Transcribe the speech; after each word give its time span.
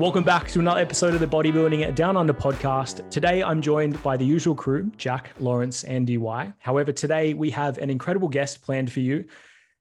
Welcome 0.00 0.24
back 0.24 0.48
to 0.52 0.60
another 0.60 0.80
episode 0.80 1.12
of 1.12 1.20
the 1.20 1.26
Bodybuilding 1.26 1.94
Down 1.94 2.16
Under 2.16 2.32
podcast. 2.32 3.10
Today 3.10 3.42
I'm 3.42 3.60
joined 3.60 4.02
by 4.02 4.16
the 4.16 4.24
usual 4.24 4.54
crew, 4.54 4.90
Jack, 4.96 5.32
Lawrence, 5.38 5.84
and 5.84 6.06
DY. 6.06 6.54
However, 6.58 6.90
today 6.90 7.34
we 7.34 7.50
have 7.50 7.76
an 7.76 7.90
incredible 7.90 8.30
guest 8.30 8.62
planned 8.62 8.90
for 8.90 9.00
you. 9.00 9.26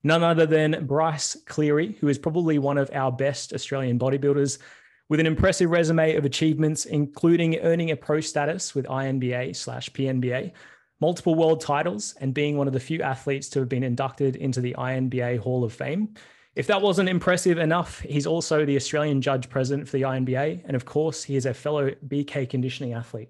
None 0.04 0.21
other 0.21 0.46
than 0.46 0.86
Bryce 0.86 1.38
Cleary, 1.46 1.93
who 2.02 2.10
is 2.10 2.18
probably 2.18 2.60
one 2.60 2.78
of 2.78 2.89
our 2.93 3.14
best 3.14 3.54
Australian 3.54 3.97
bodybuilders 3.97 4.57
with 5.07 5.21
an 5.21 5.25
impressive 5.25 5.70
resume 5.70 6.18
of 6.18 6.25
achievements, 6.25 6.83
including 6.83 7.57
earning 7.60 7.92
a 7.92 7.96
pro 7.96 8.20
status 8.20 8.75
with 8.75 8.88
INBA 8.88 9.56
slash 9.56 9.89
PNBA, 9.92 10.51
multiple 11.00 11.36
world 11.36 11.61
titles, 11.61 12.14
and 12.20 12.33
being 12.33 12.57
one 12.57 12.68
of 12.68 12.74
the 12.74 12.79
few 12.82 13.01
athletes 13.01 13.47
to 13.47 13.60
have 13.60 13.70
been 13.70 13.83
inducted 13.83 14.36
into 14.36 14.60
the 14.60 14.75
INBA 14.78 15.39
Hall 15.39 15.64
of 15.64 15.71
Fame. 15.71 16.14
If 16.56 16.68
that 16.68 16.82
wasn't 16.82 17.10
impressive 17.10 17.58
enough, 17.58 18.00
he's 18.02 18.26
also 18.26 18.66
the 18.66 18.76
Australian 18.76 19.21
judge 19.21 19.50
president 19.50 19.88
for 19.88 19.98
the 19.98 20.04
INBA. 20.04 20.64
And 20.66 20.75
of 20.75 20.86
course, 20.86 21.24
he 21.24 21.36
is 21.36 21.46
a 21.46 21.54
fellow 21.54 21.92
BK 22.08 22.50
conditioning 22.50 22.94
athlete. 22.94 23.30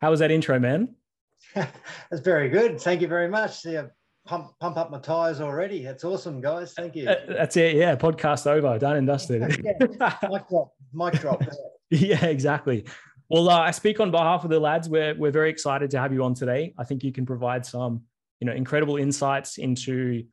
How 0.00 0.10
was 0.10 0.20
that 0.20 0.30
intro, 0.30 0.58
man? 0.58 0.94
That's 1.54 2.22
very 2.22 2.48
good. 2.48 2.80
Thank 2.80 3.00
you 3.00 3.08
very 3.08 3.28
much. 3.28 3.60
See, 3.60 3.78
pump, 4.26 4.52
pump 4.60 4.76
up 4.76 4.90
my 4.90 4.98
tires 4.98 5.40
already. 5.40 5.84
That's 5.84 6.04
awesome, 6.04 6.40
guys. 6.40 6.74
Thank 6.74 6.96
you. 6.96 7.08
Uh, 7.08 7.16
that's 7.28 7.56
it. 7.56 7.76
Yeah. 7.76 7.96
Podcast 7.96 8.46
over. 8.46 8.78
Done 8.78 8.96
and 8.96 9.06
dusted. 9.06 9.40
yeah. 9.64 10.16
Mic 10.28 10.48
drop. 10.48 10.72
Mic 10.92 11.14
drop. 11.20 11.42
yeah, 11.90 12.24
exactly. 12.26 12.84
Well, 13.28 13.48
uh, 13.48 13.60
I 13.60 13.70
speak 13.70 14.00
on 14.00 14.10
behalf 14.10 14.44
of 14.44 14.50
the 14.50 14.60
lads. 14.60 14.88
We're, 14.88 15.14
we're 15.14 15.30
very 15.30 15.50
excited 15.50 15.90
to 15.92 15.98
have 15.98 16.12
you 16.12 16.22
on 16.24 16.34
today. 16.34 16.74
I 16.78 16.84
think 16.84 17.02
you 17.02 17.12
can 17.12 17.26
provide 17.26 17.64
some, 17.64 18.02
you 18.40 18.46
know, 18.46 18.52
incredible 18.52 18.96
insights 18.96 19.58
into 19.58 20.24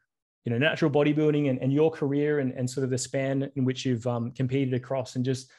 you 0.45 0.51
know 0.51 0.57
natural 0.57 0.91
bodybuilding 0.91 1.49
and, 1.49 1.59
and 1.61 1.71
your 1.71 1.89
career 1.91 2.39
and, 2.39 2.51
and 2.53 2.69
sort 2.69 2.83
of 2.83 2.89
the 2.89 2.97
span 2.97 3.49
in 3.55 3.65
which 3.65 3.85
you've 3.85 4.05
um, 4.07 4.31
competed 4.31 4.73
across 4.73 5.15
and 5.15 5.23
just 5.23 5.51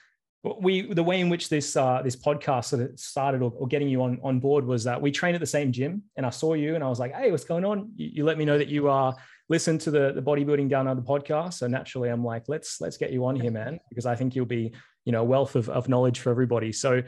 we 0.60 0.92
the 0.92 1.02
way 1.02 1.20
in 1.20 1.30
which 1.30 1.48
this 1.48 1.74
uh, 1.74 2.02
this 2.02 2.16
podcast 2.16 2.66
sort 2.66 2.82
of 2.82 2.98
started 2.98 3.40
or, 3.40 3.50
or, 3.56 3.66
getting 3.66 3.88
you 3.88 4.02
on 4.02 4.18
on 4.22 4.38
board 4.38 4.66
was 4.66 4.84
that 4.84 5.00
we 5.00 5.10
train 5.10 5.34
at 5.34 5.40
the 5.40 5.46
same 5.46 5.72
gym 5.72 6.02
and 6.16 6.26
I 6.26 6.30
saw 6.30 6.52
you 6.52 6.74
and 6.74 6.84
I 6.84 6.88
was 6.88 7.00
like 7.00 7.14
hey 7.14 7.30
what's 7.30 7.44
going 7.44 7.64
on? 7.64 7.92
You, 7.96 8.10
you 8.12 8.24
let 8.24 8.36
me 8.36 8.44
know 8.44 8.58
that 8.58 8.68
you 8.68 8.88
are 8.88 9.12
uh, 9.12 9.16
listen 9.48 9.78
to 9.78 9.90
the 9.90 10.12
the 10.12 10.20
bodybuilding 10.20 10.68
down 10.68 10.86
under 10.86 11.02
podcast. 11.02 11.54
So 11.54 11.66
naturally 11.66 12.10
I'm 12.10 12.22
like 12.22 12.44
let's 12.48 12.80
let's 12.80 12.98
get 12.98 13.10
you 13.10 13.24
on 13.24 13.36
here 13.36 13.50
man 13.50 13.80
because 13.88 14.04
I 14.04 14.16
think 14.16 14.36
you'll 14.36 14.44
be 14.44 14.74
you 15.06 15.12
know 15.12 15.22
a 15.22 15.24
wealth 15.24 15.56
of, 15.56 15.70
of 15.70 15.88
knowledge 15.88 16.20
for 16.20 16.30
everybody. 16.30 16.72
So 16.72 17.02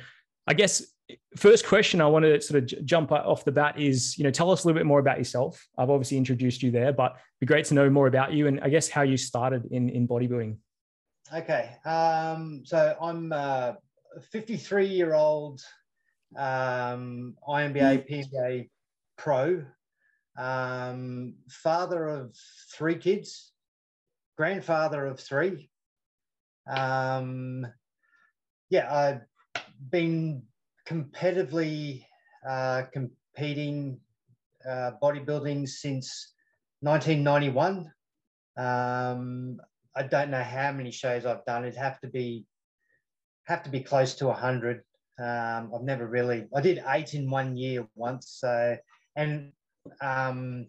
I 0.46 0.55
guess 0.55 0.83
first 1.36 1.66
question 1.66 2.00
I 2.00 2.06
want 2.06 2.24
to 2.24 2.40
sort 2.40 2.62
of 2.62 2.84
jump 2.84 3.12
off 3.12 3.44
the 3.44 3.52
bat 3.52 3.78
is, 3.78 4.16
you 4.18 4.24
know, 4.24 4.30
tell 4.30 4.50
us 4.50 4.64
a 4.64 4.66
little 4.66 4.78
bit 4.78 4.86
more 4.86 4.98
about 4.98 5.18
yourself. 5.18 5.66
I've 5.78 5.90
obviously 5.90 6.16
introduced 6.16 6.62
you 6.62 6.70
there, 6.70 6.92
but 6.92 7.12
it'd 7.12 7.40
be 7.40 7.46
great 7.46 7.64
to 7.66 7.74
know 7.74 7.88
more 7.90 8.06
about 8.06 8.32
you 8.32 8.46
and 8.46 8.60
I 8.60 8.68
guess 8.68 8.88
how 8.88 9.02
you 9.02 9.16
started 9.16 9.66
in 9.70 9.88
in 9.88 10.08
bodybuilding. 10.08 10.56
Okay, 11.34 11.77
um, 11.84 12.62
so 12.64 12.96
I'm 13.00 13.32
a 13.32 13.78
53 14.30 14.86
year 14.86 15.14
old 15.14 15.60
um, 16.36 17.36
INBA 17.48 18.08
PBA 18.08 18.68
pro, 19.18 19.64
um, 20.38 21.34
father 21.48 22.08
of 22.08 22.36
three 22.72 22.96
kids, 22.96 23.52
grandfather 24.36 25.06
of 25.06 25.18
three. 25.18 25.68
Um, 26.68 27.66
yeah, 28.70 28.92
I've 28.92 29.62
been 29.90 30.42
competitively 30.89 32.05
uh, 32.48 32.83
competing 32.92 33.98
uh, 34.69 34.92
bodybuilding 35.03 35.69
since 35.69 36.33
1991. 36.81 37.91
Um, 38.56 39.59
I 39.95 40.03
don't 40.03 40.31
know 40.31 40.42
how 40.42 40.73
many 40.73 40.91
shows 40.91 41.27
I've 41.27 41.45
done. 41.45 41.64
It'd 41.64 41.77
have 41.77 42.01
to 42.01 42.08
be 42.08 42.46
have 43.45 43.63
to 43.63 43.70
be 43.70 43.80
close 43.80 44.14
to 44.17 44.27
100. 44.27 44.83
Um, 45.19 45.73
I've 45.75 45.83
never 45.83 46.07
really. 46.07 46.46
I 46.55 46.61
did 46.61 46.83
eight 46.89 47.14
in 47.14 47.30
one 47.30 47.57
year 47.57 47.86
once. 47.95 48.29
So, 48.41 48.77
and 49.14 49.52
um, 50.01 50.67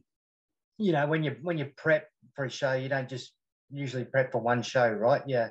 you 0.78 0.94
know, 0.94 1.08
when 1.08 1.24
you 1.24 1.36
when 1.42 1.58
you 1.58 1.72
prep 1.76 2.10
for 2.36 2.46
a 2.46 2.50
show, 2.50 2.74
you 2.74 2.88
don't 2.88 3.10
just 3.10 3.34
usually 3.72 4.06
prep 4.06 4.32
for 4.32 4.40
one 4.40 4.62
show, 4.62 4.90
right? 4.90 5.22
Yeah, 5.28 5.50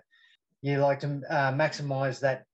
you 0.63 0.79
like 0.79 1.01
to 1.01 1.21
uh, 1.29 1.53
maximize 1.53 2.21
that 2.21 2.45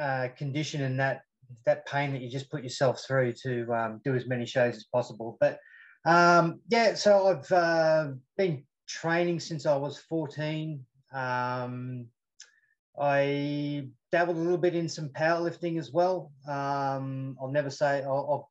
uh, 0.00 0.28
condition 0.36 0.82
and 0.82 0.98
that 1.00 1.22
that 1.66 1.86
pain 1.86 2.12
that 2.12 2.22
you 2.22 2.30
just 2.30 2.50
put 2.50 2.62
yourself 2.62 3.02
through 3.06 3.32
to 3.44 3.72
um, 3.72 4.00
do 4.04 4.14
as 4.14 4.26
many 4.26 4.46
shows 4.46 4.76
as 4.76 4.84
possible. 4.84 5.36
But 5.40 5.58
um, 6.04 6.60
yeah, 6.68 6.94
so 6.94 7.28
I've 7.28 7.52
uh, 7.52 8.12
been 8.36 8.64
training 8.86 9.40
since 9.40 9.66
I 9.66 9.76
was 9.76 9.98
14. 9.98 10.84
Um, 11.12 12.06
I 12.98 13.88
dabbled 14.12 14.36
a 14.36 14.40
little 14.40 14.58
bit 14.58 14.74
in 14.74 14.88
some 14.88 15.08
powerlifting 15.08 15.78
as 15.78 15.92
well. 15.92 16.32
Um, 16.48 17.36
I'll 17.40 17.50
never 17.50 17.70
say 17.70 18.02
I'll, 18.04 18.50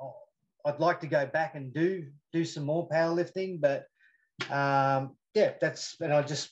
I'll, 0.00 0.16
I'd 0.66 0.80
like 0.80 1.00
to 1.00 1.06
go 1.06 1.26
back 1.26 1.54
and 1.54 1.72
do 1.72 2.06
do 2.32 2.44
some 2.44 2.64
more 2.64 2.88
powerlifting, 2.88 3.60
but 3.60 3.86
um, 4.50 5.16
yeah, 5.34 5.52
that's 5.60 5.96
and 6.00 6.12
I 6.12 6.22
just 6.22 6.50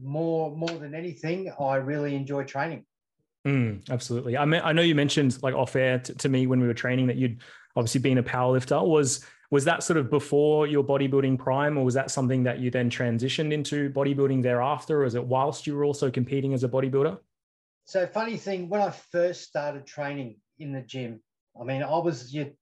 more 0.00 0.54
more 0.56 0.78
than 0.78 0.94
anything, 0.94 1.52
I 1.58 1.76
really 1.76 2.14
enjoy 2.14 2.44
training. 2.44 2.86
Mm, 3.46 3.90
absolutely. 3.90 4.36
I 4.36 4.44
mean, 4.44 4.60
I 4.62 4.72
know 4.72 4.82
you 4.82 4.94
mentioned 4.94 5.42
like 5.42 5.54
off 5.54 5.74
air 5.74 5.98
t- 5.98 6.14
to 6.14 6.28
me 6.28 6.46
when 6.46 6.60
we 6.60 6.66
were 6.66 6.74
training 6.74 7.08
that 7.08 7.16
you'd 7.16 7.42
obviously 7.74 8.00
been 8.00 8.18
a 8.18 8.22
power 8.22 8.52
lifter. 8.52 8.80
Was 8.80 9.24
was 9.50 9.64
that 9.64 9.82
sort 9.82 9.98
of 9.98 10.08
before 10.08 10.66
your 10.66 10.84
bodybuilding 10.84 11.38
prime, 11.38 11.76
or 11.76 11.84
was 11.84 11.94
that 11.94 12.10
something 12.10 12.44
that 12.44 12.60
you 12.60 12.70
then 12.70 12.88
transitioned 12.88 13.52
into 13.52 13.90
bodybuilding 13.90 14.42
thereafter, 14.42 15.02
or 15.02 15.04
is 15.04 15.14
it 15.14 15.24
whilst 15.24 15.66
you 15.66 15.76
were 15.76 15.84
also 15.84 16.10
competing 16.10 16.54
as 16.54 16.64
a 16.64 16.68
bodybuilder? 16.68 17.18
So 17.84 18.06
funny 18.06 18.36
thing, 18.36 18.68
when 18.68 18.80
I 18.80 18.90
first 18.90 19.42
started 19.42 19.86
training 19.86 20.36
in 20.58 20.72
the 20.72 20.80
gym, 20.80 21.20
I 21.60 21.64
mean, 21.64 21.82
I 21.82 21.98
was 21.98 22.32
you, 22.32 22.52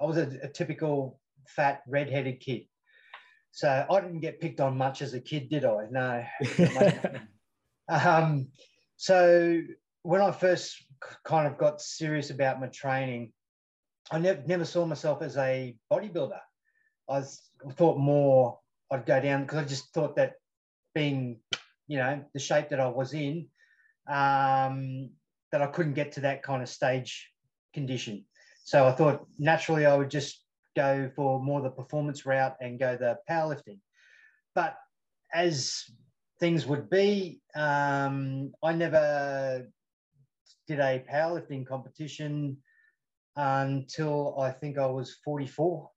I 0.00 0.04
was 0.04 0.18
a, 0.18 0.30
a 0.42 0.48
typical 0.48 1.18
fat 1.48 1.82
redheaded 1.88 2.40
kid. 2.40 2.66
So 3.52 3.86
I 3.90 4.00
didn't 4.00 4.20
get 4.20 4.40
picked 4.40 4.60
on 4.60 4.76
much 4.76 5.02
as 5.02 5.14
a 5.14 5.20
kid, 5.20 5.48
did 5.48 5.64
I? 5.64 5.86
No. 5.90 6.24
um, 7.88 8.48
so 8.96 9.60
when 10.02 10.20
I 10.20 10.30
first 10.30 10.84
kind 11.24 11.46
of 11.46 11.58
got 11.58 11.80
serious 11.80 12.30
about 12.30 12.60
my 12.60 12.68
training, 12.68 13.32
I 14.10 14.18
never 14.18 14.42
never 14.46 14.64
saw 14.64 14.86
myself 14.86 15.22
as 15.22 15.36
a 15.36 15.76
bodybuilder. 15.92 16.40
I 17.08 17.22
thought 17.72 17.98
more 17.98 18.58
I'd 18.90 19.06
go 19.06 19.20
down 19.20 19.42
because 19.42 19.58
I 19.58 19.64
just 19.64 19.92
thought 19.92 20.16
that 20.16 20.34
being, 20.94 21.38
you 21.86 21.98
know, 21.98 22.24
the 22.32 22.40
shape 22.40 22.70
that 22.70 22.80
I 22.80 22.88
was 22.88 23.12
in, 23.12 23.48
um, 24.08 25.10
that 25.52 25.62
I 25.62 25.66
couldn't 25.66 25.94
get 25.94 26.12
to 26.12 26.20
that 26.22 26.42
kind 26.42 26.62
of 26.62 26.68
stage 26.68 27.30
condition. 27.74 28.24
So 28.64 28.86
I 28.86 28.92
thought 28.92 29.26
naturally 29.38 29.86
I 29.86 29.96
would 29.96 30.10
just 30.10 30.44
go 30.76 31.10
for 31.14 31.42
more 31.42 31.60
the 31.60 31.70
performance 31.70 32.24
route 32.26 32.56
and 32.60 32.78
go 32.78 32.96
the 32.96 33.18
powerlifting. 33.28 33.78
But 34.54 34.76
as 35.32 35.84
things 36.38 36.66
would 36.66 36.88
be, 36.88 37.40
um, 37.54 38.52
I 38.62 38.72
never 38.72 39.68
did 40.70 40.78
a 40.78 41.04
powerlifting 41.12 41.66
competition 41.66 42.56
until 43.34 44.38
I 44.38 44.52
think 44.52 44.78
I 44.78 44.86
was 44.86 45.16
44. 45.24 45.90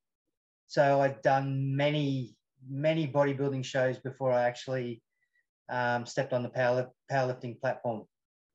So 0.66 1.00
I'd 1.00 1.22
done 1.22 1.76
many, 1.76 2.36
many 2.68 3.06
bodybuilding 3.06 3.64
shows 3.64 3.98
before 3.98 4.32
I 4.32 4.42
actually 4.42 5.00
um, 5.70 6.04
stepped 6.06 6.32
on 6.32 6.42
the 6.42 6.48
power, 6.48 6.90
powerlifting 7.10 7.60
platform. 7.60 8.02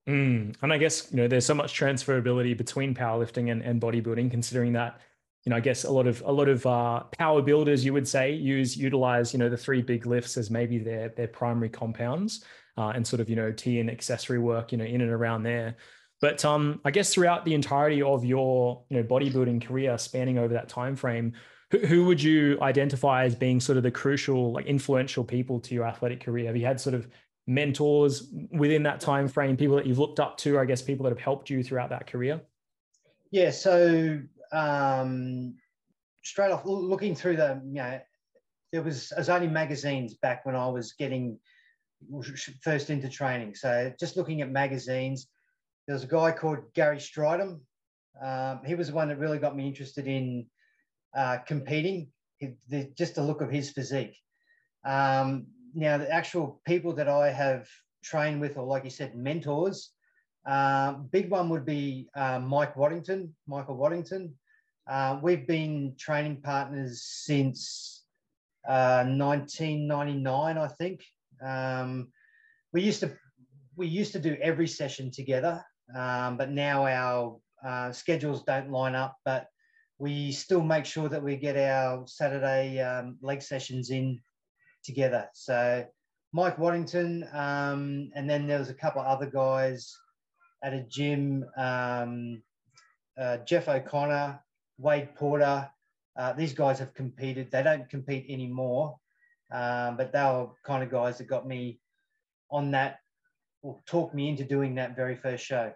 Mm. 0.09 0.55
And 0.61 0.73
I 0.73 0.77
guess, 0.77 1.09
you 1.09 1.17
know, 1.17 1.29
there's 1.29 1.45
so 1.45 1.53
much 1.53 1.79
transferability 1.79 2.57
between 2.57 2.93
powerlifting 2.93 3.49
and, 3.49 3.61
and 3.61 3.79
bodybuilding, 3.79 4.29
considering 4.29 4.73
that 4.73 4.99
you 5.45 5.51
know, 5.51 5.55
I 5.55 5.61
guess 5.61 5.85
a 5.85 5.91
lot 5.91 6.05
of 6.05 6.21
a 6.25 6.31
lot 6.33 6.49
of 6.49 6.65
uh, 6.65 7.03
power 7.17 7.41
builders, 7.41 7.85
you 7.85 7.93
would 7.93 8.07
say, 8.07 8.33
use 8.33 8.75
utilize 8.75 9.31
you 9.31 9.39
know 9.39 9.47
the 9.47 9.55
three 9.55 9.81
big 9.81 10.05
lifts 10.05 10.35
as 10.35 10.51
maybe 10.51 10.79
their 10.79 11.09
their 11.15 11.29
primary 11.29 11.69
compounds, 11.69 12.43
uh, 12.77 12.91
and 12.93 13.07
sort 13.07 13.21
of 13.21 13.29
you 13.29 13.37
know 13.37 13.49
T 13.49 13.79
and 13.79 13.89
accessory 13.89 14.37
work, 14.37 14.73
you 14.73 14.77
know, 14.77 14.83
in 14.83 14.99
and 14.99 15.11
around 15.11 15.43
there. 15.43 15.77
But 16.21 16.43
um, 16.43 16.81
I 16.83 16.91
guess 16.91 17.13
throughout 17.13 17.45
the 17.45 17.53
entirety 17.53 18.01
of 18.01 18.25
your 18.25 18.83
you 18.89 18.97
know 18.97 19.03
bodybuilding 19.03 19.65
career, 19.65 19.97
spanning 19.97 20.37
over 20.37 20.53
that 20.53 20.67
time 20.69 20.95
frame, 20.95 21.33
who, 21.71 21.79
who 21.79 22.05
would 22.05 22.21
you 22.21 22.57
identify 22.61 23.23
as 23.25 23.35
being 23.35 23.59
sort 23.59 23.77
of 23.77 23.83
the 23.83 23.91
crucial, 23.91 24.51
like 24.51 24.65
influential 24.65 25.23
people 25.23 25.59
to 25.61 25.73
your 25.73 25.85
athletic 25.85 26.21
career? 26.21 26.47
Have 26.47 26.57
you 26.57 26.65
had 26.65 26.79
sort 26.79 26.95
of 26.95 27.07
mentors 27.47 28.27
within 28.51 28.83
that 28.83 28.99
time 28.99 29.27
frame, 29.27 29.55
people 29.55 29.75
that 29.77 29.85
you've 29.85 29.99
looked 29.99 30.19
up 30.19 30.37
to? 30.37 30.59
I 30.59 30.65
guess 30.65 30.81
people 30.81 31.03
that 31.05 31.11
have 31.11 31.19
helped 31.19 31.49
you 31.49 31.63
throughout 31.63 31.89
that 31.89 32.07
career. 32.07 32.41
Yeah, 33.31 33.51
so 33.51 34.19
um, 34.51 35.55
straight 36.23 36.51
off 36.51 36.65
looking 36.65 37.15
through 37.15 37.37
the, 37.37 37.61
you 37.65 37.75
know, 37.75 37.99
there 38.71 38.81
was, 38.81 39.11
as 39.13 39.29
only 39.29 39.47
magazines 39.47 40.15
back 40.15 40.45
when 40.45 40.55
I 40.55 40.67
was 40.67 40.93
getting 40.93 41.39
first 42.61 42.89
into 42.89 43.09
training. 43.09 43.55
So 43.55 43.91
just 43.99 44.17
looking 44.17 44.41
at 44.41 44.51
magazines, 44.51 45.27
there 45.89 45.95
was 45.95 46.03
a 46.03 46.07
guy 46.07 46.31
called 46.31 46.59
Gary 46.75 46.97
Strydom. 46.97 47.61
Um, 48.23 48.59
he 48.63 48.75
was 48.75 48.89
the 48.89 48.93
one 48.93 49.07
that 49.07 49.17
really 49.17 49.39
got 49.39 49.55
me 49.55 49.65
interested 49.65 50.05
in 50.05 50.45
uh, 51.17 51.39
competing, 51.47 52.09
the, 52.39 52.91
just 52.95 53.15
the 53.15 53.23
look 53.23 53.41
of 53.41 53.49
his 53.49 53.71
physique. 53.71 54.15
Um, 54.85 55.47
now, 55.73 55.97
the 55.97 56.13
actual 56.13 56.61
people 56.63 56.93
that 56.93 57.09
I 57.09 57.31
have 57.31 57.67
trained 58.03 58.39
with, 58.39 58.55
or 58.55 58.67
like 58.67 58.83
you 58.83 58.91
said, 58.91 59.15
mentors. 59.15 59.89
Um, 60.45 61.09
big 61.11 61.31
one 61.31 61.49
would 61.49 61.65
be 61.65 62.07
uh, 62.15 62.37
Mike 62.37 62.77
Waddington, 62.77 63.35
Michael 63.47 63.75
Waddington. 63.75 64.35
Uh, 64.87 65.17
we've 65.23 65.47
been 65.47 65.95
training 65.97 66.41
partners 66.43 67.01
since 67.01 68.03
uh, 68.67 69.05
1999, 69.07 70.55
I 70.55 70.67
think. 70.67 71.03
Um, 71.43 72.09
we 72.73 72.83
used 72.83 72.99
to 72.99 73.11
we 73.75 73.87
used 73.87 74.11
to 74.11 74.19
do 74.19 74.37
every 74.41 74.67
session 74.67 75.09
together, 75.09 75.63
um, 75.95 76.37
but 76.37 76.51
now 76.51 76.85
our 76.85 77.39
uh, 77.65 77.91
schedules 77.91 78.43
don't 78.43 78.71
line 78.71 78.95
up. 78.95 79.17
But 79.25 79.47
we 79.97 80.31
still 80.31 80.61
make 80.61 80.85
sure 80.85 81.09
that 81.09 81.23
we 81.23 81.35
get 81.35 81.57
our 81.57 82.07
Saturday 82.07 82.79
um, 82.79 83.17
leg 83.21 83.41
sessions 83.41 83.89
in 83.89 84.21
together. 84.83 85.27
So 85.33 85.85
Mike 86.31 86.57
Waddington, 86.57 87.27
um, 87.33 88.11
and 88.15 88.29
then 88.29 88.47
there 88.47 88.59
was 88.59 88.69
a 88.69 88.73
couple 88.73 89.01
other 89.01 89.25
guys 89.25 89.95
at 90.63 90.73
a 90.73 90.83
gym. 90.83 91.45
Um, 91.57 92.41
uh, 93.19 93.37
Jeff 93.37 93.67
O'Connor, 93.67 94.39
Wade 94.77 95.15
Porter. 95.15 95.69
Uh, 96.17 96.33
these 96.33 96.53
guys 96.53 96.79
have 96.79 96.93
competed. 96.93 97.51
They 97.51 97.63
don't 97.63 97.89
compete 97.89 98.25
anymore, 98.29 98.97
um, 99.51 99.97
but 99.97 100.11
they 100.13 100.21
were 100.21 100.49
kind 100.65 100.83
of 100.83 100.89
guys 100.89 101.17
that 101.17 101.27
got 101.27 101.47
me 101.47 101.79
on 102.51 102.71
that, 102.71 102.99
or 103.61 103.79
talked 103.85 104.15
me 104.15 104.29
into 104.29 104.43
doing 104.43 104.75
that 104.75 104.95
very 104.95 105.15
first 105.15 105.45
show. 105.45 105.73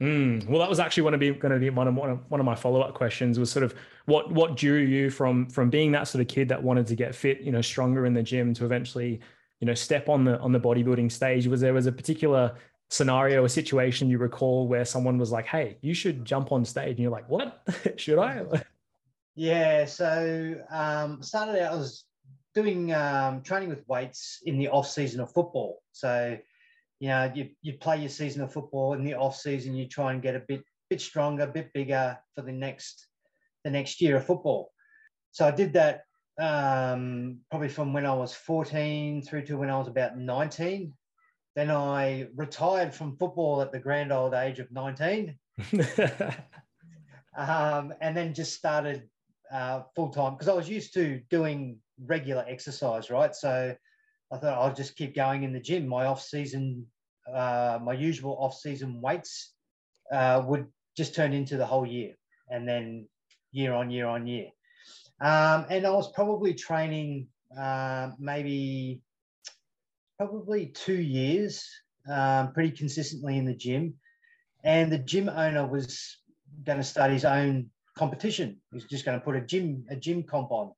Mm, 0.00 0.46
well, 0.46 0.60
that 0.60 0.68
was 0.68 0.80
actually 0.80 1.02
going 1.02 1.12
to 1.12 1.18
be 1.18 1.30
going 1.30 1.52
to 1.52 1.58
be 1.58 1.68
one 1.68 1.86
of 1.86 1.94
one 1.94 2.10
of, 2.10 2.30
one 2.30 2.40
of 2.40 2.46
my 2.46 2.54
follow 2.54 2.80
up 2.80 2.94
questions 2.94 3.38
was 3.38 3.52
sort 3.52 3.62
of 3.62 3.74
what 4.06 4.32
what 4.32 4.56
drew 4.56 4.78
you 4.78 5.10
from 5.10 5.46
from 5.50 5.68
being 5.68 5.92
that 5.92 6.08
sort 6.08 6.22
of 6.22 6.28
kid 6.28 6.48
that 6.48 6.62
wanted 6.62 6.86
to 6.86 6.94
get 6.94 7.14
fit, 7.14 7.40
you 7.40 7.52
know, 7.52 7.60
stronger 7.60 8.06
in 8.06 8.14
the 8.14 8.22
gym 8.22 8.54
to 8.54 8.64
eventually, 8.64 9.20
you 9.60 9.66
know, 9.66 9.74
step 9.74 10.08
on 10.08 10.24
the 10.24 10.38
on 10.38 10.52
the 10.52 10.60
bodybuilding 10.60 11.12
stage. 11.12 11.46
Was 11.46 11.60
there 11.60 11.74
was 11.74 11.84
a 11.86 11.92
particular 11.92 12.56
scenario, 12.88 13.44
a 13.44 13.48
situation 13.48 14.08
you 14.08 14.16
recall 14.16 14.66
where 14.66 14.86
someone 14.86 15.18
was 15.18 15.32
like, 15.32 15.44
"Hey, 15.44 15.76
you 15.82 15.92
should 15.92 16.24
jump 16.24 16.50
on 16.50 16.64
stage," 16.64 16.92
and 16.92 17.00
you're 17.00 17.10
like, 17.10 17.28
"What? 17.28 17.62
should 17.96 18.18
I?" 18.18 18.44
Yeah. 19.34 19.84
So 19.84 20.54
um, 20.70 21.22
started 21.22 21.62
out 21.62 21.72
I 21.72 21.76
was 21.76 22.04
doing 22.54 22.92
um, 22.94 23.42
training 23.42 23.68
with 23.68 23.86
weights 23.86 24.40
in 24.46 24.58
the 24.58 24.68
off 24.68 24.88
season 24.88 25.20
of 25.20 25.30
football. 25.32 25.82
So 25.92 26.38
you 27.00 27.08
know, 27.08 27.32
you, 27.34 27.48
you 27.62 27.72
play 27.74 27.98
your 27.98 28.10
season 28.10 28.42
of 28.42 28.52
football 28.52 28.92
in 28.92 29.04
the 29.04 29.14
off 29.14 29.36
season, 29.36 29.74
you 29.74 29.88
try 29.88 30.12
and 30.12 30.22
get 30.22 30.36
a 30.36 30.42
bit 30.46 30.62
bit 30.90 31.00
stronger, 31.00 31.44
a 31.44 31.46
bit 31.46 31.72
bigger 31.72 32.18
for 32.34 32.42
the 32.42 32.52
next 32.52 33.06
the 33.64 33.70
next 33.70 34.00
year 34.00 34.16
of 34.16 34.26
football. 34.26 34.70
So 35.32 35.46
I 35.46 35.50
did 35.50 35.72
that 35.74 36.02
um, 36.40 37.38
probably 37.50 37.68
from 37.68 37.92
when 37.92 38.06
I 38.06 38.14
was 38.14 38.34
14 38.34 39.22
through 39.22 39.46
to 39.46 39.56
when 39.56 39.70
I 39.70 39.78
was 39.78 39.88
about 39.88 40.18
19. 40.18 40.92
Then 41.56 41.70
I 41.70 42.28
retired 42.36 42.94
from 42.94 43.16
football 43.16 43.60
at 43.62 43.72
the 43.72 43.78
grand 43.78 44.12
old 44.12 44.34
age 44.34 44.58
of 44.58 44.70
19. 44.70 45.36
um, 47.36 47.94
and 48.00 48.16
then 48.16 48.34
just 48.34 48.54
started 48.54 49.08
uh, 49.52 49.82
full 49.94 50.10
time 50.10 50.34
because 50.34 50.48
I 50.48 50.54
was 50.54 50.68
used 50.68 50.94
to 50.94 51.20
doing 51.30 51.78
regular 52.06 52.44
exercise, 52.48 53.10
right? 53.10 53.34
So 53.34 53.74
I 54.32 54.38
thought 54.38 54.58
I'll 54.58 54.74
just 54.74 54.96
keep 54.96 55.14
going 55.14 55.42
in 55.42 55.52
the 55.52 55.60
gym. 55.60 55.88
My 55.88 56.06
off 56.06 56.22
season, 56.22 56.86
uh, 57.32 57.78
my 57.82 57.94
usual 57.94 58.36
off 58.38 58.56
season 58.56 59.00
weights 59.00 59.54
uh, 60.12 60.42
would 60.46 60.66
just 60.96 61.14
turn 61.14 61.32
into 61.32 61.56
the 61.56 61.66
whole 61.66 61.86
year, 61.86 62.14
and 62.48 62.68
then 62.68 63.08
year 63.52 63.72
on 63.74 63.90
year 63.90 64.06
on 64.06 64.26
year. 64.26 64.48
Um, 65.20 65.66
and 65.68 65.86
I 65.86 65.90
was 65.90 66.12
probably 66.12 66.54
training 66.54 67.28
uh, 67.58 68.10
maybe 68.18 69.02
probably 70.16 70.66
two 70.66 71.00
years, 71.00 71.66
um, 72.08 72.52
pretty 72.52 72.70
consistently 72.70 73.36
in 73.36 73.44
the 73.44 73.54
gym. 73.54 73.94
And 74.62 74.92
the 74.92 74.98
gym 74.98 75.28
owner 75.28 75.66
was 75.66 76.18
going 76.64 76.78
to 76.78 76.84
start 76.84 77.10
his 77.10 77.24
own 77.24 77.70
competition. 77.96 78.60
He's 78.72 78.84
just 78.84 79.04
going 79.04 79.18
to 79.18 79.24
put 79.24 79.36
a 79.36 79.40
gym 79.40 79.84
a 79.90 79.96
gym 79.96 80.22
comp 80.22 80.50
on. 80.50 80.72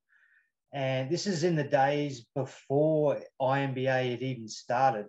And 0.73 1.11
this 1.11 1.27
is 1.27 1.45
in 1.45 1.55
the 1.55 1.65
days 1.65 2.27
before 2.35 3.21
INBA 3.41 4.11
had 4.11 4.23
even 4.23 4.49
started. 4.49 5.07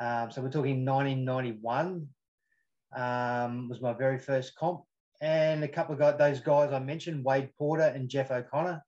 Um, 0.00 0.30
so 0.30 0.42
we're 0.42 0.50
talking 0.50 0.84
1991 0.84 2.08
um, 2.96 3.68
was 3.68 3.80
my 3.80 3.92
very 3.92 4.18
first 4.18 4.56
comp. 4.56 4.82
And 5.20 5.62
a 5.62 5.68
couple 5.68 5.92
of 5.92 6.00
guys, 6.00 6.18
those 6.18 6.40
guys 6.40 6.72
I 6.72 6.78
mentioned, 6.78 7.24
Wade 7.24 7.50
Porter 7.56 7.84
and 7.84 8.08
Jeff 8.08 8.30
O'Connor, 8.30 8.82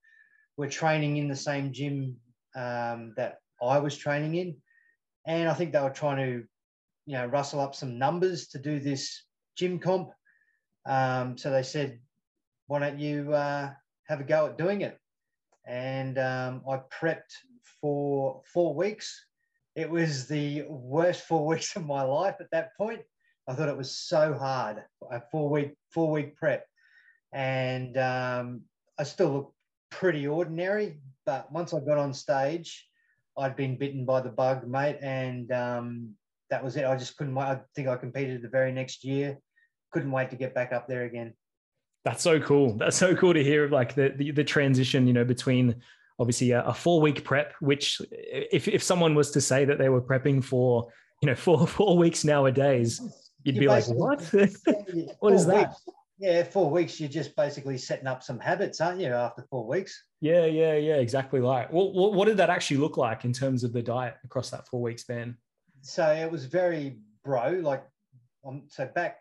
were 0.57 0.69
training 0.69 1.19
in 1.19 1.29
the 1.29 1.37
same 1.37 1.73
gym 1.73 2.17
um, 2.57 3.15
that 3.17 3.37
I 3.63 3.79
was 3.79 3.97
training 3.97 4.35
in. 4.35 4.57
And 5.27 5.49
I 5.49 5.55
think 5.55 5.73
they 5.73 5.81
were 5.81 5.91
trying 5.91 6.17
to, 6.17 6.45
you 7.07 7.13
know, 7.13 7.27
rustle 7.27 7.61
up 7.61 7.75
some 7.75 7.99
numbers 7.99 8.49
to 8.49 8.59
do 8.59 8.81
this 8.81 9.23
gym 9.57 9.79
comp. 9.79 10.11
Um, 10.87 11.39
so 11.39 11.51
they 11.51 11.63
said, 11.63 12.01
why 12.67 12.81
don't 12.81 12.99
you 12.99 13.33
uh, 13.33 13.71
have 14.09 14.21
a 14.21 14.25
go 14.25 14.47
at 14.47 14.59
doing 14.59 14.81
it? 14.81 14.99
And 15.67 16.19
um, 16.19 16.63
I 16.69 16.81
prepped 17.01 17.35
for 17.81 18.43
four 18.53 18.75
weeks. 18.75 19.25
It 19.75 19.89
was 19.91 20.27
the 20.27 20.65
worst 20.69 21.23
four 21.23 21.47
weeks 21.53 21.77
of 21.77 21.87
my 21.87 22.03
life 22.03 22.37
at 22.41 22.51
that 22.53 22.77
point. 22.77 23.01
I 23.49 23.55
thought 23.55 23.69
it 23.69 23.77
was 23.77 23.97
so 23.97 24.35
hard, 24.35 24.85
a 25.11 25.21
four 25.31 25.51
week 25.51 25.75
four 25.91 26.11
week 26.13 26.37
prep, 26.37 26.67
and 27.33 27.97
um, 27.99 28.63
I 28.99 29.03
still 29.03 29.33
look 29.33 29.55
pretty 29.91 30.27
ordinary. 30.29 31.01
But 31.27 31.51
once 31.51 31.75
I 31.75 31.81
got 31.81 31.99
on 31.99 32.15
stage, 32.15 32.87
I'd 33.37 33.57
been 33.57 33.77
bitten 33.77 34.05
by 34.05 34.21
the 34.21 34.29
bug, 34.29 34.67
mate, 34.67 34.99
and 35.03 35.51
um, 35.51 36.15
that 36.51 36.63
was 36.63 36.77
it. 36.77 36.85
I 36.85 36.97
just 36.97 37.17
couldn't. 37.17 37.37
I 37.37 37.61
think 37.75 37.89
I 37.89 37.97
competed 37.97 38.43
the 38.43 38.49
very 38.49 38.73
next 38.73 39.05
year. 39.05 39.39
Couldn't 39.91 40.13
wait 40.13 40.31
to 40.31 40.37
get 40.37 40.55
back 40.55 40.73
up 40.73 40.87
there 40.87 41.05
again. 41.05 41.35
That's 42.05 42.23
so 42.23 42.41
cool. 42.41 42.77
That's 42.77 42.97
so 42.97 43.15
cool 43.15 43.33
to 43.35 43.43
hear 43.43 43.69
like 43.69 43.95
the 43.95 44.13
the, 44.17 44.31
the 44.33 44.45
transition, 44.45 45.07
you 45.07 45.13
know, 45.13 45.25
between 45.25 45.77
obviously 46.19 46.51
a, 46.51 46.63
a 46.65 46.75
four 46.75 47.01
week 47.01 47.25
prep, 47.25 47.55
which 47.61 48.01
if 48.11 48.69
if 48.69 48.83
someone 48.83 49.15
was 49.15 49.31
to 49.33 49.41
say 49.41 49.65
that 49.65 49.79
they 49.79 49.89
were 49.89 50.03
prepping 50.03 50.43
for, 50.43 50.89
you 51.21 51.29
know, 51.29 51.35
four 51.47 51.67
four 51.67 51.97
weeks 51.97 52.25
nowadays, 52.25 53.01
you'd 53.45 53.57
you 53.57 53.63
be 53.63 53.69
like, 53.69 53.87
what? 53.89 54.23
what 55.21 55.33
is 55.33 55.47
that? 55.47 55.69
Weeks. 55.69 55.83
Yeah, 56.19 56.45
four 56.45 56.71
weeks. 56.71 57.01
You're 57.01 57.09
just 57.09 57.35
basically 57.35 57.77
setting 57.79 58.07
up 58.07 58.23
some 58.23 58.39
habits, 58.39 58.81
aren't 58.81 59.01
you? 59.01 59.09
After 59.09 59.43
four 59.51 59.67
weeks. 59.67 60.05
Yeah, 60.21 60.45
yeah, 60.45 60.77
yeah. 60.77 60.97
Exactly. 60.97 61.41
Like, 61.41 61.73
well, 61.73 61.93
what, 61.93 62.13
what 62.15 62.27
did 62.27 62.37
that 62.37 62.49
actually 62.49 62.77
look 62.77 62.97
like 62.97 63.25
in 63.25 63.33
terms 63.33 63.65
of 63.65 63.73
the 63.73 63.83
diet 63.83 64.15
across 64.25 64.49
that 64.51 64.69
four 64.69 64.81
week 64.81 65.01
span? 65.01 65.37
So 65.81 66.07
it 66.07 66.31
was 66.31 66.45
very 66.45 66.99
bro. 67.25 67.61
Like, 67.63 67.83
um, 68.47 68.63
so 68.69 68.87
back 68.87 69.19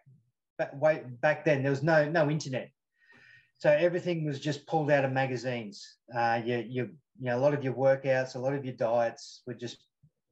back 0.62 0.82
way 0.82 1.04
back 1.22 1.44
then 1.44 1.64
there 1.64 1.72
was 1.72 1.84
no 1.84 2.10
no 2.10 2.30
internet. 2.30 2.70
So 3.58 3.70
everything 3.70 4.26
was 4.26 4.40
just 4.40 4.66
pulled 4.66 4.90
out 4.90 5.06
of 5.06 5.12
magazines. 5.12 5.98
Uh, 6.16 6.42
you, 6.44 6.58
you 6.58 6.84
you 7.20 7.28
know 7.28 7.38
a 7.38 7.44
lot 7.46 7.54
of 7.54 7.64
your 7.64 7.74
workouts 7.74 8.36
a 8.36 8.40
lot 8.40 8.54
of 8.54 8.66
your 8.66 8.76
diets 8.76 9.42
were 9.46 9.54
just 9.54 9.78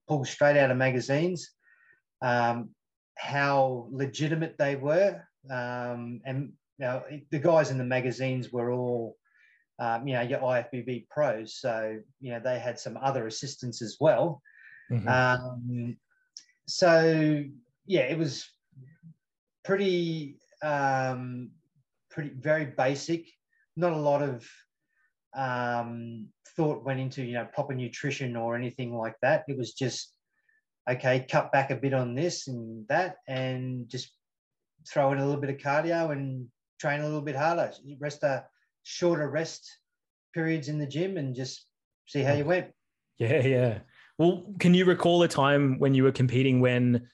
pulled 0.08 0.28
straight 0.28 0.58
out 0.58 0.72
of 0.72 0.78
magazines. 0.78 1.50
Um, 2.22 2.70
how 3.16 3.88
legitimate 3.92 4.56
they 4.58 4.76
were 4.76 5.22
um, 5.50 6.22
and 6.26 6.54
you 6.78 6.86
know 6.86 7.04
the 7.32 7.40
guys 7.40 7.72
in 7.72 7.78
the 7.78 7.84
magazines 7.84 8.52
were 8.52 8.72
all 8.72 9.18
um, 9.80 10.08
you 10.08 10.14
know 10.14 10.22
your 10.22 10.40
IFBB 10.40 11.10
pros. 11.10 11.56
So 11.56 12.00
you 12.20 12.32
know 12.32 12.42
they 12.44 12.60
had 12.60 12.80
some 12.80 12.98
other 13.02 13.28
assistants 13.28 13.82
as 13.82 13.98
well. 14.00 14.42
Mm-hmm. 14.92 15.08
Um, 15.08 15.98
so 16.68 17.44
yeah 17.86 18.02
it 18.02 18.18
was 18.18 18.48
pretty 19.64 20.38
um, 20.64 21.52
pretty 22.10 22.30
very 22.30 22.66
basic. 22.66 23.28
Not 23.76 23.94
a 23.94 23.98
lot 23.98 24.22
of 24.22 24.48
um, 25.36 26.28
thought 26.56 26.84
went 26.84 27.00
into 27.00 27.24
you 27.24 27.34
know 27.34 27.48
proper 27.54 27.74
nutrition 27.74 28.36
or 28.36 28.56
anything 28.56 28.96
like 28.96 29.16
that. 29.22 29.46
It 29.48 29.58
was 29.58 29.74
just 29.74 30.14
okay, 30.90 31.26
cut 31.30 31.52
back 31.52 31.72
a 31.72 31.76
bit 31.76 31.94
on 31.94 32.16
this 32.16 32.48
and 32.48 32.88
that, 32.88 33.18
and 33.28 33.88
just 33.88 34.12
throw 34.88 35.12
in 35.12 35.20
a 35.20 35.26
little 35.26 35.42
bit 35.42 35.50
of 35.52 35.58
cardio 35.58 36.12
and 36.12 36.48
train 36.80 37.02
a 37.02 37.06
little 37.06 37.22
bit 37.22 37.36
harder. 37.36 37.72
Rest 38.00 38.24
a 38.24 38.46
shorter 38.84 39.30
rest 39.30 39.70
periods 40.34 40.68
in 40.68 40.80
the 40.80 40.88
gym 40.88 41.18
and 41.18 41.36
just 41.36 41.66
see 42.08 42.22
how 42.22 42.34
you 42.34 42.46
went. 42.46 42.68
Yeah, 43.18 43.46
yeah. 43.46 43.80
Well, 44.18 44.54
can 44.60 44.74
you 44.74 44.86
recall 44.86 45.24
a 45.24 45.28
time 45.28 45.80
when 45.80 45.94
you 45.94 46.04
were 46.04 46.12
competing 46.12 46.60
when 46.60 47.08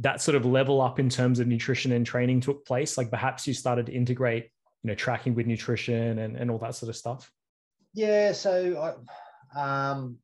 that 0.00 0.20
sort 0.20 0.34
of 0.34 0.44
level 0.44 0.80
up 0.80 0.98
in 0.98 1.08
terms 1.08 1.40
of 1.40 1.46
nutrition 1.46 1.92
and 1.92 2.04
training 2.04 2.40
took 2.40 2.64
place? 2.66 2.98
Like 2.98 3.10
perhaps 3.10 3.46
you 3.46 3.54
started 3.54 3.86
to 3.86 3.92
integrate, 3.92 4.50
you 4.82 4.88
know, 4.88 4.94
tracking 4.94 5.34
with 5.34 5.46
nutrition 5.46 6.18
and, 6.18 6.36
and 6.36 6.50
all 6.50 6.58
that 6.58 6.74
sort 6.74 6.90
of 6.90 6.96
stuff? 6.96 7.30
Yeah, 7.94 8.32
so 8.32 8.94
I 9.54 9.90
um, 9.90 10.18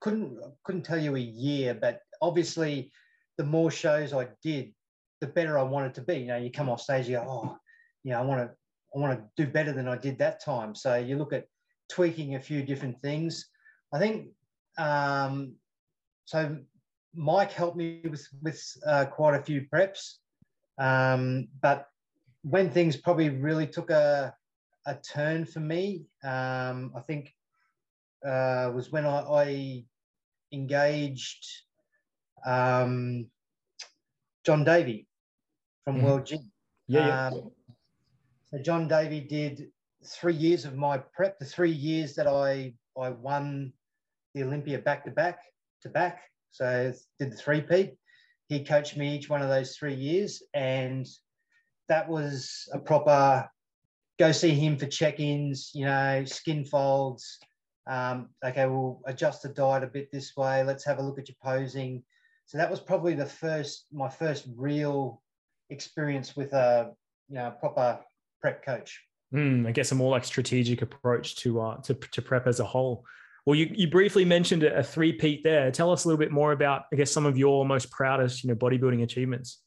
couldn't 0.00 0.38
couldn't 0.64 0.82
tell 0.82 0.98
you 0.98 1.16
a 1.16 1.20
year, 1.20 1.74
but 1.74 2.00
obviously 2.20 2.92
the 3.38 3.44
more 3.44 3.70
shows 3.70 4.12
I 4.12 4.28
did, 4.42 4.74
the 5.20 5.26
better 5.26 5.58
I 5.58 5.62
wanted 5.62 5.94
to 5.94 6.02
be. 6.02 6.18
You 6.18 6.26
know, 6.26 6.36
you 6.36 6.50
come 6.50 6.68
off 6.68 6.80
stage, 6.80 7.08
you 7.08 7.16
go, 7.16 7.24
oh, 7.26 7.58
you 8.04 8.12
know, 8.12 8.18
I 8.20 8.24
want 8.24 8.40
to 8.40 8.54
I 8.94 8.98
want 8.98 9.18
to 9.18 9.44
do 9.44 9.50
better 9.50 9.72
than 9.72 9.88
I 9.88 9.96
did 9.96 10.18
that 10.18 10.42
time. 10.44 10.74
So 10.74 10.96
you 10.96 11.16
look 11.16 11.32
at 11.32 11.46
tweaking 11.88 12.34
a 12.34 12.40
few 12.40 12.62
different 12.62 13.00
things. 13.00 13.48
I 13.92 13.98
think 13.98 14.28
um, 14.76 15.54
so 16.26 16.58
Mike 17.18 17.50
helped 17.50 17.76
me 17.76 18.00
with 18.04 18.26
with 18.40 18.62
uh, 18.86 19.04
quite 19.06 19.34
a 19.34 19.42
few 19.42 19.66
preps, 19.72 20.18
um, 20.78 21.48
but 21.60 21.88
when 22.42 22.70
things 22.70 22.96
probably 22.96 23.28
really 23.28 23.66
took 23.66 23.90
a 23.90 24.32
a 24.86 24.94
turn 24.94 25.44
for 25.44 25.60
me, 25.60 26.06
um, 26.22 26.92
I 26.96 27.00
think 27.00 27.34
uh, 28.24 28.70
was 28.72 28.92
when 28.92 29.04
I, 29.04 29.18
I 29.18 29.84
engaged 30.52 31.44
um, 32.46 33.26
John 34.44 34.62
Davey 34.64 35.08
from 35.84 35.96
mm-hmm. 35.96 36.06
World 36.06 36.26
Gym. 36.26 36.50
Yeah, 36.86 37.06
yeah. 37.06 37.26
Um, 37.26 37.50
so 38.44 38.58
John 38.62 38.86
Davey 38.86 39.20
did 39.20 39.70
three 40.06 40.34
years 40.34 40.64
of 40.64 40.76
my 40.76 40.98
prep, 40.98 41.38
the 41.40 41.44
three 41.44 41.72
years 41.72 42.14
that 42.14 42.28
I 42.28 42.74
I 42.96 43.10
won 43.10 43.72
the 44.34 44.44
Olympia 44.44 44.78
back 44.78 45.04
to 45.04 45.10
back 45.10 45.40
to 45.82 45.88
back. 45.88 46.22
So 46.58 46.92
did 47.20 47.30
the 47.30 47.36
three 47.36 47.60
peat. 47.60 47.94
He 48.48 48.64
coached 48.64 48.96
me 48.96 49.14
each 49.14 49.28
one 49.28 49.42
of 49.42 49.48
those 49.48 49.76
three 49.76 49.94
years, 49.94 50.42
and 50.54 51.06
that 51.88 52.08
was 52.08 52.68
a 52.72 52.78
proper 52.80 53.48
go 54.18 54.32
see 54.32 54.50
him 54.50 54.76
for 54.76 54.86
check-ins. 54.86 55.70
You 55.72 55.86
know, 55.86 56.24
skin 56.24 56.64
folds. 56.64 57.38
Um, 57.86 58.30
okay, 58.44 58.66
we'll 58.66 59.00
adjust 59.06 59.42
the 59.42 59.50
diet 59.50 59.84
a 59.84 59.86
bit 59.86 60.10
this 60.10 60.36
way. 60.36 60.64
Let's 60.64 60.84
have 60.84 60.98
a 60.98 61.02
look 61.02 61.18
at 61.18 61.28
your 61.28 61.36
posing. 61.42 62.02
So 62.46 62.58
that 62.58 62.70
was 62.70 62.80
probably 62.80 63.14
the 63.14 63.26
first, 63.26 63.86
my 63.92 64.08
first 64.08 64.46
real 64.56 65.22
experience 65.70 66.34
with 66.34 66.52
a 66.54 66.90
you 67.28 67.36
know 67.36 67.52
proper 67.60 68.00
prep 68.40 68.64
coach. 68.64 69.00
Mm, 69.32 69.66
I 69.66 69.70
guess 69.70 69.92
a 69.92 69.94
more 69.94 70.10
like 70.10 70.24
strategic 70.24 70.82
approach 70.82 71.36
to 71.36 71.60
uh, 71.60 71.76
to 71.82 71.94
to 71.94 72.20
prep 72.20 72.48
as 72.48 72.58
a 72.58 72.64
whole. 72.64 73.04
Well, 73.48 73.54
you, 73.54 73.72
you 73.74 73.88
briefly 73.88 74.26
mentioned 74.26 74.62
a 74.62 74.82
three 74.82 75.10
peat 75.10 75.42
there. 75.42 75.70
Tell 75.70 75.90
us 75.90 76.04
a 76.04 76.08
little 76.08 76.18
bit 76.18 76.30
more 76.30 76.52
about, 76.52 76.82
I 76.92 76.96
guess, 76.96 77.10
some 77.10 77.24
of 77.24 77.38
your 77.38 77.64
most 77.64 77.90
proudest, 77.90 78.44
you 78.44 78.48
know, 78.50 78.54
bodybuilding 78.54 79.02
achievements. 79.02 79.62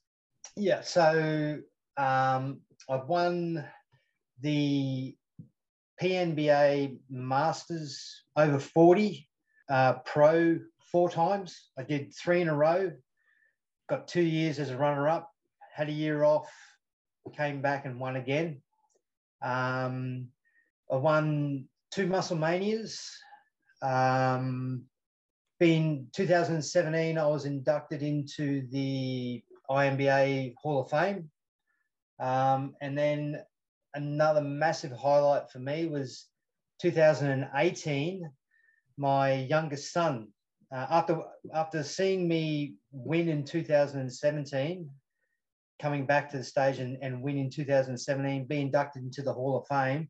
Yeah, 0.55 0.81
so 0.81 1.57
um, 1.97 2.59
I've 2.87 3.07
won 3.07 3.65
the 4.39 5.15
PNBA 5.99 6.99
Masters 7.09 8.21
over 8.35 8.59
40 8.59 9.27
uh, 9.67 9.93
pro 10.05 10.59
four 10.91 11.09
times. 11.09 11.71
I 11.75 11.81
did 11.81 12.13
three 12.13 12.41
in 12.41 12.49
a 12.49 12.55
row, 12.55 12.91
got 13.89 14.07
two 14.07 14.21
years 14.21 14.59
as 14.59 14.69
a 14.69 14.77
runner 14.77 15.09
up, 15.09 15.27
had 15.73 15.89
a 15.89 15.91
year 15.91 16.23
off, 16.23 16.51
came 17.35 17.63
back 17.63 17.87
and 17.87 17.99
won 17.99 18.15
again. 18.15 18.61
Um, 19.41 20.27
I 20.91 20.97
won 20.97 21.65
two 21.89 22.05
Muscle 22.05 22.37
Manias. 22.37 23.11
Um, 23.81 24.83
in 25.59 26.07
2017, 26.13 27.17
I 27.17 27.27
was 27.27 27.45
inducted 27.45 28.01
into 28.01 28.67
the 28.71 29.43
INBA 29.69 30.55
Hall 30.57 30.81
of 30.81 30.89
Fame. 30.89 31.29
Um, 32.19 32.75
and 32.81 32.97
then 32.97 33.41
another 33.93 34.41
massive 34.41 34.91
highlight 34.91 35.49
for 35.51 35.59
me 35.59 35.87
was 35.87 36.27
2018. 36.81 38.29
My 38.97 39.33
youngest 39.33 39.91
son, 39.91 40.27
uh, 40.71 40.87
after 40.89 41.21
after 41.53 41.83
seeing 41.83 42.27
me 42.27 42.75
win 42.91 43.29
in 43.29 43.43
2017, 43.43 44.89
coming 45.79 46.05
back 46.05 46.29
to 46.29 46.37
the 46.37 46.43
stage 46.43 46.77
and, 46.77 46.97
and 47.01 47.21
win 47.21 47.37
in 47.37 47.49
2017, 47.49 48.45
be 48.45 48.61
inducted 48.61 49.03
into 49.03 49.23
the 49.23 49.33
Hall 49.33 49.57
of 49.57 49.67
Fame, 49.67 50.09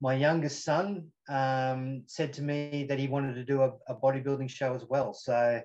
my 0.00 0.14
youngest 0.14 0.64
son 0.64 1.08
um, 1.28 2.02
said 2.06 2.32
to 2.34 2.42
me 2.42 2.86
that 2.88 2.98
he 2.98 3.06
wanted 3.06 3.34
to 3.34 3.44
do 3.44 3.62
a, 3.62 3.72
a 3.88 3.94
bodybuilding 3.94 4.48
show 4.50 4.74
as 4.74 4.84
well. 4.88 5.12
So 5.12 5.60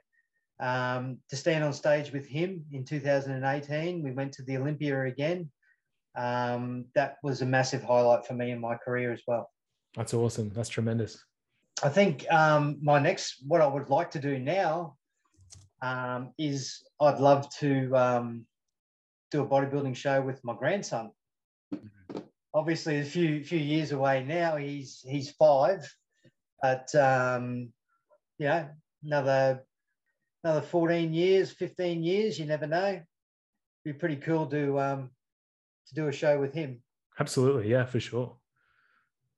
um, 0.59 1.17
to 1.29 1.35
stand 1.35 1.63
on 1.63 1.73
stage 1.73 2.11
with 2.11 2.27
him 2.27 2.65
in 2.71 2.83
2018, 2.83 4.03
we 4.03 4.11
went 4.11 4.33
to 4.33 4.43
the 4.43 4.57
Olympia 4.57 5.03
again. 5.03 5.49
Um, 6.17 6.85
that 6.95 7.17
was 7.23 7.41
a 7.41 7.45
massive 7.45 7.83
highlight 7.83 8.25
for 8.25 8.33
me 8.33 8.51
in 8.51 8.59
my 8.59 8.75
career 8.75 9.11
as 9.11 9.21
well. 9.27 9.49
That's 9.95 10.13
awesome. 10.13 10.49
That's 10.49 10.69
tremendous. 10.69 11.23
I 11.83 11.89
think 11.89 12.25
um, 12.31 12.77
my 12.81 12.99
next, 12.99 13.43
what 13.47 13.61
I 13.61 13.67
would 13.67 13.89
like 13.89 14.11
to 14.11 14.19
do 14.19 14.39
now 14.39 14.95
um, 15.81 16.33
is 16.37 16.83
I'd 17.01 17.19
love 17.19 17.49
to 17.59 17.95
um, 17.95 18.45
do 19.31 19.41
a 19.41 19.47
bodybuilding 19.47 19.95
show 19.95 20.21
with 20.21 20.41
my 20.43 20.55
grandson. 20.55 21.11
Obviously, 22.55 23.01
a 23.01 23.03
few 23.03 23.43
few 23.43 23.59
years 23.59 23.91
away 23.91 24.23
now. 24.23 24.55
He's 24.55 25.03
he's 25.05 25.31
five, 25.31 25.85
but 26.61 26.93
um, 26.95 27.73
you 28.39 28.47
know, 28.47 28.69
another 29.03 29.61
another 30.43 30.61
fourteen 30.61 31.13
years, 31.13 31.51
fifteen 31.51 32.01
years. 32.01 32.39
You 32.39 32.45
never 32.45 32.65
know. 32.65 33.01
Be 33.83 33.91
pretty 33.91 34.15
cool 34.15 34.47
to 34.47 34.79
um, 34.79 35.09
to 35.87 35.95
do 35.95 36.07
a 36.07 36.13
show 36.13 36.39
with 36.39 36.53
him. 36.53 36.81
Absolutely, 37.19 37.69
yeah, 37.69 37.85
for 37.85 37.99
sure. 37.99 38.37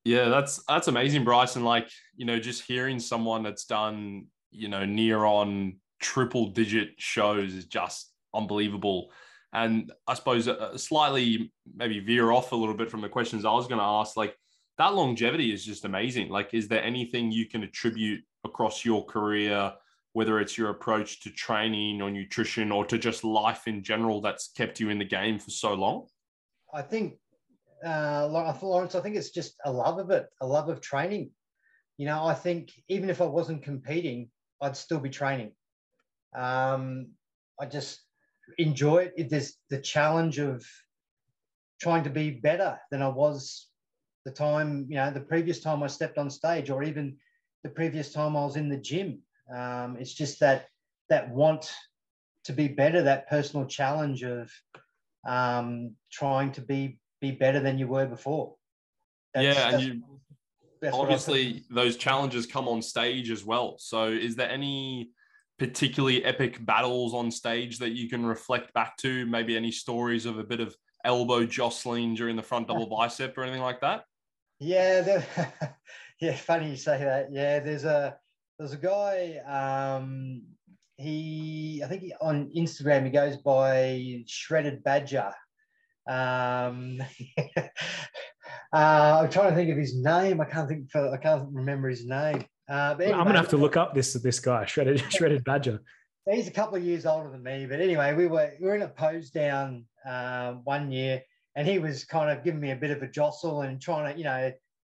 Yeah, 0.06 0.30
that's 0.30 0.64
that's 0.68 0.88
amazing, 0.88 1.24
Bryson. 1.24 1.64
Like 1.64 1.90
you 2.16 2.26
know, 2.26 2.40
just 2.40 2.68
hearing 2.68 3.00
someone 3.00 3.42
that's 3.42 3.66
done 3.66 4.28
you 4.52 4.70
know 4.70 4.86
near 4.86 5.26
on 5.26 5.80
triple 6.00 6.52
digit 6.52 6.90
shows 6.98 7.56
is 7.56 7.66
just 7.66 8.14
unbelievable. 8.34 9.12
And 9.58 9.92
I 10.08 10.14
suppose 10.14 10.48
uh, 10.48 10.78
slightly 10.78 11.52
maybe 11.76 12.00
veer 12.00 12.30
off 12.30 12.52
a 12.52 12.56
little 12.56 12.76
bit 12.76 12.92
from 12.92 13.02
the 13.02 13.10
questions 13.10 13.44
I 13.44 13.54
was 13.54 13.68
going 13.68 13.80
to 13.80 13.84
ask. 13.84 14.16
Like 14.16 14.36
that 14.78 14.94
longevity 14.94 15.52
is 15.52 15.66
just 15.66 15.84
amazing. 15.84 16.30
Like, 16.30 16.54
is 16.54 16.68
there 16.68 16.84
anything 16.84 17.32
you 17.32 17.48
can 17.48 17.64
attribute 17.64 18.24
across 18.46 18.86
your 18.86 19.04
career, 19.06 19.74
whether 20.14 20.40
it's 20.40 20.60
your 20.60 20.70
approach 20.70 21.22
to 21.22 21.32
training 21.32 22.04
or 22.04 22.12
nutrition 22.12 22.72
or 22.72 22.86
to 22.86 23.00
just 23.00 23.24
life 23.24 23.64
in 23.66 23.84
general, 23.84 24.22
that's 24.22 24.52
kept 24.56 24.80
you 24.80 24.92
in 24.92 25.00
the 25.00 25.06
game 25.06 25.40
for 25.40 25.50
so 25.50 25.74
long? 25.74 26.06
I 26.72 26.84
think, 26.84 27.16
uh, 27.84 28.28
Lawrence, 28.28 28.94
I 28.94 29.02
think 29.02 29.16
it's 29.16 29.32
just 29.32 29.56
a 29.66 29.72
love 29.72 29.98
of 29.98 30.12
it, 30.12 30.28
a 30.40 30.46
love 30.46 30.70
of 30.70 30.82
training. 30.82 31.32
You 31.98 32.06
know, 32.06 32.24
I 32.24 32.36
think 32.36 32.74
even 32.90 33.10
if 33.10 33.22
I 33.22 33.26
wasn't 33.26 33.64
competing, 33.64 34.30
I'd 34.62 34.78
still 34.78 35.00
be 35.00 35.10
training. 35.10 35.54
Um, 36.36 37.08
I 37.60 37.66
just 37.66 38.02
enjoy 38.58 39.10
it. 39.16 39.30
There's 39.30 39.56
the 39.70 39.80
challenge 39.80 40.40
of 40.40 40.66
trying 41.82 42.04
to 42.04 42.10
be 42.10 42.32
better 42.32 42.80
than 42.92 43.02
I 43.02 43.08
was 43.10 43.68
the 44.26 44.32
time, 44.32 44.88
you 44.90 44.96
know, 44.96 45.12
the 45.12 45.22
previous 45.22 45.60
time 45.60 45.84
I 45.84 45.88
stepped 45.88 46.18
on 46.18 46.30
stage, 46.30 46.70
or 46.70 46.84
even 46.84 47.18
the 47.64 47.70
previous 47.70 48.12
time 48.12 48.36
I 48.36 48.44
was 48.44 48.56
in 48.56 48.70
the 48.70 48.78
gym. 48.78 49.20
Um, 49.56 49.98
it's 50.00 50.14
just 50.14 50.40
that 50.42 50.68
that 51.10 51.30
want 51.30 51.72
to 52.44 52.54
be 52.54 52.68
better, 52.68 53.04
that 53.04 53.30
personal 53.30 53.66
challenge 53.66 54.24
of 54.24 54.52
um, 55.28 55.96
trying 56.12 56.52
to 56.54 56.62
be 56.62 57.00
be 57.22 57.32
better 57.32 57.60
than 57.60 57.78
you 57.78 57.88
were 57.88 58.06
before. 58.06 58.56
That's, 59.34 59.58
yeah, 59.58 59.70
and 59.70 59.84
you 59.84 60.02
obviously 60.94 61.64
those 61.70 61.98
challenges 61.98 62.46
come 62.46 62.68
on 62.68 62.82
stage 62.82 63.30
as 63.32 63.44
well. 63.44 63.78
So, 63.80 64.08
is 64.08 64.36
there 64.36 64.50
any 64.50 65.12
particularly 65.58 66.24
epic 66.24 66.64
battles 66.66 67.14
on 67.14 67.32
stage 67.32 67.80
that 67.80 67.92
you 67.92 68.10
can 68.10 68.26
reflect 68.26 68.74
back 68.74 68.98
to? 68.98 69.26
Maybe 69.26 69.56
any 69.58 69.72
stories 69.72 70.26
of 70.26 70.40
a 70.40 70.44
bit 70.44 70.60
of 70.60 70.76
elbow 71.04 71.46
jostling 71.46 72.16
during 72.16 72.36
the 72.36 72.44
front 72.44 72.68
double 72.68 72.88
bicep 72.98 73.38
or 73.38 73.44
anything 73.44 73.62
like 73.62 73.82
that? 73.82 74.04
Yeah, 74.60 75.24
yeah. 76.22 76.36
Funny 76.36 76.72
you 76.72 76.78
say 76.78 77.00
that. 77.00 77.28
Yeah, 77.32 77.60
there's 77.60 77.86
a 77.86 78.18
there's 78.58 78.74
a 78.74 78.78
guy. 78.78 79.38
Um, 79.48 80.44
he 80.98 81.82
I 81.84 81.88
think 81.88 82.02
he, 82.02 82.14
on 82.22 82.50
Instagram 82.56 83.06
he 83.06 83.12
goes 83.12 83.38
by 83.38 84.24
Shredded 84.28 84.84
Badger. 84.84 85.32
Um, 86.08 87.02
uh, 87.58 87.62
I'm 88.74 89.30
trying 89.30 89.52
to 89.52 89.56
think 89.56 89.70
of 89.70 89.78
his 89.78 89.96
name. 89.96 90.42
I 90.42 90.46
can't 90.46 90.68
think. 90.68 90.90
For, 90.90 91.14
I 91.14 91.18
can't 91.18 91.48
remember 91.52 91.90
his 91.90 92.06
name. 92.06 92.44
Uh, 92.70 92.96
anyway, 93.00 93.18
I'm 93.18 93.26
gonna 93.26 93.38
have 93.38 93.50
to 93.50 93.58
look 93.58 93.78
up 93.78 93.94
this 93.94 94.14
this 94.14 94.40
guy, 94.40 94.66
shredded 94.66 95.00
shredded 95.12 95.44
badger. 95.44 95.82
He's 96.30 96.48
a 96.48 96.52
couple 96.52 96.76
of 96.76 96.84
years 96.84 97.06
older 97.06 97.30
than 97.30 97.42
me, 97.42 97.66
but 97.66 97.80
anyway, 97.80 98.14
we 98.14 98.28
were 98.28 98.52
we 98.60 98.68
were 98.68 98.76
in 98.76 98.82
a 98.82 98.90
pose 98.90 99.30
down 99.30 99.86
um, 100.06 100.62
one 100.66 100.92
year, 100.92 101.22
and 101.56 101.68
he 101.68 101.80
was 101.80 102.04
kind 102.04 102.30
of 102.30 102.44
giving 102.44 102.60
me 102.60 102.72
a 102.72 102.76
bit 102.76 102.92
of 102.92 103.02
a 103.02 103.08
jostle 103.08 103.62
and 103.62 103.82
trying 103.82 104.12
to 104.12 104.18
you 104.18 104.26
know 104.26 104.52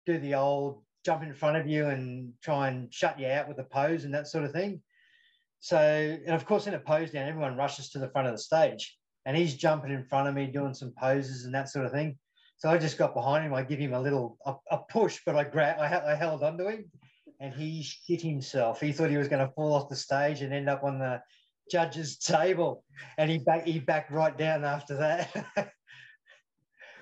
do 0.06 0.18
the 0.18 0.34
old 0.34 0.82
jump 1.04 1.22
in 1.22 1.34
front 1.34 1.56
of 1.56 1.66
you 1.66 1.87
and 1.87 2.32
try 2.42 2.68
and 2.68 2.92
shut 2.92 3.20
you 3.20 3.26
out 3.26 3.48
with 3.48 3.58
a 3.58 3.64
pose 3.64 4.04
and 4.04 4.14
that 4.14 4.26
sort 4.26 4.44
of 4.44 4.52
thing. 4.52 4.80
So, 5.60 5.78
and 5.78 6.34
of 6.34 6.46
course, 6.46 6.66
in 6.66 6.75
a 6.75 6.78
pose 6.78 7.10
down, 7.10 7.28
everyone 7.28 7.56
rushes 7.56 7.90
to 7.90 7.98
the 7.98 8.08
front 8.08 8.28
of 8.28 8.34
the 8.34 8.38
stage, 8.38 8.96
and 9.26 9.37
he's 9.37 9.54
jumping 9.54 9.92
in 9.92 10.04
front 10.04 10.28
of 10.28 10.34
me 10.34 10.46
doing 10.46 10.72
some 10.72 10.92
poses 10.98 11.44
and 11.44 11.54
that 11.54 11.68
sort 11.68 11.84
of 11.84 11.92
thing. 11.92 12.16
So 12.56 12.70
I 12.70 12.78
just 12.78 12.98
got 12.98 13.14
behind 13.14 13.44
him. 13.44 13.54
I 13.54 13.62
give 13.62 13.78
him 13.78 13.92
a 13.92 14.00
little 14.00 14.38
a, 14.46 14.54
a 14.70 14.78
push, 14.78 15.20
but 15.26 15.37
I 15.37 15.44
grabbed, 15.44 15.80
I, 15.80 16.12
I 16.12 16.14
held 16.14 16.42
onto 16.42 16.66
him, 16.66 16.90
and 17.40 17.54
he 17.54 17.83
shit 17.83 18.21
himself. 18.21 18.80
He 18.80 18.92
thought 18.92 19.11
he 19.11 19.16
was 19.16 19.28
going 19.28 19.47
to 19.47 19.52
fall 19.52 19.73
off 19.73 19.88
the 19.88 19.97
stage 19.97 20.42
and 20.42 20.52
end 20.52 20.68
up 20.68 20.85
on 20.85 20.99
the 20.99 21.21
judge's 21.71 22.16
table, 22.18 22.85
and 23.16 23.30
he 23.30 23.38
back 23.38 23.66
he 23.66 23.78
backed 23.78 24.11
right 24.11 24.37
down 24.37 24.64
after 24.64 24.97
that. 24.97 25.47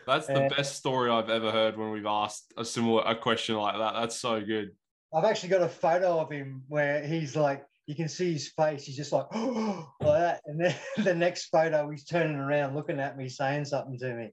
That's 0.07 0.28
the 0.28 0.49
best 0.57 0.76
story 0.76 1.11
I've 1.11 1.31
ever 1.31 1.50
heard 1.50 1.76
when 1.76 1.90
we've 1.90 2.07
asked 2.07 2.55
a 2.57 2.64
similar 2.64 3.02
a 3.05 3.16
question 3.16 3.57
like 3.57 3.76
that. 3.76 3.95
That's 3.95 4.16
so 4.16 4.40
good. 4.40 4.71
I've 5.12 5.25
actually 5.25 5.49
got 5.49 5.62
a 5.62 5.69
photo 5.69 6.21
of 6.21 6.31
him 6.31 6.62
where 6.69 7.05
he's 7.05 7.35
like 7.35 7.64
you 7.87 7.95
can 7.95 8.09
see 8.09 8.33
his 8.33 8.49
face. 8.49 8.85
He's 8.85 8.97
just 8.97 9.12
like, 9.12 9.26
oh, 9.33 9.88
like 10.00 10.21
that. 10.21 10.43
And 10.47 10.61
then 10.61 10.75
the 11.05 11.14
next 11.14 11.47
photo, 11.47 11.88
he's 11.90 12.05
turning 12.05 12.37
around, 12.37 12.75
looking 12.75 13.00
at 13.00 13.16
me, 13.16 13.28
saying 13.28 13.64
something 13.64 13.99
to 13.99 14.14
me. 14.14 14.31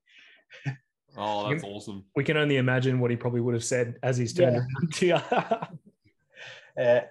Oh, 1.15 1.49
that's 1.49 1.63
awesome. 1.63 2.03
We 2.15 2.23
can 2.23 2.37
only 2.37 2.57
imagine 2.57 2.99
what 2.99 3.11
he 3.11 3.17
probably 3.17 3.41
would 3.41 3.53
have 3.53 3.63
said 3.63 3.95
as 4.01 4.17
he's 4.17 4.33
turned 4.33 4.55
Yeah. 4.55 4.61
around 4.61 4.93
to 4.93 5.05
you. 5.05 5.67
Uh, 6.79 7.01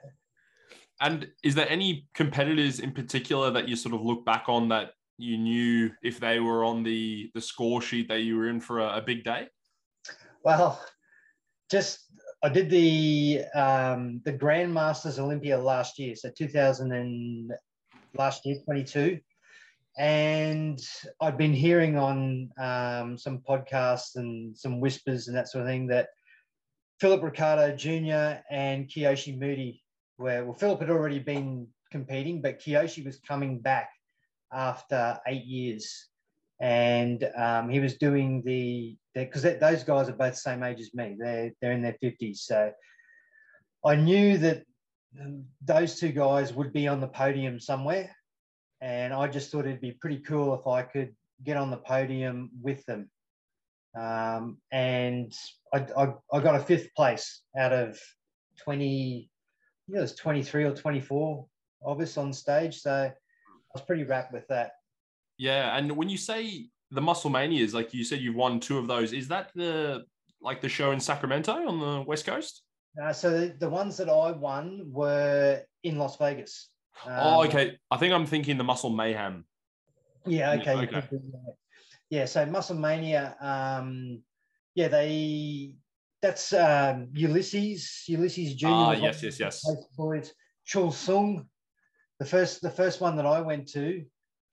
And 1.01 1.31
is 1.43 1.55
there 1.55 1.69
any 1.69 2.07
competitors 2.15 2.81
in 2.81 2.93
particular 2.93 3.51
that 3.51 3.69
you 3.69 3.77
sort 3.77 3.95
of 3.95 4.03
look 4.03 4.25
back 4.25 4.45
on 4.49 4.69
that 4.69 4.93
you 5.19 5.37
knew 5.37 5.91
if 6.03 6.19
they 6.19 6.41
were 6.41 6.65
on 6.65 6.83
the 6.83 7.31
the 7.35 7.41
score 7.41 7.83
sheet 7.83 8.09
that 8.09 8.21
you 8.21 8.37
were 8.37 8.49
in 8.49 8.61
for 8.61 8.81
a, 8.81 8.99
a 8.99 9.03
big 9.03 9.25
day? 9.25 9.49
well, 10.45 10.85
just 11.71 12.01
I 12.43 12.49
did 12.49 12.71
the 12.71 13.45
um, 13.55 14.21
the 14.25 14.33
Grandmasters 14.33 15.19
Olympia 15.19 15.59
last 15.59 15.99
year, 15.99 16.17
so 16.17 16.31
2000 16.31 16.93
and 16.93 17.53
last 18.19 18.45
year, 18.45 18.57
22, 18.65 19.21
and 19.99 20.81
I'd 21.21 21.39
been 21.39 21.53
hearing 21.53 21.97
on 21.97 22.51
um, 22.59 23.17
some 23.17 23.39
podcasts 23.49 24.17
and 24.17 24.57
some 24.57 24.81
whispers 24.81 25.29
and 25.29 25.37
that 25.37 25.49
sort 25.49 25.63
of 25.63 25.69
thing 25.69 25.87
that 25.89 26.09
Philip 27.03 27.25
Ricardo 27.25 27.75
Jr. 27.75 28.39
and 28.49 28.87
Kiyoshi 28.87 29.37
Moody 29.37 29.83
were 30.19 30.45
well, 30.45 30.55
Philip 30.55 30.83
had 30.83 30.91
already 30.91 31.19
been 31.19 31.67
competing, 31.91 32.41
but 32.41 32.61
Kiyoshi 32.61 33.05
was 33.05 33.19
coming 33.27 33.59
back 33.59 33.91
after 34.53 35.19
eight 35.27 35.45
years, 35.45 36.07
and 36.61 37.29
um, 37.37 37.69
he 37.69 37.81
was 37.81 37.97
doing 37.99 38.41
the 38.47 38.97
because 39.17 39.43
those 39.43 39.83
guys 39.83 40.09
are 40.09 40.13
both 40.13 40.35
the 40.35 40.39
same 40.39 40.63
age 40.63 40.79
as 40.79 40.95
me. 40.95 41.17
They're 41.19 41.51
they're 41.61 41.73
in 41.73 41.83
their 41.83 41.97
fifties, 42.01 42.43
so 42.43 42.71
I 43.85 43.97
knew 43.97 44.39
that 44.39 44.63
those 45.61 45.99
two 45.99 46.13
guys 46.13 46.55
would 46.55 46.73
be 46.73 46.87
on 46.87 47.01
the 47.01 47.09
podium 47.09 47.59
somewhere, 47.59 48.15
and 48.81 49.13
I 49.13 49.27
just 49.27 49.51
thought 49.51 49.67
it'd 49.67 49.81
be 49.81 49.99
pretty 50.01 50.21
cool 50.21 50.55
if 50.55 50.69
I 50.69 50.83
could 50.83 51.17
get 51.43 51.57
on 51.57 51.73
the 51.73 51.79
podium 51.79 52.51
with 52.63 52.87
them. 52.87 53.11
Um, 53.99 54.59
and 54.71 55.33
I, 55.73 55.87
I, 55.97 56.15
I 56.33 56.41
got 56.41 56.55
a 56.55 56.61
fifth 56.61 56.95
place 56.95 57.43
out 57.59 57.73
of 57.73 57.99
20, 58.63 59.29
I 59.29 59.87
think 59.87 59.99
it 59.99 60.01
was 60.01 60.15
23 60.15 60.65
or 60.65 60.75
24 60.75 61.47
of 61.85 62.01
us 62.01 62.17
on 62.17 62.33
stage. 62.33 62.81
So 62.81 62.93
I 62.93 63.13
was 63.75 63.83
pretty 63.83 64.05
rapt 64.05 64.33
with 64.33 64.47
that. 64.49 64.73
Yeah, 65.39 65.77
and 65.77 65.97
when 65.97 66.09
you 66.09 66.19
say 66.19 66.69
the 66.91 67.01
Muscle 67.01 67.31
Manias, 67.31 67.75
like 67.75 67.93
you 67.93 68.05
said, 68.05 68.21
you've 68.21 68.37
won 68.37 68.61
two 68.61 68.79
of 68.79 68.87
those. 68.87 69.13
Is 69.13 69.29
that 69.29 69.51
the 69.55 70.05
like 70.41 70.61
the 70.61 70.69
show 70.69 70.93
in 70.93 71.01
Sacramento 71.01 71.53
on 71.53 71.81
the 71.81 72.03
West 72.07 72.27
Coast? 72.27 72.63
Uh, 73.03 73.13
so 73.13 73.31
the, 73.31 73.57
the 73.59 73.69
ones 73.69 73.97
that 73.97 74.09
I 74.09 74.33
won 74.33 74.85
were 74.91 75.63
in 75.83 75.99
Las 75.99 76.17
Vegas. 76.17 76.69
oh, 77.07 77.41
Um, 77.41 77.49
okay. 77.49 77.79
I 77.91 77.97
think 77.97 78.13
I'm 78.13 78.27
thinking 78.27 78.59
the 78.59 78.65
Muscle 78.65 78.91
Mayhem. 78.91 79.47
Yeah, 80.27 80.53
okay. 80.53 80.75
okay. 80.75 81.03
Could 82.13 82.19
do 82.19 82.19
that. 82.19 82.19
Yeah, 82.19 82.25
so 82.27 82.47
Muscle 82.47 82.77
Mania, 82.77 83.37
um, 83.41 84.23
yeah, 84.75 84.89
they 84.89 85.77
that's 86.21 86.53
um, 86.53 87.09
Ulysses, 87.15 88.05
Ulysses 88.07 88.55
Jr. 88.55 88.67
Ah, 88.69 88.91
was 88.91 89.01
yes, 89.01 89.23
yes, 89.23 89.41
yes. 89.41 89.65
place 89.65 89.85
Boys. 89.97 90.33
Chul 90.69 90.93
Soon, 90.93 91.49
the 92.19 92.25
first 92.27 92.63
the 92.63 92.71
first 92.71 93.01
one 93.01 93.17
that 93.17 93.27
I 93.27 93.41
went 93.41 93.69
to, 93.73 94.05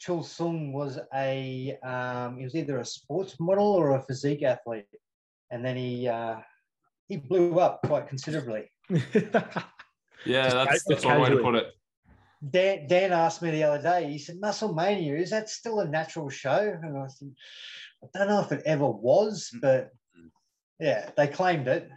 Chul 0.01 0.23
Soon 0.23 0.73
was 0.73 0.99
a 1.13 1.77
um, 1.83 2.37
he 2.37 2.43
was 2.43 2.55
either 2.55 2.79
a 2.79 2.85
sports 2.85 3.39
model 3.39 3.67
or 3.67 3.95
a 3.95 4.01
physique 4.01 4.43
athlete, 4.43 4.85
and 5.51 5.63
then 5.63 5.77
he 5.77 6.07
uh, 6.07 6.37
he 7.07 7.17
blew 7.17 7.59
up 7.59 7.81
quite 7.83 8.07
considerably. 8.07 8.71
Yeah, 10.25 10.49
that's 10.49 10.83
ca- 10.83 10.89
that's 10.89 11.05
one 11.05 11.21
way 11.21 11.29
to 11.29 11.37
put 11.37 11.55
it. 11.55 11.67
Dan, 12.47 12.87
Dan 12.87 13.11
asked 13.11 13.41
me 13.41 13.51
the 13.51 13.63
other 13.63 13.81
day, 13.81 14.09
he 14.09 14.17
said, 14.17 14.39
Muscle 14.39 14.73
Mania, 14.73 15.15
is 15.17 15.29
that 15.31 15.49
still 15.49 15.79
a 15.81 15.87
natural 15.87 16.29
show? 16.29 16.77
And 16.81 16.97
I 16.97 17.07
said, 17.07 17.31
I 18.15 18.19
don't 18.19 18.27
know 18.29 18.39
if 18.39 18.51
it 18.51 18.63
ever 18.65 18.87
was, 18.87 19.51
Mm. 19.55 19.61
but 19.61 19.89
yeah, 20.79 21.09
they 21.17 21.27
claimed 21.27 21.67
it. 21.67 21.89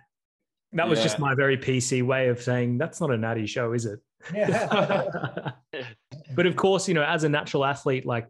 that 0.72 0.88
was 0.88 1.02
just 1.02 1.18
my 1.18 1.34
very 1.34 1.56
PC 1.56 2.02
way 2.02 2.28
of 2.28 2.42
saying 2.42 2.78
that's 2.78 3.00
not 3.00 3.10
a 3.12 3.16
natty 3.16 3.46
show, 3.46 3.72
is 3.72 3.86
it? 3.86 4.00
Yeah. 4.34 5.52
but 6.34 6.46
of 6.46 6.56
course, 6.56 6.88
you 6.88 6.94
know, 6.94 7.04
as 7.04 7.22
a 7.24 7.28
natural 7.28 7.64
athlete, 7.64 8.04
like, 8.06 8.26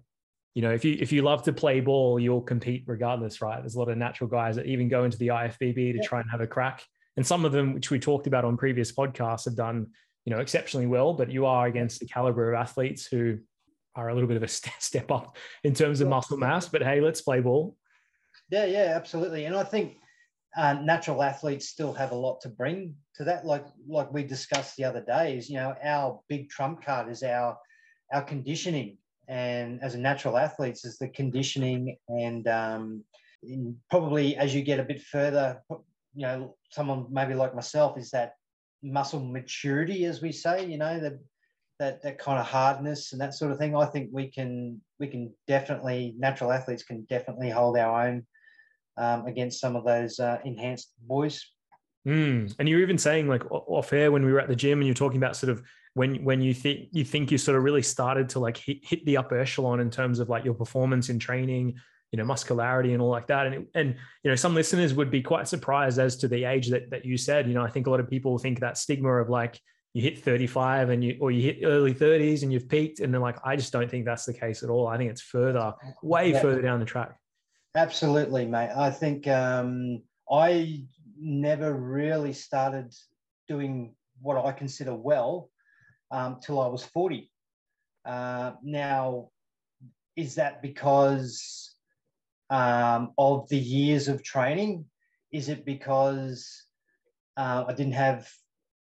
you 0.54 0.60
know, 0.60 0.70
if 0.72 0.84
you 0.84 0.98
if 1.00 1.12
you 1.12 1.22
love 1.22 1.42
to 1.44 1.52
play 1.52 1.80
ball, 1.80 2.20
you'll 2.20 2.42
compete 2.42 2.84
regardless, 2.86 3.40
right? 3.40 3.60
There's 3.60 3.74
a 3.76 3.78
lot 3.78 3.88
of 3.88 3.96
natural 3.96 4.28
guys 4.28 4.56
that 4.56 4.66
even 4.66 4.88
go 4.88 5.04
into 5.04 5.16
the 5.16 5.28
IFBB 5.28 5.92
to 5.92 5.98
Yeah. 5.98 6.02
try 6.06 6.20
and 6.20 6.30
have 6.30 6.42
a 6.42 6.46
crack. 6.46 6.84
And 7.16 7.26
some 7.26 7.46
of 7.46 7.52
them, 7.52 7.72
which 7.72 7.90
we 7.90 7.98
talked 7.98 8.26
about 8.26 8.44
on 8.44 8.56
previous 8.58 8.92
podcasts, 8.92 9.46
have 9.46 9.56
done, 9.56 9.86
you 10.24 10.32
know, 10.32 10.40
exceptionally 10.40 10.86
well. 10.86 11.14
But 11.14 11.30
you 11.30 11.46
are 11.46 11.66
against 11.66 12.00
the 12.00 12.06
caliber 12.06 12.52
of 12.52 12.60
athletes 12.60 13.06
who 13.06 13.38
are 13.94 14.08
a 14.08 14.14
little 14.14 14.28
bit 14.28 14.36
of 14.36 14.42
a 14.42 14.48
st- 14.60 14.74
step 14.78 15.10
up 15.10 15.36
in 15.64 15.74
terms 15.74 16.00
of 16.00 16.08
muscle 16.08 16.36
mass. 16.36 16.68
But 16.68 16.82
hey, 16.82 17.00
let's 17.00 17.20
play 17.20 17.40
ball. 17.40 17.76
yeah, 18.50 18.64
yeah, 18.64 18.92
absolutely. 18.94 19.44
And 19.44 19.56
I 19.56 19.64
think 19.64 19.96
uh, 20.56 20.74
natural 20.74 21.22
athletes 21.22 21.68
still 21.68 21.92
have 21.94 22.12
a 22.12 22.16
lot 22.16 22.40
to 22.42 22.48
bring 22.48 22.94
to 23.16 23.24
that. 23.24 23.46
Like 23.46 23.66
like 23.88 24.12
we 24.12 24.22
discussed 24.22 24.76
the 24.76 24.84
other 24.84 25.02
day, 25.02 25.36
is 25.36 25.48
you 25.48 25.56
know, 25.56 25.74
our 25.82 26.20
big 26.28 26.50
trump 26.50 26.84
card 26.84 27.10
is 27.10 27.22
our 27.22 27.56
our 28.12 28.22
conditioning. 28.22 28.98
And 29.28 29.82
as 29.82 29.94
a 29.94 29.98
natural 29.98 30.36
athletes, 30.36 30.84
is 30.84 30.98
the 30.98 31.08
conditioning 31.08 31.96
and 32.08 32.46
um, 32.48 33.04
in 33.42 33.76
probably 33.90 34.36
as 34.36 34.54
you 34.54 34.62
get 34.62 34.80
a 34.80 34.84
bit 34.84 35.00
further, 35.00 35.62
you 35.70 36.26
know, 36.26 36.56
someone 36.70 37.06
maybe 37.10 37.34
like 37.34 37.54
myself 37.54 37.98
is 37.98 38.10
that 38.10 38.34
muscle 38.82 39.20
maturity, 39.20 40.04
as 40.04 40.20
we 40.20 40.32
say, 40.32 40.66
you 40.66 40.78
know, 40.78 41.00
that 41.00 41.18
that 41.78 42.02
that 42.02 42.18
kind 42.18 42.38
of 42.38 42.46
hardness 42.46 43.12
and 43.12 43.20
that 43.20 43.34
sort 43.34 43.50
of 43.50 43.58
thing. 43.58 43.76
I 43.76 43.86
think 43.86 44.10
we 44.12 44.28
can 44.28 44.80
we 44.98 45.06
can 45.06 45.32
definitely 45.48 46.14
natural 46.18 46.52
athletes 46.52 46.82
can 46.82 47.04
definitely 47.08 47.50
hold 47.50 47.76
our 47.76 48.08
own 48.08 48.26
um, 48.96 49.26
against 49.26 49.60
some 49.60 49.76
of 49.76 49.84
those 49.84 50.20
uh, 50.20 50.38
enhanced 50.44 50.92
boys. 51.00 51.44
Mm. 52.06 52.54
And 52.58 52.68
you're 52.68 52.80
even 52.80 52.98
saying 52.98 53.28
like 53.28 53.48
off 53.50 53.92
air 53.92 54.10
when 54.10 54.24
we 54.24 54.32
were 54.32 54.40
at 54.40 54.48
the 54.48 54.56
gym 54.56 54.78
and 54.80 54.86
you're 54.86 54.94
talking 54.94 55.18
about 55.18 55.36
sort 55.36 55.50
of 55.50 55.62
when 55.94 56.24
when 56.24 56.40
you 56.40 56.54
think 56.54 56.88
you 56.92 57.04
think 57.04 57.30
you 57.30 57.38
sort 57.38 57.56
of 57.56 57.64
really 57.64 57.82
started 57.82 58.28
to 58.30 58.38
like 58.38 58.56
hit, 58.56 58.78
hit 58.82 59.04
the 59.06 59.16
upper 59.16 59.38
echelon 59.38 59.80
in 59.80 59.90
terms 59.90 60.18
of 60.18 60.28
like 60.28 60.44
your 60.44 60.54
performance 60.54 61.08
in 61.10 61.18
training, 61.18 61.74
you 62.12 62.18
know, 62.18 62.24
muscularity 62.24 62.92
and 62.92 63.02
all 63.02 63.08
like 63.08 63.26
that. 63.26 63.46
And 63.46 63.54
it, 63.54 63.68
and 63.74 63.96
you 64.22 64.30
know, 64.30 64.34
some 64.36 64.54
listeners 64.54 64.94
would 64.94 65.10
be 65.10 65.22
quite 65.22 65.48
surprised 65.48 65.98
as 65.98 66.16
to 66.18 66.28
the 66.28 66.44
age 66.44 66.68
that 66.68 66.90
that 66.90 67.04
you 67.04 67.16
said. 67.16 67.48
You 67.48 67.54
know, 67.54 67.62
I 67.62 67.70
think 67.70 67.86
a 67.86 67.90
lot 67.90 68.00
of 68.00 68.08
people 68.08 68.38
think 68.38 68.60
that 68.60 68.76
stigma 68.78 69.08
of 69.14 69.30
like 69.30 69.58
you 69.94 70.02
hit 70.02 70.18
35 70.22 70.90
and 70.90 71.02
you 71.02 71.16
or 71.20 71.30
you 71.30 71.42
hit 71.42 71.60
early 71.64 71.94
30s 71.94 72.42
and 72.42 72.52
you've 72.52 72.68
peaked, 72.68 73.00
and 73.00 73.12
then 73.12 73.22
like 73.22 73.38
I 73.44 73.56
just 73.56 73.72
don't 73.72 73.90
think 73.90 74.04
that's 74.04 74.26
the 74.26 74.34
case 74.34 74.62
at 74.62 74.68
all. 74.68 74.86
I 74.86 74.98
think 74.98 75.10
it's 75.10 75.22
further, 75.22 75.72
way 76.02 76.32
Yeah. 76.32 76.40
further 76.40 76.62
down 76.62 76.80
the 76.80 76.86
track. 76.86 77.16
Absolutely, 77.74 78.46
mate. 78.46 78.70
I 78.76 78.90
think 78.90 79.26
um, 79.26 80.02
I 80.30 80.84
never 81.18 81.72
really 81.72 82.34
started 82.34 82.94
doing 83.48 83.94
what 84.20 84.44
I 84.44 84.52
consider 84.52 84.94
well 84.94 85.48
um, 86.10 86.38
till 86.42 86.60
I 86.60 86.66
was 86.66 86.84
40. 86.84 87.30
Uh, 88.04 88.52
now, 88.62 89.30
is 90.16 90.34
that 90.34 90.60
because 90.60 91.71
um, 92.52 93.12
of 93.16 93.48
the 93.48 93.58
years 93.58 94.06
of 94.08 94.22
training? 94.22 94.84
Is 95.32 95.48
it 95.48 95.64
because 95.64 96.66
uh, 97.36 97.64
I 97.66 97.72
didn't 97.72 97.94
have 97.94 98.28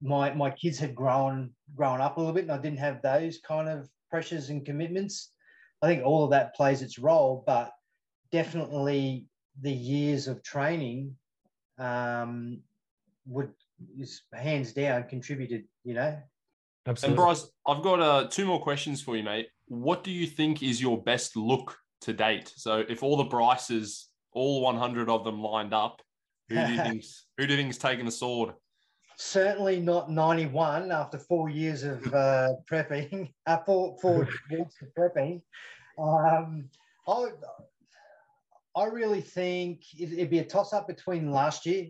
my 0.01 0.33
my 0.33 0.51
kids 0.51 0.79
had 0.79 0.95
grown 0.95 1.51
grown 1.75 2.01
up 2.01 2.17
a 2.17 2.21
little 2.21 2.35
bit, 2.35 2.45
and 2.45 2.53
I 2.53 2.59
didn't 2.59 2.79
have 2.79 3.03
those 3.03 3.39
kind 3.39 3.69
of 3.69 3.91
pressures 4.09 4.51
and 4.51 4.65
commitments? 4.65 5.33
I 5.83 5.89
think 5.89 6.05
all 6.05 6.25
of 6.25 6.31
that 6.31 6.55
plays 6.55 6.81
its 6.81 6.99
role, 6.99 7.43
but 7.47 7.73
definitely 8.31 9.27
the 9.61 9.73
years 9.73 10.29
of 10.29 10.43
training 10.45 11.17
um, 11.79 12.61
would 13.27 13.53
is 13.99 14.23
hands 14.33 14.73
down 14.73 15.05
contributed. 15.09 15.65
You 15.83 15.95
know, 15.95 16.17
Absolutely. 16.87 17.21
And 17.21 17.27
Bryce, 17.27 17.51
I've 17.67 17.83
got 17.83 18.01
uh, 18.01 18.29
two 18.29 18.47
more 18.47 18.63
questions 18.63 19.03
for 19.03 19.17
you, 19.17 19.25
mate. 19.25 19.49
What 19.67 20.05
do 20.05 20.13
you 20.13 20.27
think 20.27 20.63
is 20.63 20.81
your 20.81 21.03
best 21.03 21.37
look 21.37 21.77
to 22.07 22.13
date? 22.13 22.53
So, 22.57 22.85
if 22.89 23.03
all 23.03 23.17
the 23.17 23.25
Bryces, 23.25 24.09
all 24.33 24.63
100 24.63 25.09
of 25.09 25.25
them 25.25 25.41
lined 25.41 25.75
up, 25.75 26.03
who 26.49 26.57
do 26.57 26.73
you 26.73 26.83
think's 26.83 27.27
who 27.39 27.47
do 27.47 27.55
you 27.55 27.61
think's 27.61 27.79
taking 27.79 28.05
the 28.05 28.11
sword? 28.11 28.55
certainly 29.17 29.81
not 29.81 30.11
91 30.11 30.93
after 30.93 31.19
four 31.19 31.49
years 31.49 31.83
of 31.83 32.07
uh, 32.15 32.51
prepping, 32.71 33.33
uh, 33.47 33.59
four, 33.59 33.97
four 34.01 34.29
weeks 34.51 34.75
of 34.83 34.89
prepping. 34.97 35.41
Um, 35.99 36.69
I, 37.09 37.29
I 38.77 38.85
really 38.85 39.23
think 39.23 39.83
it, 39.99 40.13
it'd 40.13 40.31
be 40.31 40.41
a 40.41 40.45
toss 40.45 40.73
up 40.73 40.87
between 40.87 41.31
last 41.31 41.67
year 41.67 41.87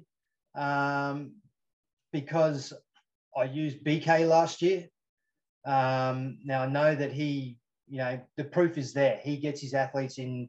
um, 0.55 1.33
because 2.13 2.73
I 3.37 3.45
used 3.45 3.85
BK 3.85 4.27
last 4.29 4.63
year. 4.63 4.87
Um, 5.65 6.39
now 6.45 6.63
I 6.63 6.67
know 6.67 6.95
that 6.95 7.13
he, 7.13 7.59
you 7.89 7.99
know, 7.99 8.21
the 8.37 8.45
proof 8.45 8.79
is 8.79 8.93
there. 8.93 9.21
He 9.23 9.37
gets 9.37 9.61
his 9.61 9.75
athletes 9.75 10.19
in 10.19 10.49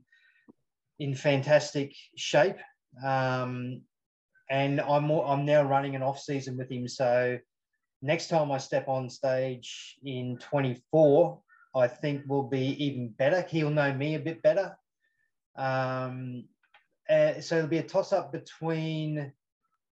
in 0.99 1.13
fantastic 1.13 1.93
shape. 2.15 2.57
Um, 3.03 3.81
and 4.49 4.81
I'm 4.81 5.09
I'm 5.11 5.45
now 5.45 5.63
running 5.63 5.95
an 5.95 6.03
off 6.03 6.19
season 6.19 6.57
with 6.57 6.71
him, 6.71 6.87
so 6.87 7.37
next 8.01 8.27
time 8.27 8.51
I 8.51 8.57
step 8.57 8.87
on 8.87 9.09
stage 9.09 9.97
in 10.03 10.37
24, 10.39 11.39
I 11.75 11.87
think 11.87 12.23
will 12.27 12.47
be 12.47 12.83
even 12.83 13.09
better. 13.09 13.41
He'll 13.41 13.69
know 13.69 13.93
me 13.93 14.15
a 14.15 14.19
bit 14.19 14.41
better. 14.41 14.77
Um, 15.57 16.45
uh, 17.09 17.39
so 17.41 17.57
it'll 17.57 17.69
be 17.69 17.79
a 17.79 17.83
toss 17.83 18.13
up 18.13 18.31
between 18.31 19.31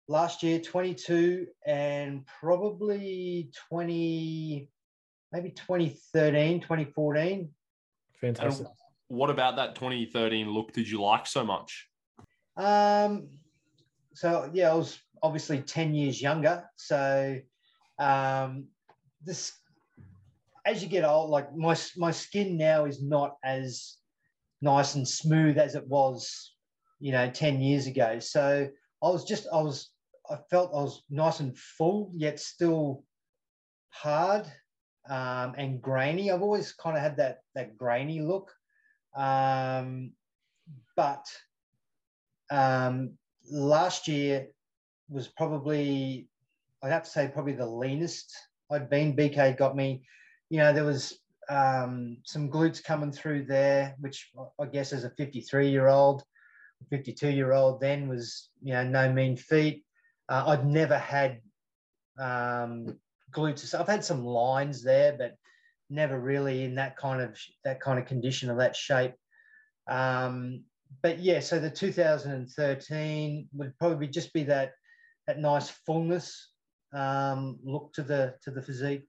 last 0.07 0.43
year 0.43 0.59
22 0.59 1.47
and 1.65 2.25
probably 2.25 3.49
20 3.69 4.69
maybe 5.33 5.49
2013 5.49 6.61
2014 6.61 7.49
fantastic. 8.21 8.67
And 8.67 8.75
what 9.09 9.29
about 9.29 9.57
that 9.57 9.75
2013 9.75 10.49
look? 10.49 10.71
Did 10.71 10.87
you 10.87 11.01
like 11.01 11.27
so 11.27 11.43
much? 11.43 11.89
Um 12.55 13.27
so 14.15 14.49
yeah 14.53 14.71
i 14.71 14.75
was 14.75 14.99
obviously 15.23 15.59
10 15.61 15.95
years 15.95 16.21
younger. 16.21 16.63
So 16.75 17.39
um 17.99 18.67
this 19.23 19.53
as 20.65 20.81
you 20.83 20.89
get 20.89 21.03
old 21.03 21.29
like 21.29 21.53
my 21.55 21.75
my 21.97 22.11
skin 22.11 22.57
now 22.57 22.85
is 22.85 23.01
not 23.01 23.35
as 23.43 23.97
nice 24.61 24.95
and 24.95 25.07
smooth 25.07 25.57
as 25.57 25.75
it 25.75 25.85
was 25.87 26.53
you 26.99 27.11
know 27.11 27.29
10 27.29 27.59
years 27.59 27.87
ago. 27.87 28.19
So 28.19 28.69
I 29.01 29.09
was 29.09 29.25
just 29.25 29.47
I 29.51 29.61
was 29.61 29.89
I 30.29 30.37
felt 30.49 30.71
I 30.73 30.81
was 30.83 31.03
nice 31.09 31.39
and 31.39 31.57
full, 31.57 32.11
yet 32.15 32.39
still 32.39 33.03
hard 33.89 34.45
um, 35.09 35.53
and 35.57 35.81
grainy. 35.81 36.31
I've 36.31 36.41
always 36.41 36.71
kind 36.73 36.95
of 36.95 37.03
had 37.03 37.17
that 37.17 37.39
that 37.55 37.77
grainy 37.77 38.21
look, 38.21 38.51
um, 39.15 40.11
but 40.95 41.25
um, 42.49 43.17
last 43.49 44.07
year 44.07 44.47
was 45.09 45.27
probably 45.27 46.27
I'd 46.81 46.91
have 46.91 47.03
to 47.03 47.09
say 47.09 47.27
probably 47.27 47.53
the 47.53 47.67
leanest 47.67 48.33
I'd 48.71 48.89
been. 48.89 49.15
BK 49.15 49.57
got 49.57 49.75
me, 49.75 50.03
you 50.49 50.57
know, 50.57 50.73
there 50.73 50.85
was 50.85 51.19
um, 51.49 52.17
some 52.23 52.49
glutes 52.49 52.83
coming 52.83 53.11
through 53.11 53.45
there, 53.45 53.95
which 53.99 54.31
I 54.59 54.65
guess 54.65 54.93
as 54.93 55.03
a 55.03 55.09
53 55.11 55.69
year 55.69 55.87
old, 55.87 56.23
52 56.89 57.29
year 57.29 57.53
old 57.53 57.79
then 57.79 58.07
was 58.07 58.49
you 58.61 58.73
know 58.73 58.83
no 58.83 59.11
mean 59.11 59.37
feat. 59.37 59.83
Uh, 60.29 60.43
I'd 60.47 60.65
never 60.65 60.97
had 60.97 61.41
um, 62.17 62.97
glutes. 63.33 63.77
I've 63.77 63.87
had 63.87 64.05
some 64.05 64.25
lines 64.25 64.83
there, 64.83 65.15
but 65.17 65.35
never 65.89 66.19
really 66.19 66.63
in 66.63 66.75
that 66.75 66.97
kind 66.97 67.21
of 67.21 67.37
that 67.63 67.81
kind 67.81 67.99
of 67.99 68.05
condition 68.05 68.49
or 68.49 68.57
that 68.57 68.75
shape. 68.75 69.13
Um, 69.87 70.63
but 71.01 71.19
yeah, 71.19 71.39
so 71.39 71.59
the 71.59 71.69
2013 71.69 73.49
would 73.53 73.77
probably 73.77 74.07
just 74.07 74.33
be 74.33 74.43
that 74.43 74.73
that 75.27 75.39
nice 75.39 75.69
fullness 75.85 76.51
um, 76.93 77.59
look 77.63 77.93
to 77.93 78.03
the 78.03 78.35
to 78.43 78.51
the 78.51 78.61
physique. 78.61 79.03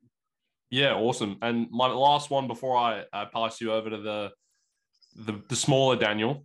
Yeah, 0.70 0.94
awesome. 0.94 1.36
And 1.42 1.68
my 1.70 1.86
last 1.86 2.30
one 2.30 2.48
before 2.48 2.76
I, 2.76 3.04
I 3.12 3.26
pass 3.26 3.60
you 3.60 3.72
over 3.72 3.90
to 3.90 3.98
the 3.98 4.30
the, 5.16 5.40
the 5.48 5.56
smaller 5.56 5.94
Daniel 5.94 6.44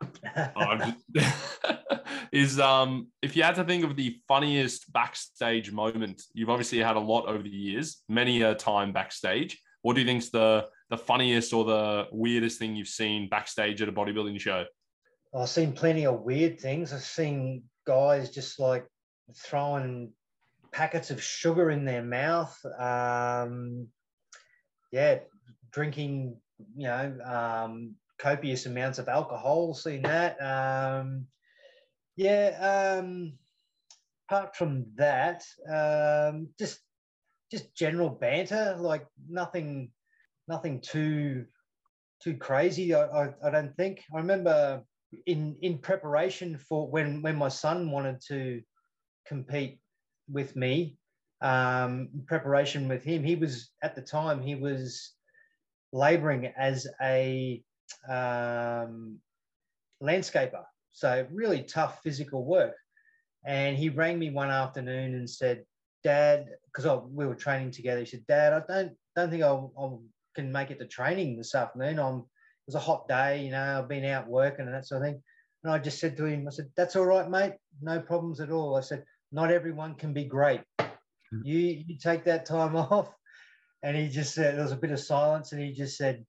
oh, 0.56 0.92
is 2.34 2.58
um 2.58 3.06
if 3.22 3.36
you 3.36 3.44
had 3.44 3.54
to 3.54 3.64
think 3.64 3.84
of 3.84 3.94
the 3.94 4.18
funniest 4.26 4.92
backstage 4.92 5.70
moment, 5.70 6.22
you've 6.34 6.50
obviously 6.50 6.78
had 6.80 6.96
a 6.96 7.00
lot 7.00 7.26
over 7.26 7.42
the 7.42 7.48
years, 7.48 8.02
many 8.08 8.42
a 8.42 8.54
time 8.54 8.92
backstage. 8.92 9.58
What 9.82 9.94
do 9.94 10.00
you 10.00 10.06
think's 10.06 10.30
the 10.30 10.66
the 10.90 10.98
funniest 10.98 11.52
or 11.52 11.64
the 11.64 12.08
weirdest 12.10 12.58
thing 12.58 12.74
you've 12.74 12.88
seen 12.88 13.28
backstage 13.28 13.80
at 13.80 13.88
a 13.88 13.92
bodybuilding 13.92 14.40
show? 14.40 14.64
I've 15.32 15.48
seen 15.48 15.72
plenty 15.72 16.06
of 16.06 16.22
weird 16.22 16.60
things. 16.60 16.92
I've 16.92 17.02
seen 17.02 17.64
guys 17.86 18.30
just 18.30 18.58
like 18.58 18.86
throwing 19.36 20.12
packets 20.72 21.12
of 21.12 21.22
sugar 21.22 21.70
in 21.70 21.84
their 21.84 22.02
mouth. 22.02 22.58
Um, 22.78 23.88
yeah, 24.90 25.20
drinking, 25.70 26.36
you 26.76 26.86
know, 26.86 27.16
um, 27.24 27.94
copious 28.18 28.66
amounts 28.66 28.98
of 28.98 29.08
alcohol. 29.08 29.74
Seen 29.74 30.02
that. 30.02 30.36
Um, 30.40 31.26
yeah. 32.16 32.98
Um, 33.00 33.34
apart 34.28 34.56
from 34.56 34.86
that, 34.96 35.44
um, 35.68 36.48
just 36.58 36.80
just 37.50 37.74
general 37.76 38.10
banter, 38.10 38.76
like 38.78 39.06
nothing, 39.28 39.90
nothing 40.48 40.80
too 40.80 41.46
too 42.22 42.36
crazy. 42.36 42.94
I, 42.94 43.04
I, 43.04 43.34
I 43.44 43.50
don't 43.50 43.76
think. 43.76 44.02
I 44.14 44.18
remember 44.18 44.82
in 45.26 45.56
in 45.62 45.78
preparation 45.78 46.58
for 46.58 46.88
when 46.90 47.22
when 47.22 47.36
my 47.36 47.48
son 47.48 47.90
wanted 47.90 48.20
to 48.28 48.62
compete 49.26 49.78
with 50.28 50.56
me 50.56 50.96
um, 51.40 52.08
preparation 52.26 52.88
with 52.88 53.04
him 53.04 53.22
he 53.22 53.36
was 53.36 53.70
at 53.82 53.94
the 53.94 54.02
time 54.02 54.42
he 54.42 54.54
was 54.54 55.12
laboring 55.92 56.46
as 56.56 56.86
a 57.00 57.62
um, 58.08 59.18
landscaper. 60.02 60.64
So 60.94 61.26
really 61.30 61.62
tough 61.62 62.00
physical 62.02 62.44
work. 62.44 62.76
And 63.44 63.76
he 63.76 63.90
rang 63.90 64.18
me 64.18 64.30
one 64.30 64.50
afternoon 64.50 65.14
and 65.14 65.28
said, 65.28 65.64
Dad, 66.02 66.46
because 66.66 67.02
we 67.10 67.26
were 67.26 67.34
training 67.34 67.72
together. 67.72 68.00
He 68.00 68.06
said, 68.06 68.26
Dad, 68.26 68.52
I 68.52 68.62
don't 68.66 68.92
don't 69.16 69.30
think 69.30 69.42
I 69.42 69.58
can 70.34 70.50
make 70.50 70.70
it 70.70 70.78
to 70.78 70.86
training 70.86 71.36
this 71.36 71.54
afternoon. 71.54 71.98
I'm 71.98 72.18
it 72.18 72.68
was 72.68 72.74
a 72.76 72.80
hot 72.80 73.06
day, 73.08 73.44
you 73.44 73.50
know, 73.50 73.78
I've 73.78 73.88
been 73.88 74.06
out 74.06 74.26
working 74.26 74.64
and 74.64 74.74
that 74.74 74.86
sort 74.86 75.02
of 75.02 75.08
thing. 75.08 75.22
And 75.62 75.72
I 75.72 75.78
just 75.78 75.98
said 75.98 76.16
to 76.16 76.24
him, 76.24 76.46
I 76.46 76.50
said, 76.50 76.70
That's 76.76 76.96
all 76.96 77.04
right, 77.04 77.28
mate. 77.28 77.54
No 77.82 78.00
problems 78.00 78.40
at 78.40 78.50
all. 78.50 78.76
I 78.76 78.80
said, 78.80 79.04
Not 79.32 79.50
everyone 79.50 79.96
can 79.96 80.14
be 80.14 80.24
great. 80.24 80.62
Hmm. 80.78 81.40
You 81.42 81.82
you 81.86 81.98
take 81.98 82.24
that 82.24 82.46
time 82.46 82.76
off. 82.76 83.10
And 83.82 83.96
he 83.96 84.08
just 84.08 84.34
said 84.34 84.54
there 84.54 84.62
was 84.62 84.72
a 84.72 84.76
bit 84.76 84.92
of 84.92 85.00
silence 85.00 85.52
and 85.52 85.60
he 85.60 85.72
just 85.72 85.98
said, 85.98 86.24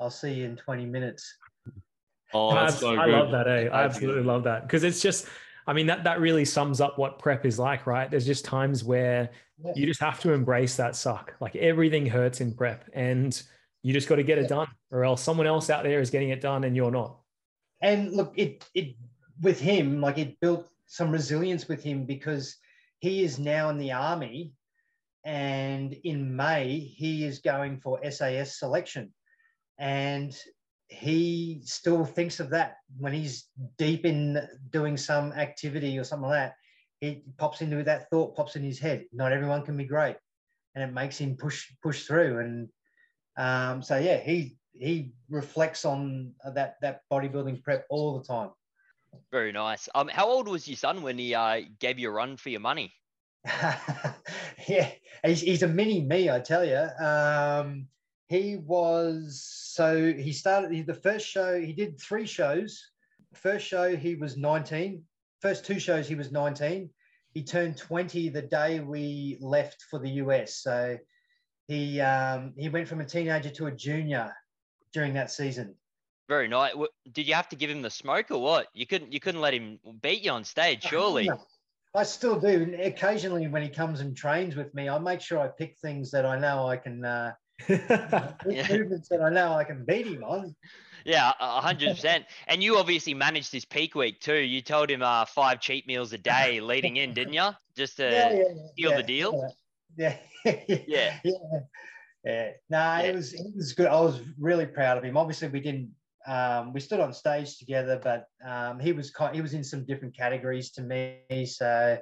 I'll 0.00 0.10
see 0.10 0.32
you 0.34 0.46
in 0.46 0.56
20 0.56 0.86
minutes. 0.86 1.32
Oh, 2.34 2.54
that's 2.54 2.76
I, 2.76 2.78
so 2.78 2.94
I 2.96 3.06
love 3.06 3.30
that. 3.30 3.48
Eh? 3.48 3.68
I 3.68 3.84
absolutely 3.84 4.22
love 4.22 4.44
that 4.44 4.62
because 4.62 4.84
it's 4.84 5.00
just, 5.00 5.26
I 5.66 5.72
mean, 5.72 5.86
that 5.86 6.04
that 6.04 6.20
really 6.20 6.44
sums 6.44 6.80
up 6.80 6.98
what 6.98 7.18
prep 7.18 7.46
is 7.46 7.58
like, 7.58 7.86
right? 7.86 8.10
There's 8.10 8.26
just 8.26 8.44
times 8.44 8.84
where 8.84 9.30
you 9.74 9.86
just 9.86 10.00
have 10.00 10.20
to 10.20 10.32
embrace 10.32 10.76
that 10.76 10.94
suck. 10.94 11.34
Like 11.40 11.56
everything 11.56 12.06
hurts 12.06 12.40
in 12.40 12.54
prep, 12.54 12.88
and 12.92 13.40
you 13.82 13.92
just 13.92 14.08
got 14.08 14.16
to 14.16 14.22
get 14.22 14.38
it 14.38 14.48
done, 14.48 14.68
or 14.90 15.04
else 15.04 15.22
someone 15.22 15.46
else 15.46 15.70
out 15.70 15.84
there 15.84 16.00
is 16.00 16.10
getting 16.10 16.30
it 16.30 16.40
done 16.40 16.64
and 16.64 16.76
you're 16.76 16.90
not. 16.90 17.18
And 17.80 18.12
look, 18.12 18.34
it 18.36 18.64
it 18.74 18.96
with 19.40 19.60
him, 19.60 20.00
like 20.00 20.18
it 20.18 20.38
built 20.40 20.68
some 20.86 21.10
resilience 21.10 21.68
with 21.68 21.82
him 21.82 22.04
because 22.04 22.56
he 22.98 23.22
is 23.22 23.38
now 23.38 23.70
in 23.70 23.78
the 23.78 23.92
army, 23.92 24.52
and 25.24 25.94
in 26.04 26.34
May 26.36 26.78
he 26.78 27.24
is 27.24 27.38
going 27.38 27.78
for 27.78 28.00
SAS 28.10 28.58
selection 28.58 29.12
and 29.78 30.36
he 30.88 31.60
still 31.64 32.04
thinks 32.04 32.40
of 32.40 32.50
that 32.50 32.76
when 32.98 33.12
he's 33.12 33.46
deep 33.76 34.04
in 34.04 34.40
doing 34.70 34.96
some 34.96 35.32
activity 35.32 35.98
or 35.98 36.04
something 36.04 36.28
like 36.28 36.38
that. 36.38 36.54
He 37.00 37.22
pops 37.36 37.60
into 37.60 37.82
that 37.84 38.10
thought, 38.10 38.34
pops 38.34 38.56
in 38.56 38.62
his 38.62 38.78
head. 38.78 39.04
Not 39.12 39.32
everyone 39.32 39.62
can 39.64 39.76
be 39.76 39.84
great, 39.84 40.16
and 40.74 40.82
it 40.82 40.92
makes 40.92 41.18
him 41.18 41.36
push 41.36 41.70
push 41.82 42.04
through. 42.04 42.40
And 42.40 42.68
um, 43.36 43.82
so 43.82 43.98
yeah, 43.98 44.16
he 44.16 44.56
he 44.72 45.12
reflects 45.28 45.84
on 45.84 46.34
that 46.54 46.76
that 46.80 47.02
bodybuilding 47.12 47.62
prep 47.62 47.86
all 47.90 48.18
the 48.18 48.26
time. 48.26 48.50
Very 49.30 49.52
nice. 49.52 49.88
Um, 49.94 50.08
how 50.08 50.28
old 50.28 50.48
was 50.48 50.66
your 50.66 50.76
son 50.76 51.02
when 51.02 51.18
he 51.18 51.34
uh, 51.34 51.60
gave 51.78 51.98
you 51.98 52.08
a 52.08 52.12
run 52.12 52.36
for 52.36 52.48
your 52.48 52.60
money? 52.60 52.92
yeah, 54.68 54.90
he's, 55.24 55.40
he's 55.40 55.62
a 55.62 55.68
mini 55.68 56.00
me, 56.00 56.30
I 56.30 56.40
tell 56.40 56.64
you. 56.64 56.88
Um, 57.04 57.88
he 58.28 58.56
was 58.56 59.42
so 59.42 60.12
he 60.12 60.32
started 60.32 60.86
the 60.86 60.94
first 60.94 61.26
show 61.26 61.60
he 61.60 61.72
did 61.72 62.00
three 62.00 62.26
shows. 62.26 62.82
First 63.34 63.66
show 63.66 63.94
he 63.94 64.14
was 64.14 64.36
19 64.36 65.02
first 65.40 65.64
two 65.64 65.78
shows 65.78 66.08
he 66.08 66.14
was 66.14 66.32
19 66.32 66.90
he 67.34 67.44
turned 67.44 67.76
20 67.76 68.30
the 68.30 68.42
day 68.42 68.80
we 68.80 69.36
left 69.40 69.82
for 69.82 69.98
the 70.00 70.10
us 70.10 70.56
so 70.56 70.98
he 71.68 72.00
um, 72.00 72.54
he 72.56 72.68
went 72.70 72.88
from 72.88 73.00
a 73.00 73.04
teenager 73.04 73.50
to 73.50 73.66
a 73.66 73.70
junior 73.70 74.34
during 74.92 75.14
that 75.14 75.30
season. 75.30 75.74
Very 76.28 76.48
nice. 76.48 76.72
Did 77.12 77.28
you 77.28 77.34
have 77.34 77.48
to 77.50 77.56
give 77.56 77.70
him 77.70 77.82
the 77.82 77.90
smoke 77.90 78.30
or 78.30 78.40
what? 78.40 78.68
You 78.72 78.86
couldn't 78.86 79.12
you 79.12 79.20
couldn't 79.20 79.42
let 79.42 79.54
him 79.54 79.78
beat 80.02 80.24
you 80.24 80.30
on 80.30 80.44
stage 80.44 80.82
surely. 80.88 81.30
I 81.94 82.02
still 82.02 82.38
do. 82.38 82.76
Occasionally, 82.82 83.48
when 83.48 83.62
he 83.62 83.68
comes 83.68 84.00
and 84.00 84.16
trains 84.16 84.56
with 84.56 84.74
me, 84.74 84.88
I 84.88 84.98
make 84.98 85.20
sure 85.20 85.38
I 85.38 85.48
pick 85.48 85.76
things 85.78 86.10
that 86.10 86.26
I 86.26 86.38
know 86.38 86.66
I 86.66 86.76
can 86.76 87.04
uh, 87.04 87.32
movements 87.68 89.08
that 89.08 89.20
I 89.22 89.30
know 89.30 89.54
I 89.54 89.64
can 89.64 89.84
beat 89.84 90.06
him 90.06 90.22
on. 90.24 90.54
Yeah, 91.04 91.32
hundred 91.38 91.90
percent. 91.90 92.26
And 92.46 92.62
you 92.62 92.76
obviously 92.76 93.14
managed 93.14 93.52
this 93.52 93.64
peak 93.64 93.94
week 93.94 94.20
too. 94.20 94.36
You 94.36 94.60
told 94.60 94.90
him 94.90 95.02
uh, 95.02 95.24
five 95.24 95.60
cheat 95.60 95.86
meals 95.86 96.12
a 96.12 96.18
day 96.18 96.60
leading 96.60 96.96
in, 96.96 97.14
didn't 97.14 97.34
you? 97.34 97.50
Just 97.76 97.96
to 97.96 98.04
yeah, 98.04 98.32
yeah, 98.32 98.44
seal 98.76 98.90
yeah, 98.90 98.96
the 98.96 99.02
deal. 99.02 99.54
Yeah, 99.96 100.16
yeah, 100.44 101.18
yeah. 101.24 101.38
yeah. 102.24 102.50
No, 102.68 103.00
it 103.04 103.14
was 103.14 103.32
it 103.34 103.56
was 103.56 103.72
good. 103.72 103.86
I 103.86 104.00
was 104.00 104.20
really 104.38 104.66
proud 104.66 104.98
of 104.98 105.04
him. 105.04 105.16
Obviously, 105.16 105.48
we 105.48 105.60
didn't. 105.60 105.90
Um, 106.26 106.74
we 106.74 106.80
stood 106.80 107.00
on 107.00 107.14
stage 107.14 107.56
together, 107.56 107.98
but 108.02 108.26
um, 108.46 108.78
he 108.78 108.92
was 108.92 109.12
he 109.32 109.40
was 109.40 109.54
in 109.54 109.64
some 109.64 109.86
different 109.86 110.16
categories 110.16 110.70
to 110.72 110.82
me. 110.82 111.46
So 111.46 111.98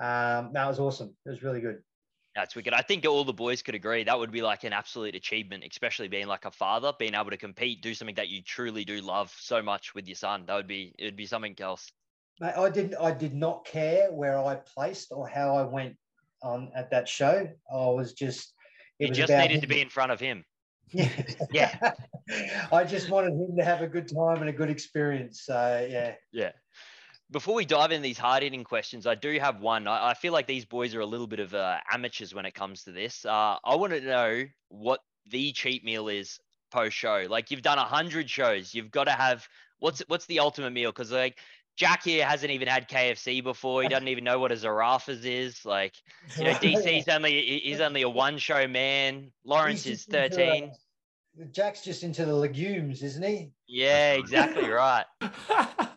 um, 0.00 0.50
that 0.52 0.66
was 0.66 0.80
awesome. 0.80 1.14
It 1.24 1.30
was 1.30 1.42
really 1.42 1.60
good. 1.60 1.82
That's 2.34 2.56
wicked. 2.56 2.72
I 2.72 2.80
think 2.80 3.06
all 3.06 3.24
the 3.24 3.32
boys 3.32 3.60
could 3.60 3.74
agree 3.74 4.04
that 4.04 4.18
would 4.18 4.32
be 4.32 4.40
like 4.40 4.64
an 4.64 4.72
absolute 4.72 5.14
achievement, 5.14 5.64
especially 5.70 6.08
being 6.08 6.26
like 6.26 6.46
a 6.46 6.50
father, 6.50 6.92
being 6.98 7.14
able 7.14 7.30
to 7.30 7.36
compete, 7.36 7.82
do 7.82 7.94
something 7.94 8.14
that 8.14 8.28
you 8.28 8.42
truly 8.42 8.84
do 8.84 9.02
love 9.02 9.34
so 9.38 9.62
much 9.62 9.94
with 9.94 10.06
your 10.06 10.16
son. 10.16 10.44
That 10.46 10.54
would 10.54 10.66
be 10.66 10.94
it 10.98 11.04
would 11.04 11.16
be 11.16 11.26
something 11.26 11.54
else. 11.60 11.92
Mate, 12.40 12.54
I 12.56 12.70
didn't 12.70 12.94
I 12.98 13.10
did 13.12 13.34
not 13.34 13.66
care 13.66 14.10
where 14.10 14.38
I 14.38 14.54
placed 14.54 15.08
or 15.10 15.28
how 15.28 15.56
I 15.56 15.64
went 15.64 15.96
on 16.42 16.70
at 16.74 16.90
that 16.90 17.06
show. 17.06 17.48
I 17.70 17.76
was 17.76 18.14
just 18.14 18.54
it 18.98 19.04
you 19.04 19.08
was 19.10 19.18
just 19.18 19.32
needed 19.32 19.56
him. 19.56 19.60
to 19.60 19.66
be 19.66 19.82
in 19.82 19.90
front 19.90 20.12
of 20.12 20.18
him. 20.18 20.44
Yeah. 20.90 21.10
yeah. 21.52 21.92
I 22.72 22.84
just 22.84 23.10
wanted 23.10 23.32
him 23.32 23.56
to 23.58 23.64
have 23.64 23.82
a 23.82 23.86
good 23.86 24.08
time 24.08 24.38
and 24.40 24.48
a 24.48 24.52
good 24.52 24.70
experience. 24.70 25.42
So 25.44 25.86
yeah. 25.90 26.14
Yeah. 26.32 26.52
Before 27.32 27.54
we 27.54 27.64
dive 27.64 27.92
in 27.92 28.02
these 28.02 28.18
hard 28.18 28.42
hitting 28.42 28.62
questions, 28.62 29.06
I 29.06 29.14
do 29.14 29.38
have 29.40 29.60
one. 29.60 29.88
I, 29.88 30.10
I, 30.10 30.14
feel 30.14 30.34
like 30.34 30.46
these 30.46 30.66
boys 30.66 30.94
are 30.94 31.00
a 31.00 31.06
little 31.06 31.26
bit 31.26 31.40
of 31.40 31.54
uh, 31.54 31.78
amateurs 31.90 32.34
when 32.34 32.44
it 32.44 32.54
comes 32.54 32.84
to 32.84 32.92
this. 32.92 33.24
Uh, 33.24 33.56
I 33.64 33.74
want 33.74 33.94
to 33.94 34.00
know 34.02 34.44
what 34.68 35.00
the 35.26 35.52
cheat 35.52 35.82
meal 35.82 36.08
is 36.08 36.38
post 36.70 36.96
show. 36.96 37.26
Like 37.28 37.50
you've 37.50 37.62
done 37.62 37.78
a 37.78 37.84
hundred 37.84 38.28
shows, 38.28 38.74
you've 38.74 38.90
got 38.90 39.04
to 39.04 39.12
have 39.12 39.48
what's 39.78 40.00
what's 40.08 40.26
the 40.26 40.40
ultimate 40.40 40.72
meal? 40.72 40.90
Because 40.90 41.10
like 41.10 41.38
Jack 41.76 42.04
here 42.04 42.26
hasn't 42.26 42.50
even 42.52 42.68
had 42.68 42.88
KFC 42.88 43.42
before. 43.42 43.82
He 43.82 43.88
doesn't 43.88 44.08
even 44.08 44.24
know 44.24 44.38
what 44.38 44.52
a 44.52 44.56
Zarraffa's 44.56 45.24
is. 45.24 45.64
Like, 45.64 45.94
you 46.36 46.44
know, 46.44 46.52
DC's 46.52 47.08
only 47.08 47.60
he's 47.64 47.80
only 47.80 48.02
a 48.02 48.08
one 48.08 48.38
show 48.38 48.66
man. 48.68 49.32
Lawrence 49.44 49.86
is 49.86 50.04
thirteen. 50.04 50.70
Uh, 51.40 51.44
Jack's 51.50 51.82
just 51.82 52.02
into 52.02 52.26
the 52.26 52.34
legumes, 52.34 53.02
isn't 53.02 53.24
he? 53.24 53.52
Yeah, 53.66 54.12
exactly 54.14 54.68
right. 54.68 55.06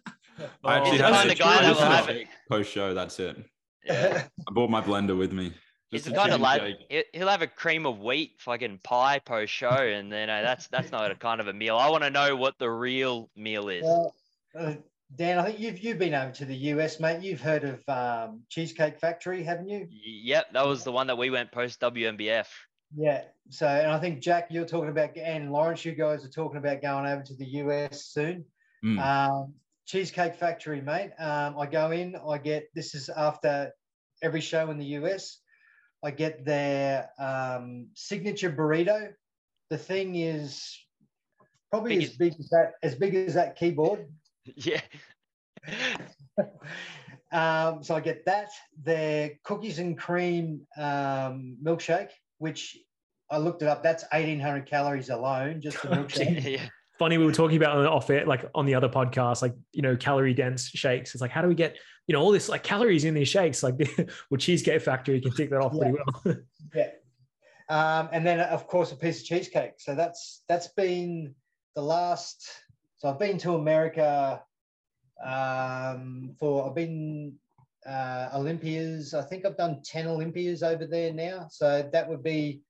I 0.63 0.77
actually 0.77 0.97
have 0.99 1.13
kind 1.13 1.31
of 1.31 1.39
guy 1.39 1.61
that 1.61 1.75
will 1.75 1.81
have 1.81 2.09
it. 2.09 2.27
Post 2.49 2.71
show, 2.71 2.93
that's 2.93 3.19
it. 3.19 3.37
Yeah. 3.85 4.23
I 4.47 4.53
brought 4.53 4.69
my 4.69 4.81
blender 4.81 5.17
with 5.17 5.31
me. 5.31 5.53
He's 5.91 6.03
the 6.03 6.11
kind 6.11 6.33
of 6.33 6.41
lad. 6.41 6.75
He'll 7.13 7.27
have 7.27 7.41
a 7.41 7.47
cream 7.47 7.85
of 7.85 7.99
wheat 7.99 8.33
fucking 8.39 8.79
pie 8.83 9.19
post 9.19 9.53
show, 9.53 9.69
and 9.69 10.11
then 10.11 10.29
uh, 10.29 10.41
that's 10.41 10.67
that's 10.67 10.91
not 10.91 11.11
a 11.11 11.15
kind 11.15 11.39
of 11.39 11.47
a 11.47 11.53
meal. 11.53 11.77
I 11.77 11.89
want 11.89 12.03
to 12.03 12.09
know 12.09 12.35
what 12.35 12.57
the 12.59 12.69
real 12.69 13.29
meal 13.35 13.69
is. 13.69 13.83
Well, 13.83 14.15
uh, 14.57 14.73
Dan, 15.15 15.37
I 15.37 15.45
think 15.45 15.59
you've 15.59 15.79
you've 15.79 15.99
been 15.99 16.13
over 16.13 16.31
to 16.31 16.45
the 16.45 16.55
US, 16.55 16.99
mate. 16.99 17.21
You've 17.21 17.41
heard 17.41 17.63
of 17.63 17.87
um, 17.87 18.41
Cheesecake 18.49 18.99
Factory, 18.99 19.43
haven't 19.43 19.69
you? 19.69 19.87
Yep, 19.89 20.53
that 20.53 20.65
was 20.65 20.83
the 20.83 20.91
one 20.91 21.07
that 21.07 21.17
we 21.17 21.29
went 21.29 21.51
post 21.51 21.79
WNBF. 21.79 22.47
Yeah. 22.95 23.23
So, 23.49 23.67
and 23.67 23.91
I 23.91 23.99
think 23.99 24.19
Jack, 24.21 24.47
you're 24.49 24.65
talking 24.65 24.89
about, 24.89 25.15
and 25.17 25.51
Lawrence, 25.51 25.85
you 25.85 25.91
guys 25.91 26.25
are 26.25 26.29
talking 26.29 26.57
about 26.57 26.81
going 26.81 27.05
over 27.05 27.21
to 27.21 27.35
the 27.35 27.45
US 27.45 28.05
soon. 28.05 28.45
Mm. 28.83 28.99
Um, 28.99 29.53
Cheesecake 29.85 30.35
Factory, 30.35 30.81
mate. 30.81 31.11
Um, 31.19 31.57
I 31.59 31.67
go 31.67 31.91
in, 31.91 32.15
I 32.15 32.37
get 32.39 32.69
this 32.73 32.95
is 32.95 33.09
after 33.09 33.71
every 34.23 34.41
show 34.41 34.71
in 34.71 34.77
the 34.77 34.85
US. 34.97 35.39
I 36.03 36.11
get 36.11 36.43
their 36.45 37.09
um, 37.19 37.87
signature 37.93 38.51
burrito. 38.51 39.13
The 39.69 39.77
thing 39.77 40.15
is 40.15 40.77
probably 41.71 41.97
big 41.97 42.07
as 42.07 42.17
big 42.17 42.33
as 42.39 42.49
that, 42.49 42.73
as 42.83 42.95
big 42.95 43.15
as 43.15 43.33
that 43.35 43.55
keyboard. 43.55 44.07
Yeah. 44.57 44.81
um, 47.31 47.83
so 47.83 47.95
I 47.95 47.99
get 47.99 48.25
that. 48.25 48.49
Their 48.83 49.39
cookies 49.43 49.79
and 49.79 49.97
cream 49.97 50.67
um, 50.77 51.57
milkshake, 51.63 52.11
which 52.37 52.77
I 53.31 53.39
looked 53.39 53.63
it 53.63 53.67
up. 53.67 53.81
That's 53.81 54.03
1,800 54.11 54.67
calories 54.67 55.09
alone, 55.09 55.61
just 55.61 55.81
the 55.81 55.87
milkshake. 55.95 56.43
yeah 56.43 56.69
funny 56.97 57.17
we 57.17 57.25
were 57.25 57.31
talking 57.31 57.57
about 57.57 57.77
on 57.77 57.83
the 57.83 57.89
off 57.89 58.09
it 58.09 58.27
like 58.27 58.49
on 58.55 58.65
the 58.65 58.75
other 58.75 58.89
podcast 58.89 59.41
like 59.41 59.53
you 59.73 59.81
know 59.81 59.95
calorie 59.95 60.33
dense 60.33 60.67
shakes. 60.69 61.13
It's 61.13 61.21
like 61.21 61.31
how 61.31 61.41
do 61.41 61.47
we 61.47 61.55
get 61.55 61.77
you 62.07 62.13
know 62.13 62.21
all 62.21 62.31
this 62.31 62.49
like 62.49 62.63
calories 62.63 63.05
in 63.05 63.13
these 63.13 63.27
shakes? 63.27 63.63
Like 63.63 63.75
well 64.29 64.37
cheesecake 64.37 64.81
factory 64.81 65.19
can 65.21 65.31
tick 65.31 65.49
that 65.49 65.59
off 65.61 65.73
yeah. 65.75 65.79
pretty 65.79 65.97
well. 65.97 66.37
Yeah. 66.73 66.89
Um, 67.67 68.09
and 68.11 68.25
then 68.25 68.39
of 68.39 68.67
course 68.67 68.91
a 68.91 68.95
piece 68.95 69.21
of 69.21 69.25
cheesecake. 69.25 69.73
So 69.77 69.95
that's 69.95 70.43
that's 70.47 70.67
been 70.69 71.33
the 71.75 71.81
last 71.81 72.47
so 72.97 73.09
i've 73.09 73.19
been 73.19 73.37
to 73.37 73.55
america 73.55 74.41
um, 75.23 76.33
for 76.39 76.69
i've 76.69 76.75
been 76.75 77.33
uh, 77.85 78.29
olympias. 78.33 79.13
I 79.13 79.21
think 79.21 79.45
i've 79.45 79.57
done 79.57 79.81
10 79.83 80.07
olympias 80.07 80.63
over 80.63 80.85
there 80.85 81.13
now. 81.13 81.47
So 81.51 81.87
that 81.91 82.09
would 82.09 82.23
be 82.23 82.61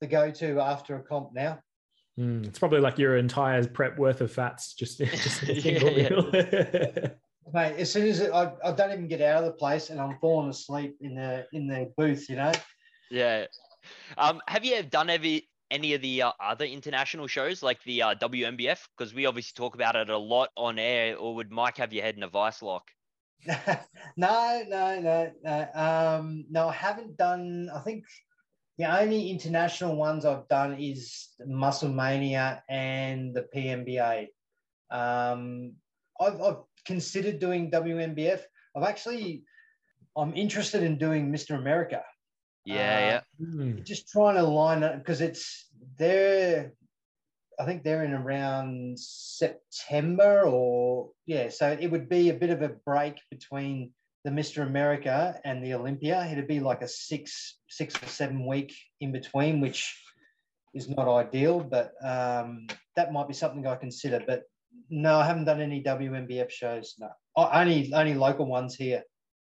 the 0.00 0.06
go-to 0.06 0.60
after 0.60 0.96
a 0.96 1.02
comp 1.02 1.34
now 1.34 1.60
Mm, 2.18 2.46
it's 2.46 2.58
probably 2.58 2.80
like 2.80 2.98
your 2.98 3.16
entire 3.16 3.66
prep 3.66 3.98
worth 3.98 4.20
of 4.20 4.30
fats 4.30 4.74
just, 4.74 4.98
just 4.98 5.42
a 5.42 5.60
single 5.60 5.90
yeah, 5.90 6.08
meal. 6.10 6.30
Yeah. 6.32 7.08
Mate, 7.52 7.76
as 7.78 7.92
soon 7.92 8.06
as 8.06 8.20
it, 8.20 8.32
I, 8.32 8.52
I 8.64 8.72
don't 8.72 8.92
even 8.92 9.08
get 9.08 9.20
out 9.20 9.42
of 9.42 9.46
the 9.46 9.52
place 9.52 9.90
and 9.90 10.00
I'm 10.00 10.16
falling 10.20 10.48
asleep 10.48 10.96
in 11.00 11.16
the 11.16 11.46
in 11.52 11.66
the 11.66 11.92
booth, 11.96 12.28
you 12.30 12.36
know. 12.36 12.52
Yeah. 13.10 13.46
Um, 14.16 14.40
have 14.48 14.64
you 14.64 14.76
ever 14.76 14.88
done 14.88 15.10
any 15.10 15.48
any 15.70 15.94
of 15.94 16.02
the 16.02 16.22
uh, 16.22 16.32
other 16.40 16.64
international 16.64 17.26
shows 17.26 17.62
like 17.62 17.82
the 17.84 18.02
uh, 18.02 18.14
WNBF? 18.14 18.78
Because 18.96 19.12
we 19.12 19.26
obviously 19.26 19.52
talk 19.56 19.74
about 19.74 19.96
it 19.96 20.08
a 20.08 20.16
lot 20.16 20.50
on 20.56 20.78
air. 20.78 21.16
Or 21.16 21.34
would 21.34 21.50
Mike 21.50 21.78
have 21.78 21.92
your 21.92 22.04
head 22.04 22.16
in 22.16 22.22
a 22.22 22.28
vice 22.28 22.62
lock? 22.62 22.84
no, 24.16 24.62
no, 24.68 25.00
no, 25.00 25.32
no. 25.42 25.68
Um, 25.74 26.44
no, 26.48 26.68
I 26.68 26.72
haven't 26.72 27.16
done. 27.16 27.68
I 27.74 27.80
think 27.80 28.04
the 28.78 28.84
only 28.84 29.30
international 29.30 29.96
ones 29.96 30.24
I've 30.24 30.48
done 30.48 30.74
is 30.80 31.28
Musclemania 31.46 32.62
and 32.68 33.34
the 33.34 33.46
PNBA. 33.54 34.28
Um, 34.90 35.74
I've, 36.20 36.40
I've 36.40 36.62
considered 36.86 37.38
doing 37.38 37.70
WNBF. 37.70 38.40
I've 38.74 38.84
actually, 38.84 39.44
I'm 40.16 40.34
interested 40.34 40.82
in 40.82 40.98
doing 40.98 41.30
Mr. 41.30 41.58
America. 41.58 42.02
Yeah, 42.64 43.20
uh, 43.40 43.46
yeah. 43.46 43.72
Just 43.82 44.08
trying 44.08 44.36
to 44.36 44.42
line 44.42 44.82
up 44.82 44.98
because 44.98 45.20
it's 45.20 45.68
they're, 45.98 46.72
I 47.58 47.66
think 47.66 47.82
they're 47.82 48.04
in 48.04 48.14
around 48.14 48.98
September 48.98 50.42
or 50.42 51.10
yeah. 51.26 51.48
So 51.50 51.76
it 51.78 51.90
would 51.90 52.08
be 52.08 52.30
a 52.30 52.34
bit 52.34 52.50
of 52.50 52.62
a 52.62 52.70
break 52.86 53.18
between 53.30 53.92
the 54.24 54.30
Mr. 54.30 54.66
America 54.66 55.38
and 55.44 55.64
the 55.64 55.74
Olympia. 55.74 56.28
It'd 56.30 56.46
be 56.46 56.60
like 56.60 56.82
a 56.82 56.88
six, 56.88 57.58
six 57.68 58.00
or 58.02 58.06
seven 58.06 58.46
week 58.46 58.74
in 59.00 59.12
between, 59.12 59.60
which 59.60 59.96
is 60.74 60.88
not 60.88 61.08
ideal, 61.08 61.60
but 61.60 61.92
um, 62.04 62.66
that 62.96 63.12
might 63.12 63.28
be 63.28 63.34
something 63.34 63.66
I 63.66 63.76
consider. 63.76 64.22
But 64.26 64.44
no, 64.90 65.16
I 65.16 65.26
haven't 65.26 65.44
done 65.44 65.60
any 65.60 65.82
WNBF 65.82 66.50
shows. 66.50 66.94
No, 66.98 67.08
oh, 67.36 67.50
only 67.52 67.92
only 67.92 68.14
local 68.14 68.46
ones 68.46 68.74
here. 68.74 69.02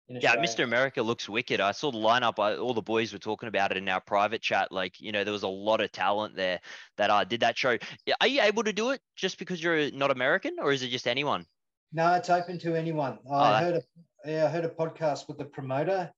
Yeah, 0.08 0.36
Mr. 0.36 0.64
America 0.64 1.00
looks 1.00 1.28
wicked. 1.28 1.60
I 1.60 1.72
saw 1.72 1.90
the 1.90 1.98
lineup. 1.98 2.38
I, 2.38 2.56
all 2.56 2.74
the 2.74 2.82
boys 2.82 3.12
were 3.12 3.18
talking 3.18 3.48
about 3.48 3.70
it 3.70 3.78
in 3.78 3.88
our 3.88 4.00
private 4.00 4.42
chat. 4.42 4.70
Like, 4.70 5.00
you 5.00 5.10
know, 5.10 5.24
there 5.24 5.32
was 5.32 5.44
a 5.44 5.48
lot 5.48 5.80
of 5.80 5.90
talent 5.92 6.36
there 6.36 6.60
that 6.98 7.08
uh, 7.08 7.24
did 7.24 7.40
that 7.40 7.56
show. 7.56 7.78
Are 8.20 8.26
you 8.26 8.42
able 8.42 8.64
to 8.64 8.72
do 8.72 8.90
it 8.90 9.00
just 9.16 9.38
because 9.38 9.62
you're 9.62 9.90
not 9.92 10.10
American, 10.10 10.56
or 10.60 10.72
is 10.72 10.82
it 10.82 10.88
just 10.88 11.06
anyone? 11.06 11.46
No, 11.92 12.12
it's 12.14 12.30
open 12.30 12.58
to 12.60 12.74
anyone. 12.74 13.18
I 13.30 13.62
oh, 13.62 13.64
heard 13.64 13.74
a, 13.76 13.82
yeah, 14.26 14.46
I 14.46 14.48
heard 14.48 14.64
a 14.64 14.68
podcast 14.68 15.28
with 15.28 15.38
the 15.38 15.44
promoter, 15.44 16.10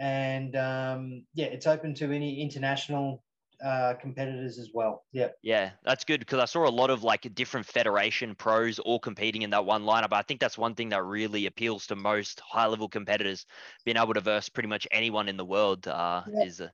and 0.00 0.54
um, 0.56 1.24
yeah, 1.34 1.46
it's 1.46 1.66
open 1.66 1.94
to 1.94 2.12
any 2.12 2.40
international 2.40 3.22
uh, 3.64 3.94
competitors 4.00 4.58
as 4.58 4.70
well. 4.72 5.04
Yeah. 5.12 5.28
Yeah, 5.42 5.70
that's 5.84 6.04
good 6.04 6.20
because 6.20 6.38
I 6.38 6.44
saw 6.44 6.68
a 6.68 6.70
lot 6.70 6.90
of 6.90 7.02
like 7.02 7.32
different 7.34 7.66
federation 7.66 8.34
pros 8.34 8.78
all 8.78 8.98
competing 8.98 9.42
in 9.42 9.50
that 9.50 9.64
one 9.64 9.84
lineup. 9.84 10.12
I 10.12 10.22
think 10.22 10.40
that's 10.40 10.58
one 10.58 10.74
thing 10.74 10.90
that 10.90 11.02
really 11.04 11.46
appeals 11.46 11.86
to 11.88 11.96
most 11.96 12.40
high 12.40 12.66
level 12.66 12.88
competitors, 12.88 13.46
being 13.84 13.96
able 13.96 14.14
to 14.14 14.20
verse 14.20 14.48
pretty 14.48 14.68
much 14.68 14.86
anyone 14.90 15.28
in 15.28 15.36
the 15.36 15.44
world. 15.44 15.86
Uh, 15.88 16.22
yeah. 16.32 16.44
Is 16.44 16.60
a 16.60 16.70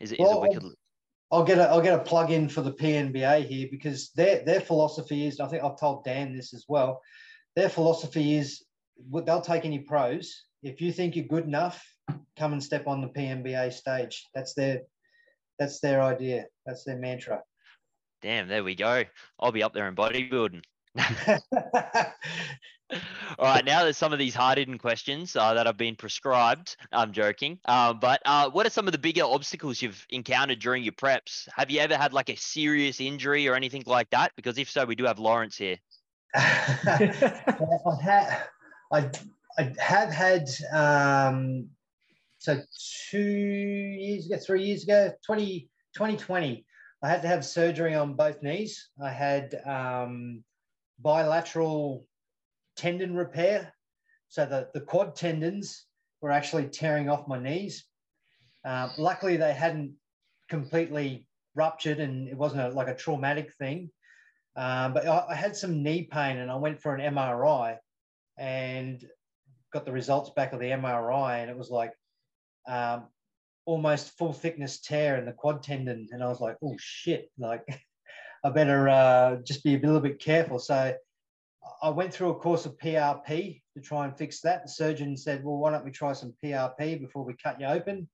is, 0.00 0.12
a, 0.12 0.16
well, 0.18 0.38
a 0.38 0.40
wicked. 0.40 0.64
I'll 1.30 1.44
get 1.44 1.58
a 1.58 1.68
I'll 1.68 1.82
get 1.82 1.98
a 1.98 2.02
plug 2.02 2.30
in 2.30 2.48
for 2.48 2.62
the 2.62 2.72
PNBA 2.72 3.46
here 3.46 3.68
because 3.70 4.10
their 4.16 4.44
their 4.44 4.60
philosophy 4.60 5.26
is 5.26 5.40
I 5.40 5.46
think 5.46 5.62
I've 5.62 5.78
told 5.78 6.04
Dan 6.04 6.34
this 6.34 6.54
as 6.54 6.64
well. 6.68 7.00
Their 7.54 7.68
philosophy 7.68 8.36
is 8.36 8.64
they'll 9.24 9.40
take 9.40 9.64
any 9.64 9.80
pros. 9.80 10.44
If 10.62 10.80
you 10.80 10.92
think 10.92 11.16
you're 11.16 11.26
good 11.26 11.44
enough, 11.44 11.84
come 12.38 12.52
and 12.52 12.62
step 12.62 12.86
on 12.86 13.00
the 13.00 13.08
PNBA 13.08 13.72
stage. 13.72 14.24
That's 14.34 14.54
their 14.54 14.82
that's 15.58 15.80
their 15.80 16.02
idea. 16.02 16.46
That's 16.66 16.84
their 16.84 16.96
mantra. 16.96 17.42
Damn, 18.22 18.48
there 18.48 18.64
we 18.64 18.74
go. 18.74 19.04
I'll 19.38 19.52
be 19.52 19.62
up 19.62 19.74
there 19.74 19.88
in 19.88 19.94
bodybuilding. 19.94 20.62
All 23.38 23.44
right, 23.44 23.64
now 23.64 23.84
there's 23.84 23.98
some 23.98 24.12
of 24.12 24.18
these 24.18 24.34
hard-hitting 24.34 24.78
questions 24.78 25.36
uh, 25.36 25.54
that 25.54 25.66
have 25.66 25.76
been 25.76 25.94
prescribed. 25.94 26.76
I'm 26.90 27.12
joking, 27.12 27.58
uh, 27.66 27.92
but 27.92 28.22
uh, 28.24 28.48
what 28.50 28.66
are 28.66 28.70
some 28.70 28.88
of 28.88 28.92
the 28.92 28.98
bigger 28.98 29.24
obstacles 29.24 29.82
you've 29.82 30.04
encountered 30.08 30.58
during 30.58 30.82
your 30.82 30.94
preps? 30.94 31.46
Have 31.54 31.70
you 31.70 31.80
ever 31.80 31.96
had 31.96 32.12
like 32.12 32.30
a 32.30 32.36
serious 32.36 33.00
injury 33.00 33.46
or 33.46 33.54
anything 33.54 33.82
like 33.86 34.08
that? 34.10 34.32
Because 34.36 34.56
if 34.58 34.70
so, 34.70 34.86
we 34.86 34.94
do 34.94 35.04
have 35.04 35.18
Lawrence 35.18 35.56
here. 35.56 35.76
I've 36.34 38.00
had 38.02 38.48
I 38.92 39.10
I 39.58 39.74
have 39.78 40.10
had 40.10 40.48
um, 40.72 41.68
so 42.38 42.60
two 43.10 43.20
years 43.20 44.26
ago, 44.26 44.38
three 44.38 44.62
years 44.62 44.84
ago, 44.84 45.12
20, 45.26 45.68
2020, 45.94 46.64
I 47.02 47.08
had 47.08 47.22
to 47.22 47.28
have 47.28 47.44
surgery 47.44 47.94
on 47.94 48.14
both 48.14 48.42
knees. 48.42 48.90
I 49.02 49.10
had 49.10 49.60
um, 49.66 50.44
bilateral 51.00 52.06
tendon 52.76 53.16
repair. 53.16 53.72
So 54.28 54.46
the, 54.46 54.68
the 54.72 54.80
quad 54.80 55.16
tendons 55.16 55.86
were 56.20 56.30
actually 56.30 56.68
tearing 56.68 57.08
off 57.08 57.26
my 57.26 57.40
knees. 57.40 57.84
Um, 58.64 58.92
luckily, 58.96 59.36
they 59.36 59.52
hadn't 59.52 59.94
completely 60.48 61.26
ruptured 61.56 61.98
and 61.98 62.28
it 62.28 62.36
wasn't 62.36 62.62
a, 62.62 62.68
like 62.68 62.88
a 62.88 62.94
traumatic 62.94 63.52
thing. 63.54 63.90
Um, 64.54 64.94
but 64.94 65.06
I, 65.06 65.26
I, 65.30 65.34
had 65.34 65.56
some 65.56 65.82
knee 65.82 66.08
pain 66.10 66.38
and 66.38 66.50
I 66.50 66.56
went 66.56 66.80
for 66.80 66.94
an 66.94 67.14
MRI 67.14 67.76
and 68.38 69.04
got 69.72 69.84
the 69.84 69.92
results 69.92 70.30
back 70.30 70.52
of 70.52 70.60
the 70.60 70.70
MRI 70.70 71.42
and 71.42 71.50
it 71.50 71.58
was 71.58 71.70
like 71.70 71.92
um, 72.66 73.04
almost 73.66 74.16
full 74.16 74.32
thickness 74.32 74.80
tear 74.80 75.16
in 75.16 75.26
the 75.26 75.32
quad 75.32 75.62
tendon. 75.62 76.08
And 76.12 76.22
I 76.22 76.28
was 76.28 76.40
like, 76.40 76.56
oh 76.62 76.76
shit, 76.78 77.30
like 77.38 77.64
I 78.44 78.50
better 78.50 78.88
uh, 78.88 79.36
just 79.44 79.64
be 79.64 79.74
a 79.74 79.78
little 79.78 80.00
bit 80.00 80.20
careful. 80.20 80.58
So 80.58 80.94
I 81.82 81.90
went 81.90 82.12
through 82.12 82.30
a 82.30 82.34
course 82.36 82.66
of 82.66 82.78
PRP 82.78 83.62
to 83.74 83.80
try 83.80 84.04
and 84.04 84.16
fix 84.16 84.40
that. 84.40 84.62
The 84.62 84.68
surgeon 84.70 85.16
said, 85.16 85.44
well, 85.44 85.58
why 85.58 85.70
don't 85.70 85.84
we 85.84 85.90
try 85.90 86.12
some 86.12 86.34
PRP 86.42 87.00
before 87.00 87.24
we 87.24 87.34
cut 87.34 87.60
you 87.60 87.66
open? 87.66 88.08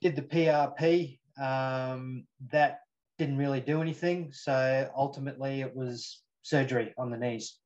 Did 0.00 0.16
the 0.16 0.22
PRP. 0.22 1.18
Um, 1.40 2.26
that 2.50 2.80
didn't 3.18 3.38
really 3.38 3.60
do 3.60 3.80
anything. 3.80 4.32
So 4.32 4.90
ultimately, 4.96 5.60
it 5.60 5.74
was 5.74 6.22
surgery 6.42 6.94
on 6.98 7.10
the 7.10 7.16
knees. 7.16 7.58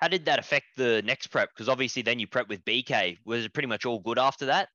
How 0.00 0.08
did 0.08 0.24
that 0.24 0.38
affect 0.38 0.64
the 0.78 1.02
next 1.04 1.26
prep? 1.26 1.50
Because 1.54 1.68
obviously, 1.68 2.00
then 2.00 2.18
you 2.18 2.26
prep 2.26 2.48
with 2.48 2.64
BK. 2.64 3.18
Was 3.26 3.44
it 3.44 3.52
pretty 3.52 3.68
much 3.68 3.84
all 3.84 3.98
good 3.98 4.18
after 4.18 4.46
that? 4.46 4.68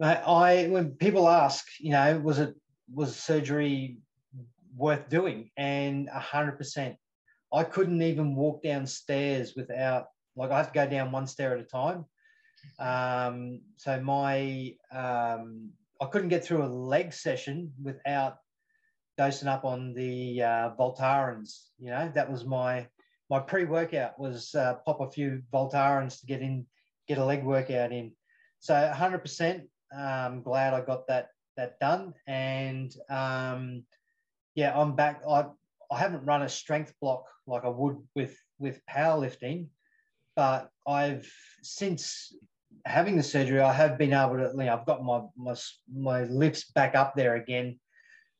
I 0.00 0.68
when 0.70 0.90
people 0.90 1.26
ask, 1.26 1.64
you 1.80 1.92
know, 1.92 2.18
was 2.18 2.38
it 2.38 2.54
was 2.92 3.16
surgery 3.16 3.96
worth 4.76 5.08
doing? 5.08 5.50
And 5.56 6.08
hundred 6.10 6.58
percent, 6.58 6.96
I 7.50 7.64
couldn't 7.64 8.02
even 8.02 8.36
walk 8.36 8.62
downstairs 8.62 9.54
without 9.56 10.08
like 10.36 10.50
I 10.50 10.58
have 10.58 10.72
to 10.72 10.74
go 10.74 10.86
down 10.86 11.12
one 11.12 11.26
stair 11.26 11.56
at 11.56 11.60
a 11.60 11.64
time. 11.64 12.04
Um, 12.78 13.62
so 13.76 13.98
my 14.02 14.74
um, 14.92 15.70
I 15.98 16.06
couldn't 16.12 16.28
get 16.28 16.44
through 16.44 16.64
a 16.64 16.68
leg 16.68 17.14
session 17.14 17.72
without 17.82 18.36
dosing 19.16 19.48
up 19.48 19.64
on 19.64 19.94
the 19.94 20.42
uh, 20.42 20.70
Voltarens. 20.78 21.68
You 21.78 21.90
know, 21.90 22.12
that 22.14 22.30
was 22.30 22.44
my 22.44 22.86
my 23.30 23.38
pre-workout 23.38 24.18
was 24.18 24.54
uh, 24.54 24.74
pop 24.86 25.00
a 25.00 25.10
few 25.10 25.42
Voltarens 25.52 26.20
to 26.20 26.26
get 26.26 26.40
in, 26.40 26.66
get 27.06 27.18
a 27.18 27.24
leg 27.24 27.44
workout 27.44 27.92
in. 27.92 28.12
So 28.60 28.74
100%, 28.74 29.62
um, 29.96 30.42
glad 30.42 30.74
I 30.74 30.80
got 30.80 31.06
that 31.08 31.28
that 31.56 31.78
done. 31.80 32.14
And 32.26 32.94
um, 33.10 33.84
yeah, 34.54 34.78
I'm 34.78 34.94
back. 34.94 35.22
I 35.28 35.46
I 35.90 35.98
haven't 35.98 36.24
run 36.24 36.42
a 36.42 36.48
strength 36.48 36.94
block 37.00 37.24
like 37.46 37.64
I 37.64 37.68
would 37.68 37.96
with 38.14 38.36
with 38.58 38.80
powerlifting, 38.86 39.68
but 40.36 40.70
I've 40.86 41.30
since 41.62 42.34
having 42.84 43.16
the 43.16 43.22
surgery, 43.22 43.60
I 43.60 43.72
have 43.72 43.98
been 43.98 44.12
able 44.12 44.36
to. 44.36 44.50
You 44.56 44.64
know, 44.64 44.74
I've 44.74 44.86
got 44.86 45.04
my 45.04 45.22
my 45.36 45.54
my 45.92 46.24
lifts 46.24 46.70
back 46.72 46.94
up 46.94 47.14
there 47.14 47.36
again. 47.36 47.78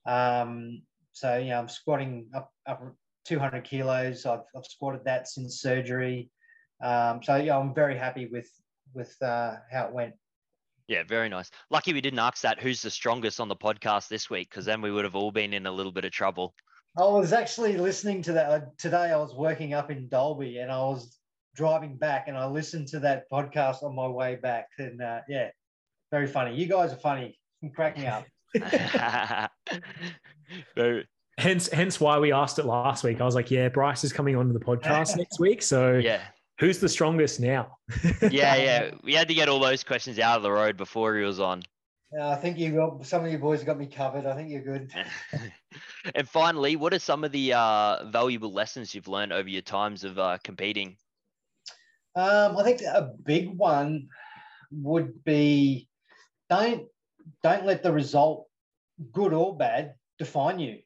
Um, 0.06 0.82
so 1.12 1.36
you 1.38 1.50
know, 1.50 1.58
I'm 1.58 1.68
squatting 1.68 2.28
up 2.34 2.52
up 2.66 2.82
200 3.28 3.62
kilos. 3.64 4.24
I've, 4.26 4.40
I've 4.56 4.64
squatted 4.64 5.04
that 5.04 5.28
since 5.28 5.60
surgery. 5.60 6.30
Um, 6.82 7.22
so 7.22 7.36
yeah, 7.36 7.58
I'm 7.58 7.74
very 7.74 7.96
happy 7.96 8.26
with 8.26 8.50
with 8.94 9.14
uh, 9.22 9.56
how 9.70 9.86
it 9.86 9.92
went. 9.92 10.14
Yeah, 10.86 11.02
very 11.06 11.28
nice. 11.28 11.50
Lucky 11.70 11.92
we 11.92 12.00
didn't 12.00 12.18
ask 12.18 12.40
that. 12.42 12.60
Who's 12.60 12.80
the 12.80 12.90
strongest 12.90 13.40
on 13.40 13.48
the 13.48 13.56
podcast 13.56 14.08
this 14.08 14.30
week? 14.30 14.48
Because 14.48 14.64
then 14.64 14.80
we 14.80 14.90
would 14.90 15.04
have 15.04 15.14
all 15.14 15.30
been 15.30 15.52
in 15.52 15.66
a 15.66 15.72
little 15.72 15.92
bit 15.92 16.06
of 16.06 16.12
trouble. 16.12 16.54
I 16.96 17.04
was 17.04 17.32
actually 17.32 17.76
listening 17.76 18.22
to 18.22 18.32
that 18.32 18.50
uh, 18.50 18.60
today. 18.78 19.12
I 19.12 19.16
was 19.16 19.34
working 19.34 19.74
up 19.74 19.90
in 19.90 20.08
Dalby, 20.08 20.58
and 20.58 20.72
I 20.72 20.78
was 20.78 21.18
driving 21.54 21.96
back, 21.96 22.28
and 22.28 22.36
I 22.36 22.46
listened 22.46 22.88
to 22.88 23.00
that 23.00 23.30
podcast 23.30 23.82
on 23.82 23.94
my 23.94 24.08
way 24.08 24.36
back. 24.36 24.68
And 24.78 25.02
uh, 25.02 25.20
yeah, 25.28 25.48
very 26.10 26.26
funny. 26.26 26.56
You 26.56 26.66
guys 26.66 26.92
are 26.92 26.96
funny. 26.96 27.38
I'm 27.62 27.70
cracking 27.70 28.06
up. 28.06 28.24
very, 30.74 31.06
hence 31.38 31.68
hence 31.68 32.00
why 32.00 32.18
we 32.18 32.32
asked 32.32 32.58
it 32.58 32.66
last 32.66 33.04
week. 33.04 33.20
I 33.20 33.24
was 33.24 33.34
like, 33.34 33.50
yeah, 33.50 33.68
Bryce 33.68 34.04
is 34.04 34.12
coming 34.12 34.36
on 34.36 34.46
to 34.48 34.52
the 34.52 34.60
podcast 34.60 35.16
next 35.16 35.40
week. 35.40 35.62
So 35.62 35.94
yeah. 35.94 36.20
Who's 36.60 36.80
the 36.80 36.88
strongest 36.88 37.38
now? 37.38 37.78
yeah, 38.30 38.56
yeah. 38.56 38.90
We 39.04 39.14
had 39.14 39.28
to 39.28 39.34
get 39.34 39.48
all 39.48 39.60
those 39.60 39.84
questions 39.84 40.18
out 40.18 40.38
of 40.38 40.42
the 40.42 40.50
road 40.50 40.76
before 40.76 41.16
he 41.16 41.22
was 41.22 41.38
on. 41.38 41.62
Yeah, 42.12 42.30
I 42.30 42.34
think 42.34 42.58
you 42.58 42.72
got 42.72 43.06
some 43.06 43.24
of 43.24 43.30
you 43.30 43.38
boys 43.38 43.62
got 43.62 43.78
me 43.78 43.86
covered. 43.86 44.26
I 44.26 44.34
think 44.34 44.50
you're 44.50 44.62
good. 44.62 44.90
and 46.16 46.28
finally, 46.28 46.74
what 46.74 46.92
are 46.92 46.98
some 46.98 47.22
of 47.22 47.30
the 47.30 47.52
uh, 47.52 48.06
valuable 48.06 48.52
lessons 48.52 48.92
you've 48.92 49.06
learned 49.06 49.32
over 49.32 49.48
your 49.48 49.62
times 49.62 50.02
of 50.02 50.18
uh, 50.18 50.38
competing? 50.42 50.96
Um, 52.16 52.56
I 52.56 52.64
think 52.64 52.80
a 52.82 53.12
big 53.24 53.56
one 53.56 54.08
would 54.72 55.22
be 55.22 55.86
don't 56.50 56.88
don't 57.44 57.66
let 57.66 57.84
the 57.84 57.92
result, 57.92 58.48
good 59.12 59.32
or 59.32 59.56
bad, 59.56 59.94
define 60.18 60.58
you. 60.58 60.78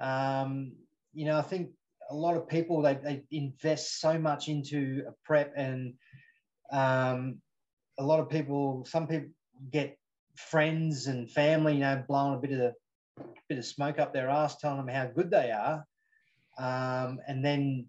Um, 0.00 0.72
you 1.12 1.26
know, 1.26 1.38
I 1.38 1.42
think 1.42 1.70
a 2.10 2.14
lot 2.14 2.36
of 2.36 2.48
people 2.48 2.82
they, 2.82 2.94
they 2.94 3.22
invest 3.30 4.00
so 4.00 4.18
much 4.18 4.48
into 4.48 5.04
a 5.08 5.12
prep, 5.24 5.52
and 5.56 5.94
um, 6.72 7.40
a 7.98 8.04
lot 8.04 8.20
of 8.20 8.28
people, 8.28 8.84
some 8.88 9.06
people 9.06 9.28
get 9.70 9.98
friends 10.36 11.06
and 11.06 11.30
family, 11.30 11.74
you 11.74 11.80
know, 11.80 12.02
blowing 12.08 12.34
a 12.34 12.38
bit 12.38 12.52
of 12.52 12.58
the 12.58 12.74
bit 13.48 13.58
of 13.58 13.64
smoke 13.64 13.98
up 13.98 14.12
their 14.12 14.30
ass, 14.30 14.56
telling 14.56 14.78
them 14.78 14.94
how 14.94 15.06
good 15.06 15.30
they 15.30 15.50
are, 15.50 15.84
um, 16.58 17.20
and 17.26 17.44
then 17.44 17.86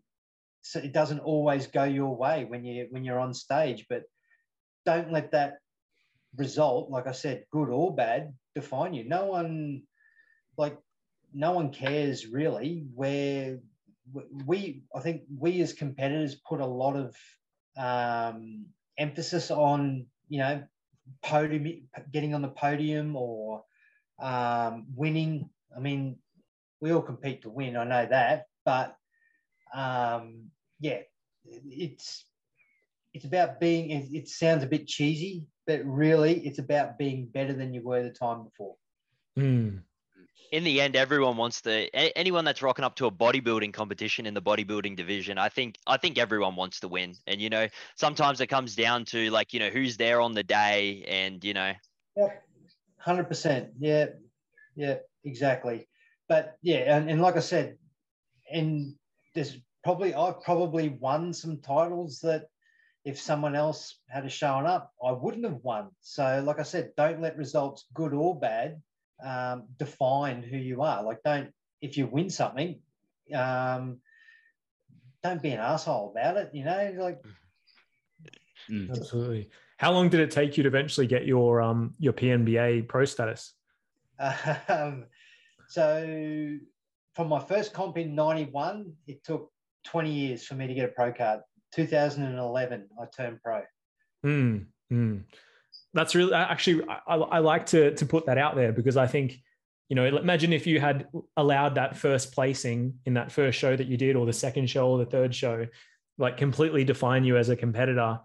so 0.64 0.80
it 0.80 0.94
doesn't 0.94 1.20
always 1.20 1.68
go 1.68 1.84
your 1.84 2.16
way 2.16 2.46
when 2.46 2.64
you 2.64 2.88
when 2.92 3.04
you're 3.04 3.20
on 3.20 3.34
stage. 3.34 3.86
But 3.90 4.04
don't 4.86 5.12
let 5.12 5.32
that 5.32 5.58
result, 6.36 6.90
like 6.90 7.08
I 7.08 7.12
said, 7.12 7.46
good 7.52 7.70
or 7.70 7.96
bad, 7.96 8.34
define 8.56 8.94
you. 8.94 9.08
No 9.08 9.26
one 9.26 9.84
like 10.58 10.78
no 11.34 11.52
one 11.52 11.72
cares 11.72 12.28
really 12.28 12.86
where 12.94 13.60
we 14.46 14.84
i 14.96 15.00
think 15.00 15.22
we 15.38 15.62
as 15.62 15.74
competitors 15.74 16.36
put 16.36 16.60
a 16.60 16.66
lot 16.66 16.96
of 16.96 17.16
um, 17.78 18.66
emphasis 18.98 19.50
on 19.50 20.06
you 20.28 20.40
know 20.40 20.64
podium 21.24 21.88
getting 22.12 22.34
on 22.34 22.42
the 22.42 22.50
podium 22.50 23.16
or 23.16 23.64
um, 24.22 24.86
winning. 24.94 25.50
I 25.76 25.80
mean 25.80 26.18
we 26.82 26.92
all 26.92 27.02
compete 27.02 27.44
to 27.44 27.50
win 27.50 27.78
i 27.78 27.84
know 27.84 28.06
that 28.10 28.46
but 28.66 28.96
um, 29.74 30.50
yeah 30.80 31.00
it's 31.46 32.26
it's 33.14 33.26
about 33.26 33.60
being 33.60 34.10
it, 34.14 34.28
sounds 34.28 34.64
a 34.64 34.68
bit 34.68 34.88
cheesy 34.88 35.48
but 35.66 35.82
really 35.86 36.46
it's 36.46 36.60
about 36.60 36.98
being 36.98 37.28
better 37.28 37.54
than 37.54 37.74
you 37.74 37.82
were 37.84 38.04
the 38.04 38.10
time 38.10 38.44
before. 38.44 38.76
Mm 39.38 39.82
in 40.52 40.66
the 40.66 40.82
end, 40.82 40.96
everyone 40.96 41.38
wants 41.38 41.62
to. 41.62 41.90
Anyone 42.18 42.46
that's 42.46 42.62
rocking 42.62 42.84
up 42.84 42.96
to 42.98 43.06
a 43.06 43.12
bodybuilding 43.12 43.74
competition 43.74 44.26
in 44.26 44.34
the 44.34 44.42
bodybuilding 44.42 44.98
division, 44.98 45.38
I 45.38 45.50
think, 45.50 45.78
I 45.88 45.98
think 45.98 46.18
everyone 46.18 46.56
wants 46.56 46.82
to 46.82 46.90
win. 46.90 47.16
And 47.26 47.42
you 47.42 47.50
know, 47.50 47.68
sometimes 47.96 48.42
it 48.42 48.48
comes 48.48 48.76
down 48.76 49.06
to 49.06 49.30
like, 49.32 49.54
you 49.54 49.60
know, 49.60 49.70
who's 49.70 49.98
there 49.98 50.20
on 50.20 50.34
the 50.34 50.44
day, 50.44 51.06
and 51.08 51.44
you 51.44 51.54
know. 51.54 51.72
Yep, 52.18 52.44
hundred 52.98 53.24
percent. 53.26 53.70
Yeah, 53.80 54.08
yeah, 54.76 54.98
exactly. 55.24 55.88
But 56.28 56.58
yeah, 56.62 56.96
and, 56.98 57.10
and 57.10 57.22
like 57.22 57.38
I 57.38 57.42
said, 57.42 57.78
and 58.52 58.96
there's 59.34 59.58
probably 59.84 60.14
I've 60.14 60.42
probably 60.42 60.90
won 60.90 61.34
some 61.34 61.62
titles 61.62 62.20
that 62.22 62.48
if 63.06 63.20
someone 63.20 63.56
else 63.56 63.98
had 64.10 64.26
a 64.26 64.30
shown 64.30 64.66
up, 64.66 64.92
I 65.04 65.12
wouldn't 65.12 65.46
have 65.46 65.60
won. 65.64 65.90
So, 66.02 66.44
like 66.46 66.60
I 66.60 66.64
said, 66.64 66.92
don't 66.98 67.22
let 67.22 67.38
results, 67.38 67.86
good 67.94 68.14
or 68.14 68.40
bad, 68.40 68.82
um, 69.24 69.64
define 69.78 70.44
who 70.44 70.58
you 70.58 70.82
are. 70.82 71.04
Like, 71.04 71.22
don't 71.24 71.52
if 71.82 71.98
you 71.98 72.08
win 72.08 72.30
something, 72.30 72.80
um, 73.34 73.98
don't 75.24 75.42
be 75.42 75.50
an 75.50 75.60
asshole 75.60 76.12
about 76.12 76.38
it. 76.38 76.52
You 76.54 76.66
know, 76.66 76.94
like 76.98 77.22
mm. 78.70 78.90
absolutely. 78.90 79.50
How 79.78 79.92
long 79.92 80.10
did 80.10 80.20
it 80.20 80.32
take 80.32 80.58
you 80.58 80.64
to 80.64 80.70
eventually 80.70 81.08
get 81.08 81.26
your 81.26 81.62
um 81.62 81.96
your 82.00 82.14
PNBA 82.14 82.88
pro 82.88 83.06
status? 83.06 83.54
Um, 84.68 85.06
so 85.68 86.58
from 87.16 87.30
my 87.30 87.40
first 87.40 87.74
comp 87.74 87.98
in 87.98 88.14
'91, 88.14 88.94
it 89.08 89.24
took 89.24 89.52
20 89.86 90.12
years 90.12 90.46
for 90.46 90.54
me 90.56 90.68
to 90.68 90.74
get 90.74 90.86
a 90.86 90.90
pro 90.90 91.12
card. 91.12 91.40
2011, 91.74 92.90
I 93.02 93.06
turned 93.16 93.42
pro. 93.42 93.62
Hmm. 94.24 94.58
Mm 94.92 95.24
that's 95.94 96.16
really 96.16 96.34
actually 96.34 96.86
I, 96.88 97.16
I 97.16 97.40
like 97.40 97.68
to 97.68 97.94
to 97.96 98.06
put 98.06 98.26
that 98.28 98.38
out 98.38 98.56
there 98.56 98.72
because 98.72 98.98
I 98.98 99.08
think 99.08 99.38
you 99.90 99.96
know 99.96 100.06
imagine 100.06 100.54
if 100.54 100.66
you 100.68 100.80
had 100.80 101.08
allowed 101.36 101.76
that 101.76 101.98
first 101.98 102.34
placing 102.34 102.96
in 103.06 103.16
that 103.16 103.32
first 103.32 103.60
show 103.60 103.76
that 103.76 103.88
you 103.88 103.98
did 103.98 104.16
or 104.16 104.26
the 104.26 104.34
second 104.34 104.70
show 104.70 104.90
or 104.90 104.98
the 104.98 105.06
third 105.06 105.36
show 105.36 105.68
like 106.18 106.38
completely 106.38 106.84
define 106.84 107.24
you 107.24 107.38
as 107.38 107.50
a 107.50 107.56
competitor 107.56 108.20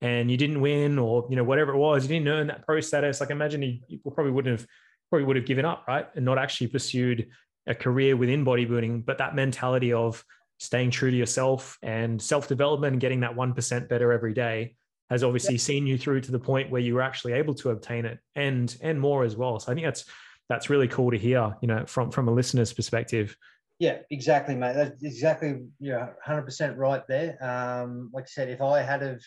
and 0.00 0.30
you 0.30 0.36
didn't 0.36 0.60
win 0.60 0.98
or 0.98 1.26
you 1.30 1.36
know 1.36 1.44
whatever 1.44 1.72
it 1.72 1.78
was 1.78 2.02
you 2.02 2.08
didn't 2.08 2.28
earn 2.28 2.46
that 2.48 2.66
pro 2.66 2.80
status. 2.80 3.20
Like 3.20 3.30
imagine 3.30 3.62
you, 3.62 3.78
you 3.86 3.98
probably 4.10 4.32
wouldn't 4.32 4.60
have 4.60 4.68
probably 5.10 5.26
would 5.26 5.36
have 5.36 5.46
given 5.46 5.64
up 5.64 5.84
right? 5.86 6.08
And 6.16 6.24
not 6.24 6.38
actually 6.38 6.68
pursued 6.68 7.28
a 7.66 7.74
career 7.74 8.16
within 8.16 8.44
bodybuilding 8.44 9.04
but 9.04 9.18
that 9.18 9.36
mentality 9.36 9.92
of 9.92 10.24
staying 10.58 10.90
true 10.90 11.10
to 11.10 11.16
yourself 11.16 11.78
and 11.82 12.20
self 12.20 12.48
development 12.48 12.92
and 12.92 13.00
getting 13.00 13.20
that 13.20 13.34
1% 13.34 13.88
better 13.88 14.12
every 14.12 14.34
day 14.34 14.74
has 15.12 15.22
obviously 15.22 15.58
seen 15.58 15.86
you 15.86 15.98
through 15.98 16.22
to 16.22 16.32
the 16.32 16.38
point 16.38 16.70
where 16.70 16.80
you 16.80 16.94
were 16.94 17.02
actually 17.02 17.34
able 17.34 17.52
to 17.52 17.68
obtain 17.68 18.06
it 18.06 18.18
and 18.34 18.76
and 18.80 18.98
more 18.98 19.24
as 19.24 19.36
well. 19.36 19.60
So 19.60 19.70
I 19.70 19.74
think 19.74 19.86
that's 19.86 20.06
that's 20.48 20.70
really 20.70 20.88
cool 20.88 21.10
to 21.10 21.18
hear, 21.18 21.54
you 21.60 21.68
know, 21.68 21.84
from 21.86 22.10
from 22.10 22.28
a 22.28 22.32
listener's 22.32 22.72
perspective. 22.72 23.36
Yeah, 23.78 23.98
exactly, 24.10 24.54
mate. 24.54 24.74
That's 24.74 25.02
exactly 25.02 25.66
you're 25.80 25.98
100 25.98 26.42
percent 26.42 26.78
right 26.78 27.06
there. 27.08 27.36
Um, 27.44 28.10
like 28.14 28.24
I 28.24 28.28
said, 28.28 28.48
if 28.48 28.62
I 28.62 28.80
had 28.80 29.02
of, 29.02 29.22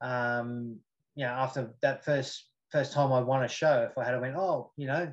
um, 0.00 0.80
you 1.14 1.24
know, 1.24 1.32
after 1.32 1.72
that 1.82 2.04
first 2.04 2.48
first 2.72 2.92
time 2.92 3.12
I 3.12 3.20
won 3.20 3.44
a 3.44 3.48
show, 3.48 3.86
if 3.88 3.96
I 3.96 4.04
had 4.04 4.20
went, 4.20 4.34
oh, 4.36 4.72
you 4.76 4.88
know, 4.88 5.12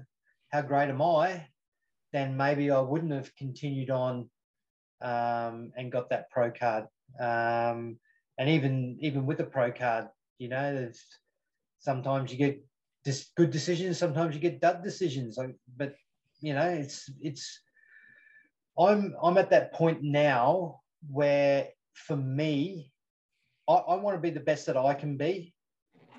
how 0.50 0.64
great 0.64 0.90
am 0.90 1.02
I? 1.02 1.46
Then 2.12 2.36
maybe 2.36 2.72
I 2.72 2.80
wouldn't 2.80 3.14
have 3.14 3.36
continued 3.36 3.92
on 3.92 4.32
um, 5.00 5.72
and 5.78 5.92
got 5.92 6.10
that 6.10 6.32
pro 6.32 6.50
card. 6.50 6.88
Um, 7.20 8.00
and 8.38 8.50
even 8.50 8.98
even 9.02 9.26
with 9.26 9.40
a 9.40 9.44
pro 9.44 9.72
card, 9.72 10.08
you 10.38 10.50
know, 10.50 10.90
sometimes 11.80 12.32
you 12.32 12.38
get 12.38 12.64
just 13.06 13.36
good 13.36 13.52
decisions, 13.52 13.98
sometimes 13.98 14.36
you 14.36 14.42
get 14.42 14.62
dud 14.62 14.84
decisions. 14.84 15.38
Like, 15.38 15.56
but 15.78 15.96
you 16.42 16.54
know, 16.54 16.70
it's 16.70 17.10
it's. 17.22 17.62
I'm 18.80 19.16
I'm 19.22 19.38
at 19.38 19.50
that 19.50 19.74
point 19.74 20.02
now 20.02 20.82
where 21.10 21.68
for 21.94 22.16
me, 22.16 22.92
I, 23.68 23.74
I 23.74 23.96
want 23.96 24.16
to 24.16 24.22
be 24.22 24.30
the 24.30 24.40
best 24.40 24.66
that 24.68 24.78
I 24.78 24.94
can 24.94 25.18
be. 25.18 25.54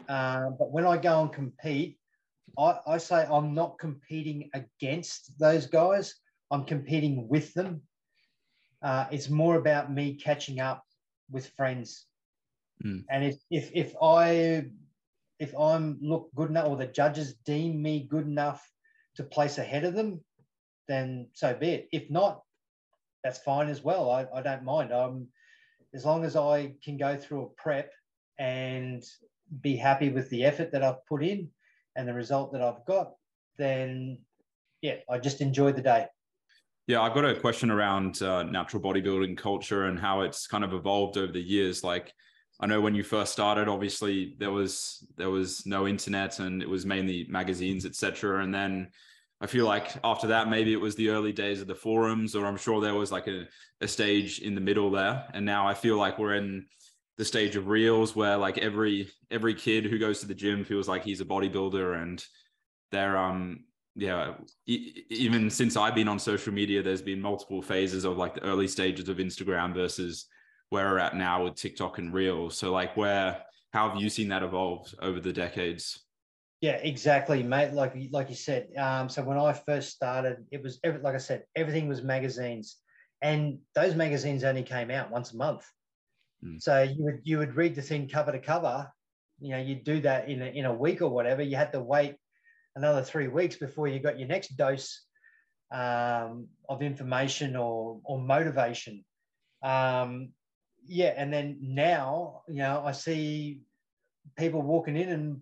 Uh, 0.09 0.51
but 0.59 0.71
when 0.71 0.87
I 0.87 0.97
go 0.97 1.23
and 1.23 1.33
compete, 1.33 1.99
I, 2.59 2.79
I 2.87 2.99
say 2.99 3.27
I'm 3.31 3.55
not 3.55 3.79
competing 3.79 4.51
against 4.55 5.39
those 5.39 5.67
guys. 5.67 6.15
I'm 6.51 6.65
competing 6.65 7.29
with 7.29 7.55
them. 7.55 7.83
Uh, 8.83 9.07
it's 9.11 9.31
more 9.31 9.57
about 9.57 9.93
me 9.93 10.15
catching 10.15 10.61
up 10.61 10.85
with 11.33 11.49
friends 11.57 12.07
Mm. 12.85 13.05
And 13.11 13.25
if, 13.25 13.37
if 13.51 13.71
if 13.75 13.95
I 14.03 14.67
if 15.39 15.55
I'm 15.59 15.99
look 16.01 16.31
good 16.35 16.51
enough 16.51 16.69
or 16.69 16.77
the 16.77 16.87
judges 16.87 17.35
deem 17.45 17.83
me 17.83 18.07
good 18.09 18.27
enough 18.27 18.69
to 19.17 19.23
place 19.23 19.59
ahead 19.59 19.85
of 19.85 19.95
them, 19.95 20.21
then 20.89 21.29
so 21.33 21.55
be 21.55 21.71
it. 21.71 21.89
If 21.93 22.11
not, 22.11 22.43
that's 23.23 23.39
fine 23.39 23.69
as 23.69 23.83
well. 23.83 24.11
I, 24.11 24.27
I 24.35 24.43
don't 24.43 24.65
mind. 24.65 24.93
Um, 24.93 25.29
as 25.95 26.05
long 26.05 26.25
as 26.25 26.37
I 26.37 26.75
can 26.83 26.97
go 26.97 27.17
through 27.17 27.43
a 27.43 27.63
prep 27.63 27.93
and 28.39 29.05
be 29.61 29.77
happy 29.77 30.09
with 30.09 30.31
the 30.31 30.45
effort 30.45 30.73
that 30.73 30.83
I've 30.83 31.05
put 31.07 31.23
in 31.23 31.51
and 31.97 32.09
the 32.09 32.15
result 32.15 32.53
that 32.53 32.63
I've 32.63 32.85
got, 32.87 33.13
then 33.59 34.19
yeah, 34.81 34.97
I 35.11 35.19
just 35.19 35.41
enjoy 35.41 35.73
the 35.73 35.83
day. 35.83 36.07
Yeah, 36.87 37.01
I've 37.01 37.15
got 37.15 37.25
a 37.25 37.39
question 37.39 37.71
around 37.71 38.21
uh, 38.23 38.43
natural 38.43 38.83
bodybuilding 38.83 39.37
culture 39.39 39.85
and 39.85 39.99
how 39.99 40.23
it's 40.23 40.47
kind 40.47 40.65
of 40.65 40.73
evolved 40.73 41.17
over 41.17 41.33
the 41.33 41.41
years. 41.41 41.85
Like, 41.85 42.13
I 42.61 42.67
know 42.67 42.81
when 42.81 42.95
you 42.95 43.05
first 43.05 43.33
started, 43.33 43.69
obviously 43.69 44.35
there 44.39 44.51
was 44.51 45.07
there 45.17 45.31
was 45.31 45.65
no 45.65 45.87
internet 45.87 46.39
and 46.41 46.61
it 46.63 46.69
was 46.69 46.85
mainly 46.85 47.27
magazines, 47.29 47.87
etc. 47.87 48.43
And 48.43 48.53
then 48.53 48.91
I 49.41 49.47
feel 49.47 49.65
like 49.67 49.93
after 50.05 50.27
that, 50.29 50.49
maybe 50.49 50.73
it 50.73 50.81
was 50.81 50.95
the 50.97 51.11
early 51.11 51.33
days 51.33 51.61
of 51.61 51.69
the 51.69 51.75
forums, 51.75 52.35
or 52.35 52.47
I'm 52.47 52.57
sure 52.57 52.81
there 52.81 52.95
was 52.95 53.13
like 53.13 53.29
a, 53.29 53.47
a 53.81 53.89
stage 53.89 54.41
in 54.41 54.55
the 54.55 54.61
middle 54.61 54.91
there. 54.91 55.25
And 55.35 55.47
now 55.47 55.67
I 55.69 55.75
feel 55.75 55.97
like 55.99 56.19
we're 56.19 56.35
in 56.35 56.67
the 57.17 57.25
stage 57.25 57.57
of 57.57 57.69
reels 57.69 58.17
where 58.17 58.37
like 58.37 58.59
every 58.59 59.09
every 59.31 59.55
kid 59.55 59.85
who 59.87 59.99
goes 59.99 60.21
to 60.21 60.27
the 60.27 60.35
gym 60.35 60.65
feels 60.65 60.89
like 60.89 61.05
he's 61.05 61.21
a 61.21 61.25
bodybuilder 61.25 62.01
and 62.03 62.25
they're 62.91 63.17
um 63.17 63.65
yeah 63.95 64.35
e- 64.67 65.05
even 65.11 65.51
since 65.51 65.77
i've 65.77 65.95
been 65.95 66.09
on 66.09 66.19
social 66.19 66.53
media 66.53 66.83
there's 66.83 67.03
been 67.03 67.21
multiple 67.21 67.61
phases 67.61 68.05
of 68.05 68.17
like 68.17 68.35
the 68.35 68.43
early 68.43 68.67
stages 68.67 69.09
of 69.09 69.19
instagram 69.19 69.75
versus 69.75 70.29
where 70.73 70.87
we're 70.87 70.99
at 70.99 71.15
now 71.15 71.45
with 71.45 71.55
TikTok 71.55 71.99
and 71.99 72.15
Reels. 72.15 72.57
So 72.57 72.73
like 72.73 72.97
where 72.97 73.43
how 73.75 73.91
have 73.91 74.01
you 74.01 74.09
seen 74.09 74.29
that 74.29 74.43
evolve 74.43 74.93
over 75.03 75.21
the 75.21 75.33
decades? 75.33 76.03
Yeah, 76.63 76.77
exactly, 76.77 77.43
mate. 77.43 77.75
Like 77.75 77.95
like 78.11 78.31
you 78.31 78.35
said. 78.35 78.69
Um, 78.79 79.09
so 79.09 79.23
when 79.23 79.37
I 79.39 79.53
first 79.53 79.91
started, 79.91 80.47
it 80.51 80.63
was 80.63 80.81
every, 80.83 81.01
like 81.01 81.15
I 81.15 81.19
said, 81.19 81.43
everything 81.55 81.89
was 81.89 82.03
magazines, 82.03 82.79
and 83.21 83.59
those 83.75 83.95
magazines 83.95 84.45
only 84.45 84.63
came 84.63 84.91
out 84.91 85.11
once 85.11 85.33
a 85.33 85.37
month. 85.37 85.67
Mm. 86.43 86.63
So 86.63 86.83
you 86.83 87.05
would 87.05 87.21
you 87.25 87.39
would 87.39 87.55
read 87.55 87.75
the 87.75 87.83
thing 87.83 88.09
cover 88.09 88.33
to 88.33 88.39
cover. 88.39 88.91
You 89.41 89.51
know, 89.51 89.59
you'd 89.59 89.85
do 89.85 90.01
that 90.03 90.29
in 90.29 90.41
a, 90.41 90.47
in 90.47 90.65
a 90.65 90.73
week 90.73 91.03
or 91.03 91.09
whatever. 91.09 91.43
You 91.43 91.57
had 91.57 91.73
to 91.73 91.83
wait 91.83 92.17
another 92.77 93.03
three 93.03 93.29
weeks 93.29 93.57
before 93.57 93.89
you 93.89 94.01
got 94.01 94.19
your 94.19 94.29
next 94.29 94.57
dose 94.57 95.03
um, 95.73 96.49
of 96.69 96.83
information 96.83 97.57
or 97.57 98.01
or 98.05 98.19
motivation. 98.19 99.05
Um, 99.63 100.31
yeah, 100.87 101.15
and 101.17 101.33
then 101.33 101.59
now, 101.61 102.43
you 102.49 102.57
know, 102.57 102.83
I 102.85 102.93
see 102.93 103.61
people 104.37 104.63
walking 104.63 104.97
in 104.97 105.11
and 105.11 105.41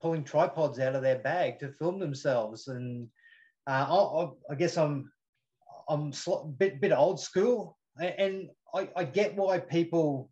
pulling 0.00 0.24
tripods 0.24 0.78
out 0.78 0.94
of 0.94 1.02
their 1.02 1.18
bag 1.18 1.58
to 1.60 1.72
film 1.72 1.98
themselves, 1.98 2.68
and 2.68 3.08
uh, 3.66 3.86
I, 3.88 4.52
I, 4.52 4.54
guess 4.54 4.76
I'm 4.76 5.10
I'm 5.88 6.12
a 6.26 6.46
bit 6.46 6.80
bit 6.80 6.92
old 6.92 7.20
school, 7.20 7.76
and 7.98 8.48
I, 8.74 8.88
I 8.96 9.04
get 9.04 9.36
why 9.36 9.58
people 9.58 10.30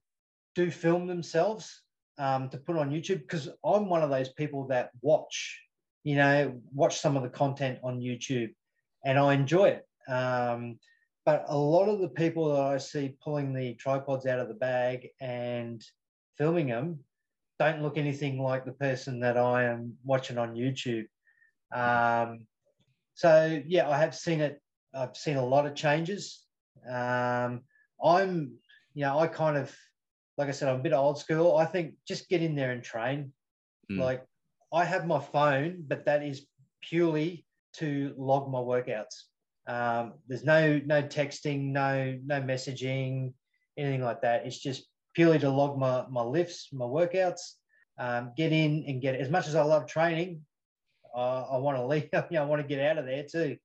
do 0.54 0.70
film 0.70 1.06
themselves 1.06 1.82
um, 2.18 2.48
to 2.48 2.58
put 2.58 2.76
on 2.76 2.90
YouTube 2.90 3.20
because 3.20 3.48
I'm 3.64 3.88
one 3.88 4.02
of 4.02 4.10
those 4.10 4.30
people 4.30 4.66
that 4.68 4.90
watch, 5.02 5.60
you 6.06 6.14
know, 6.14 6.54
watch 6.72 7.00
some 7.00 7.16
of 7.16 7.24
the 7.24 7.28
content 7.28 7.80
on 7.82 7.98
YouTube, 7.98 8.54
and 9.04 9.18
I 9.18 9.34
enjoy 9.34 9.70
it. 9.70 9.88
Um, 10.08 10.78
but 11.24 11.44
a 11.48 11.58
lot 11.58 11.88
of 11.88 11.98
the 11.98 12.08
people 12.08 12.54
that 12.54 12.60
I 12.60 12.78
see 12.78 13.16
pulling 13.20 13.52
the 13.52 13.74
tripods 13.74 14.24
out 14.24 14.38
of 14.38 14.46
the 14.46 14.54
bag 14.54 15.08
and 15.20 15.84
filming 16.38 16.68
them 16.68 17.00
don't 17.58 17.82
look 17.82 17.98
anything 17.98 18.40
like 18.40 18.64
the 18.64 18.70
person 18.74 19.18
that 19.18 19.36
I 19.36 19.64
am 19.64 19.94
watching 20.04 20.38
on 20.38 20.54
YouTube. 20.54 21.06
Um, 21.74 22.46
so 23.14 23.60
yeah, 23.66 23.90
I 23.90 23.98
have 23.98 24.14
seen 24.14 24.40
it. 24.40 24.62
I've 24.94 25.16
seen 25.16 25.38
a 25.38 25.44
lot 25.44 25.66
of 25.66 25.74
changes. 25.74 26.44
Um, 26.88 27.62
I'm, 28.00 28.52
you 28.94 29.02
know, 29.02 29.18
I 29.18 29.26
kind 29.26 29.56
of, 29.56 29.74
like 30.38 30.46
I 30.46 30.52
said, 30.52 30.68
I'm 30.68 30.78
a 30.78 30.84
bit 30.84 30.92
old 30.92 31.18
school. 31.18 31.56
I 31.56 31.64
think 31.64 31.94
just 32.06 32.28
get 32.28 32.42
in 32.42 32.54
there 32.54 32.70
and 32.70 32.84
train. 32.84 33.32
Mm. 33.90 33.98
Like 33.98 34.24
I 34.76 34.84
have 34.84 35.06
my 35.06 35.20
phone, 35.20 35.84
but 35.88 36.04
that 36.04 36.22
is 36.22 36.46
purely 36.82 37.46
to 37.76 38.14
log 38.18 38.50
my 38.50 38.58
workouts. 38.58 39.14
Um, 39.66 40.14
there's 40.28 40.44
no 40.44 40.78
no 40.84 41.02
texting, 41.02 41.72
no 41.72 42.18
no 42.22 42.42
messaging, 42.42 43.32
anything 43.78 44.02
like 44.02 44.20
that. 44.20 44.46
It's 44.46 44.58
just 44.58 44.84
purely 45.14 45.38
to 45.38 45.48
log 45.48 45.78
my 45.78 46.04
my 46.10 46.20
lifts, 46.20 46.68
my 46.74 46.84
workouts, 46.84 47.40
um, 47.98 48.32
get 48.36 48.52
in 48.52 48.84
and 48.86 49.00
get 49.00 49.14
it. 49.14 49.22
As 49.22 49.30
much 49.30 49.48
as 49.48 49.54
I 49.54 49.62
love 49.62 49.86
training, 49.86 50.42
uh, 51.16 51.44
I 51.52 51.56
want 51.56 51.78
to 51.78 51.86
leave. 51.86 52.10
You 52.12 52.22
know, 52.32 52.42
I 52.42 52.44
want 52.44 52.60
to 52.60 52.68
get 52.68 52.86
out 52.86 52.98
of 52.98 53.06
there 53.06 53.24
too. 53.24 53.56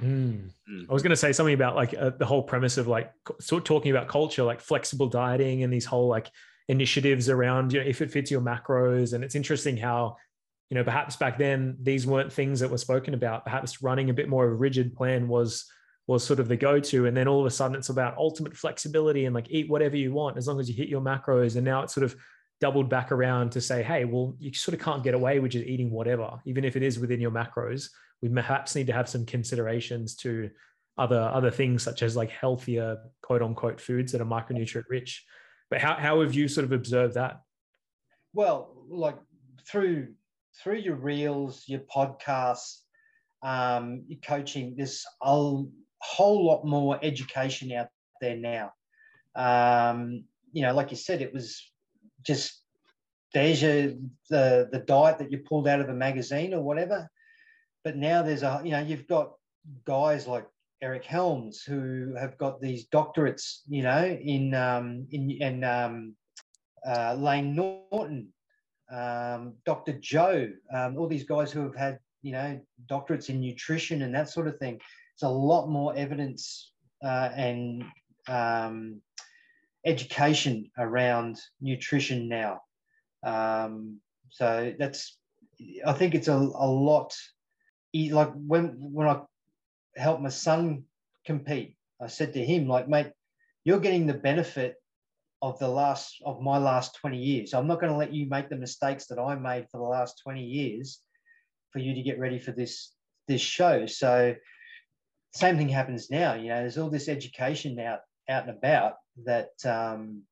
Mm. 0.00 0.50
I 0.88 0.92
was 0.92 1.02
going 1.02 1.10
to 1.10 1.16
say 1.16 1.32
something 1.32 1.54
about 1.54 1.74
like 1.74 1.92
uh, 1.98 2.10
the 2.10 2.26
whole 2.26 2.44
premise 2.44 2.78
of 2.78 2.86
like 2.86 3.12
sort 3.40 3.62
of 3.62 3.64
talking 3.64 3.90
about 3.90 4.06
culture, 4.06 4.44
like 4.44 4.60
flexible 4.60 5.08
dieting 5.08 5.64
and 5.64 5.72
these 5.72 5.86
whole 5.86 6.06
like 6.06 6.30
initiatives 6.68 7.28
around 7.28 7.72
you 7.72 7.80
know 7.80 7.86
if 7.86 8.00
it 8.00 8.12
fits 8.12 8.30
your 8.30 8.40
macros. 8.40 9.12
And 9.12 9.24
it's 9.24 9.34
interesting 9.34 9.76
how 9.76 10.16
you 10.70 10.74
know 10.74 10.84
perhaps 10.84 11.16
back 11.16 11.38
then 11.38 11.76
these 11.80 12.06
weren't 12.06 12.32
things 12.32 12.60
that 12.60 12.70
were 12.70 12.78
spoken 12.78 13.14
about. 13.14 13.44
Perhaps 13.44 13.82
running 13.82 14.10
a 14.10 14.14
bit 14.14 14.28
more 14.28 14.46
of 14.46 14.52
a 14.52 14.56
rigid 14.56 14.94
plan 14.94 15.28
was 15.28 15.64
was 16.06 16.24
sort 16.24 16.38
of 16.38 16.48
the 16.48 16.56
go-to. 16.56 17.06
And 17.06 17.16
then 17.16 17.26
all 17.26 17.40
of 17.40 17.46
a 17.46 17.50
sudden 17.50 17.76
it's 17.76 17.88
about 17.88 18.16
ultimate 18.16 18.56
flexibility 18.56 19.24
and 19.24 19.34
like 19.34 19.50
eat 19.50 19.68
whatever 19.68 19.96
you 19.96 20.12
want 20.12 20.36
as 20.36 20.46
long 20.46 20.60
as 20.60 20.68
you 20.68 20.74
hit 20.74 20.88
your 20.88 21.00
macros. 21.00 21.56
And 21.56 21.64
now 21.64 21.82
it's 21.82 21.94
sort 21.94 22.04
of 22.04 22.14
doubled 22.60 22.88
back 22.88 23.12
around 23.12 23.50
to 23.52 23.60
say 23.60 23.82
hey 23.82 24.06
well 24.06 24.34
you 24.38 24.50
sort 24.54 24.74
of 24.74 24.80
can't 24.80 25.04
get 25.04 25.12
away 25.12 25.38
with 25.40 25.52
just 25.52 25.66
eating 25.66 25.90
whatever 25.90 26.38
even 26.46 26.64
if 26.64 26.74
it 26.74 26.82
is 26.82 26.98
within 26.98 27.20
your 27.20 27.30
macros. 27.30 27.88
We 28.22 28.28
perhaps 28.28 28.74
need 28.74 28.86
to 28.86 28.94
have 28.94 29.08
some 29.08 29.26
considerations 29.26 30.16
to 30.16 30.50
other 30.98 31.20
other 31.20 31.50
things 31.50 31.82
such 31.82 32.02
as 32.02 32.16
like 32.16 32.30
healthier 32.30 32.96
quote 33.22 33.42
unquote 33.42 33.80
foods 33.80 34.12
that 34.12 34.20
are 34.20 34.26
micronutrient 34.26 34.84
rich. 34.88 35.24
But 35.68 35.80
how, 35.80 35.94
how 35.94 36.22
have 36.22 36.32
you 36.32 36.48
sort 36.48 36.64
of 36.64 36.72
observed 36.72 37.14
that? 37.14 37.40
Well 38.32 38.72
like 38.88 39.16
through 39.68 40.14
through 40.62 40.78
your 40.78 40.96
reels, 40.96 41.64
your 41.66 41.80
podcasts, 41.80 42.80
um, 43.42 44.04
your 44.08 44.18
coaching, 44.20 44.74
there's 44.76 45.04
a 45.22 45.26
whole 45.26 46.46
lot 46.46 46.64
more 46.64 46.98
education 47.02 47.72
out 47.72 47.88
there 48.20 48.36
now. 48.36 48.72
Um, 49.34 50.24
you 50.52 50.62
know, 50.62 50.74
like 50.74 50.90
you 50.90 50.96
said, 50.96 51.20
it 51.20 51.32
was 51.32 51.62
just 52.22 52.62
there's 53.34 53.60
your 53.62 53.92
the 54.30 54.68
the 54.72 54.82
diet 54.86 55.18
that 55.18 55.30
you 55.30 55.38
pulled 55.38 55.68
out 55.68 55.80
of 55.80 55.88
a 55.88 55.94
magazine 55.94 56.54
or 56.54 56.62
whatever. 56.62 57.08
But 57.84 57.96
now 57.96 58.22
there's 58.22 58.42
a 58.42 58.62
you 58.64 58.70
know 58.70 58.80
you've 58.80 59.06
got 59.06 59.32
guys 59.84 60.26
like 60.26 60.46
Eric 60.82 61.04
Helms 61.04 61.62
who 61.62 62.14
have 62.18 62.36
got 62.38 62.60
these 62.60 62.88
doctorates, 62.88 63.60
you 63.68 63.82
know, 63.82 64.04
in 64.04 64.54
um, 64.54 65.06
in 65.10 65.30
in 65.30 65.64
um, 65.64 66.16
uh, 66.86 67.14
Layne 67.14 67.54
Norton, 67.54 68.32
um, 68.90 69.54
Dr. 69.64 69.94
Joe, 69.94 70.50
um, 70.72 70.96
all 70.96 71.08
these 71.08 71.24
guys 71.24 71.50
who 71.50 71.62
have 71.62 71.74
had, 71.74 71.98
you 72.22 72.32
know, 72.32 72.60
doctorates 72.88 73.28
in 73.28 73.40
nutrition 73.40 74.02
and 74.02 74.14
that 74.14 74.28
sort 74.28 74.48
of 74.48 74.58
thing. 74.58 74.80
It's 75.14 75.22
a 75.22 75.28
lot 75.28 75.68
more 75.68 75.96
evidence 75.96 76.72
uh, 77.02 77.30
and 77.34 77.84
um, 78.28 79.00
education 79.84 80.70
around 80.78 81.40
nutrition 81.60 82.28
now. 82.28 82.60
Um, 83.22 84.00
so 84.30 84.74
that's, 84.78 85.16
I 85.86 85.92
think 85.92 86.14
it's 86.14 86.28
a, 86.28 86.34
a 86.34 86.68
lot. 86.68 87.14
Like 87.94 88.32
when 88.34 88.76
when 88.78 89.08
I 89.08 89.22
helped 89.96 90.20
my 90.20 90.28
son 90.28 90.84
compete, 91.24 91.76
I 92.00 92.08
said 92.08 92.34
to 92.34 92.44
him, 92.44 92.68
like, 92.68 92.88
mate, 92.88 93.12
you're 93.64 93.80
getting 93.80 94.06
the 94.06 94.14
benefit 94.14 94.76
of 95.42 95.58
the 95.58 95.68
last 95.68 96.16
of 96.24 96.40
my 96.40 96.58
last 96.58 96.96
20 96.96 97.18
years. 97.18 97.54
I'm 97.54 97.66
not 97.66 97.80
going 97.80 97.92
to 97.92 97.98
let 97.98 98.12
you 98.12 98.26
make 98.28 98.48
the 98.48 98.56
mistakes 98.56 99.06
that 99.06 99.18
I 99.18 99.34
made 99.34 99.68
for 99.70 99.78
the 99.78 99.84
last 99.84 100.20
20 100.22 100.42
years 100.42 101.00
for 101.70 101.78
you 101.78 101.94
to 101.94 102.02
get 102.02 102.18
ready 102.18 102.38
for 102.38 102.52
this 102.52 102.92
this 103.28 103.40
show. 103.40 103.86
So 103.86 104.34
same 105.34 105.58
thing 105.58 105.68
happens 105.68 106.10
now. 106.10 106.34
You 106.34 106.48
know, 106.48 106.60
there's 106.60 106.78
all 106.78 106.90
this 106.90 107.08
education 107.08 107.78
out 107.78 108.00
out 108.28 108.48
and 108.48 108.56
about 108.56 108.94
that 109.24 109.50
um, 109.64 110.22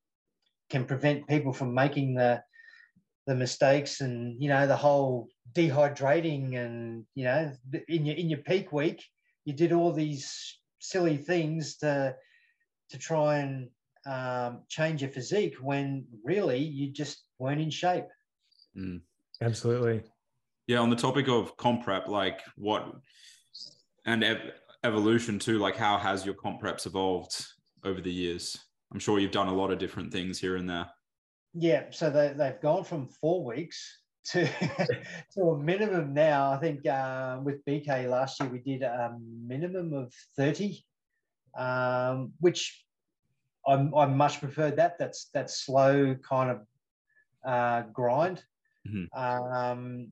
can 0.69 0.85
prevent 0.85 1.27
people 1.27 1.53
from 1.53 1.73
making 1.73 2.15
the 2.15 2.41
the 3.27 3.35
mistakes 3.35 4.01
and 4.01 4.41
you 4.41 4.49
know 4.49 4.67
the 4.67 4.75
whole 4.75 5.27
dehydrating 5.53 6.55
and 6.57 7.05
you 7.15 7.23
know 7.23 7.51
in 7.87 8.05
your 8.05 8.15
in 8.15 8.29
your 8.29 8.39
peak 8.39 8.71
week 8.71 9.03
you 9.45 9.53
did 9.53 9.71
all 9.73 9.91
these 9.91 10.59
silly 10.79 11.17
things 11.17 11.77
to 11.77 12.13
to 12.91 12.97
try 12.99 13.37
and 13.39 13.69
um, 14.05 14.61
change 14.69 15.01
your 15.01 15.11
physique 15.11 15.55
when 15.61 16.05
really 16.23 16.59
you 16.59 16.91
just 16.91 17.23
weren't 17.39 17.61
in 17.61 17.69
shape. 17.69 18.05
Mm. 18.77 19.01
Absolutely. 19.41 20.03
Yeah. 20.67 20.79
On 20.79 20.89
the 20.89 20.95
topic 20.95 21.27
of 21.27 21.55
comp 21.57 21.83
prep, 21.83 22.07
like 22.07 22.41
what 22.55 22.93
and 24.05 24.23
ev- 24.23 24.51
evolution 24.83 25.39
too, 25.39 25.59
like 25.59 25.75
how 25.75 25.97
has 25.97 26.25
your 26.25 26.35
comp 26.35 26.61
preps 26.61 26.85
evolved 26.85 27.45
over 27.83 28.01
the 28.01 28.11
years? 28.11 28.57
I'm 28.91 28.99
sure 28.99 29.19
you've 29.19 29.31
done 29.31 29.47
a 29.47 29.53
lot 29.53 29.71
of 29.71 29.79
different 29.79 30.11
things 30.11 30.39
here 30.39 30.55
and 30.55 30.69
there. 30.69 30.87
Yeah. 31.53 31.85
So 31.91 32.09
they, 32.09 32.33
they've 32.37 32.61
gone 32.61 32.83
from 32.83 33.07
four 33.07 33.43
weeks 33.43 33.99
to 34.25 34.47
to 35.33 35.41
a 35.41 35.57
minimum 35.57 36.13
now. 36.13 36.51
I 36.51 36.57
think 36.57 36.85
uh, 36.85 37.39
with 37.43 37.63
BK 37.65 38.09
last 38.09 38.39
year 38.39 38.49
we 38.49 38.59
did 38.59 38.83
a 38.83 39.15
minimum 39.45 39.93
of 39.93 40.13
30, 40.37 40.83
um, 41.57 42.33
which 42.39 42.84
I, 43.67 43.73
I 43.73 44.05
much 44.05 44.39
preferred 44.39 44.75
that. 44.77 44.97
That's 44.99 45.29
that 45.33 45.49
slow 45.49 46.15
kind 46.27 46.51
of 46.51 46.61
uh, 47.45 47.83
grind, 47.93 48.43
mm-hmm. 48.87 49.19
um, 49.19 50.09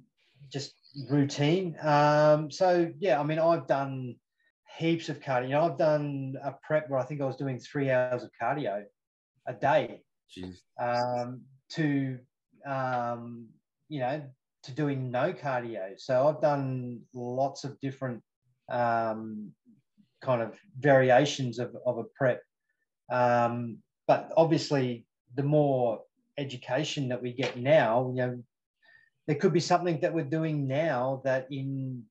just 0.51 0.73
routine. 1.09 1.75
Um, 1.81 2.51
so 2.51 2.91
yeah, 2.99 3.19
I 3.19 3.23
mean, 3.23 3.39
I've 3.39 3.67
done 3.67 4.15
heaps 4.77 5.09
of 5.09 5.19
cardio. 5.19 5.43
You 5.43 5.49
know, 5.49 5.63
I've 5.63 5.77
done 5.77 6.35
a 6.43 6.53
prep 6.63 6.89
where 6.89 6.99
I 6.99 7.03
think 7.03 7.21
I 7.21 7.25
was 7.25 7.35
doing 7.35 7.59
three 7.59 7.91
hours 7.91 8.23
of 8.23 8.31
cardio 8.41 8.83
a 9.47 9.53
day. 9.53 10.01
Um, 10.79 11.41
to 11.71 12.19
um, 12.65 13.47
you 13.89 13.99
know 13.99 14.23
to 14.63 14.71
doing 14.71 15.11
no 15.11 15.33
cardio. 15.33 15.99
So 15.99 16.27
I've 16.27 16.41
done 16.41 17.01
lots 17.13 17.63
of 17.63 17.79
different 17.81 18.23
um, 18.71 19.51
kind 20.21 20.41
of 20.41 20.57
variations 20.79 21.59
of, 21.59 21.75
of 21.85 21.97
a 21.97 22.03
prep 22.15 22.41
um, 23.11 23.77
but 24.07 24.31
obviously, 24.37 25.05
the 25.35 25.43
more 25.43 26.01
education 26.37 27.09
that 27.09 27.21
we 27.21 27.33
get 27.33 27.57
now, 27.57 28.11
you 28.15 28.21
know, 28.21 28.43
there 29.27 29.37
could 29.37 29.53
be 29.53 29.59
something 29.59 29.99
that 30.01 30.13
we're 30.13 30.23
doing 30.23 30.67
now 30.67 31.21
that 31.23 31.47
in 31.49 32.03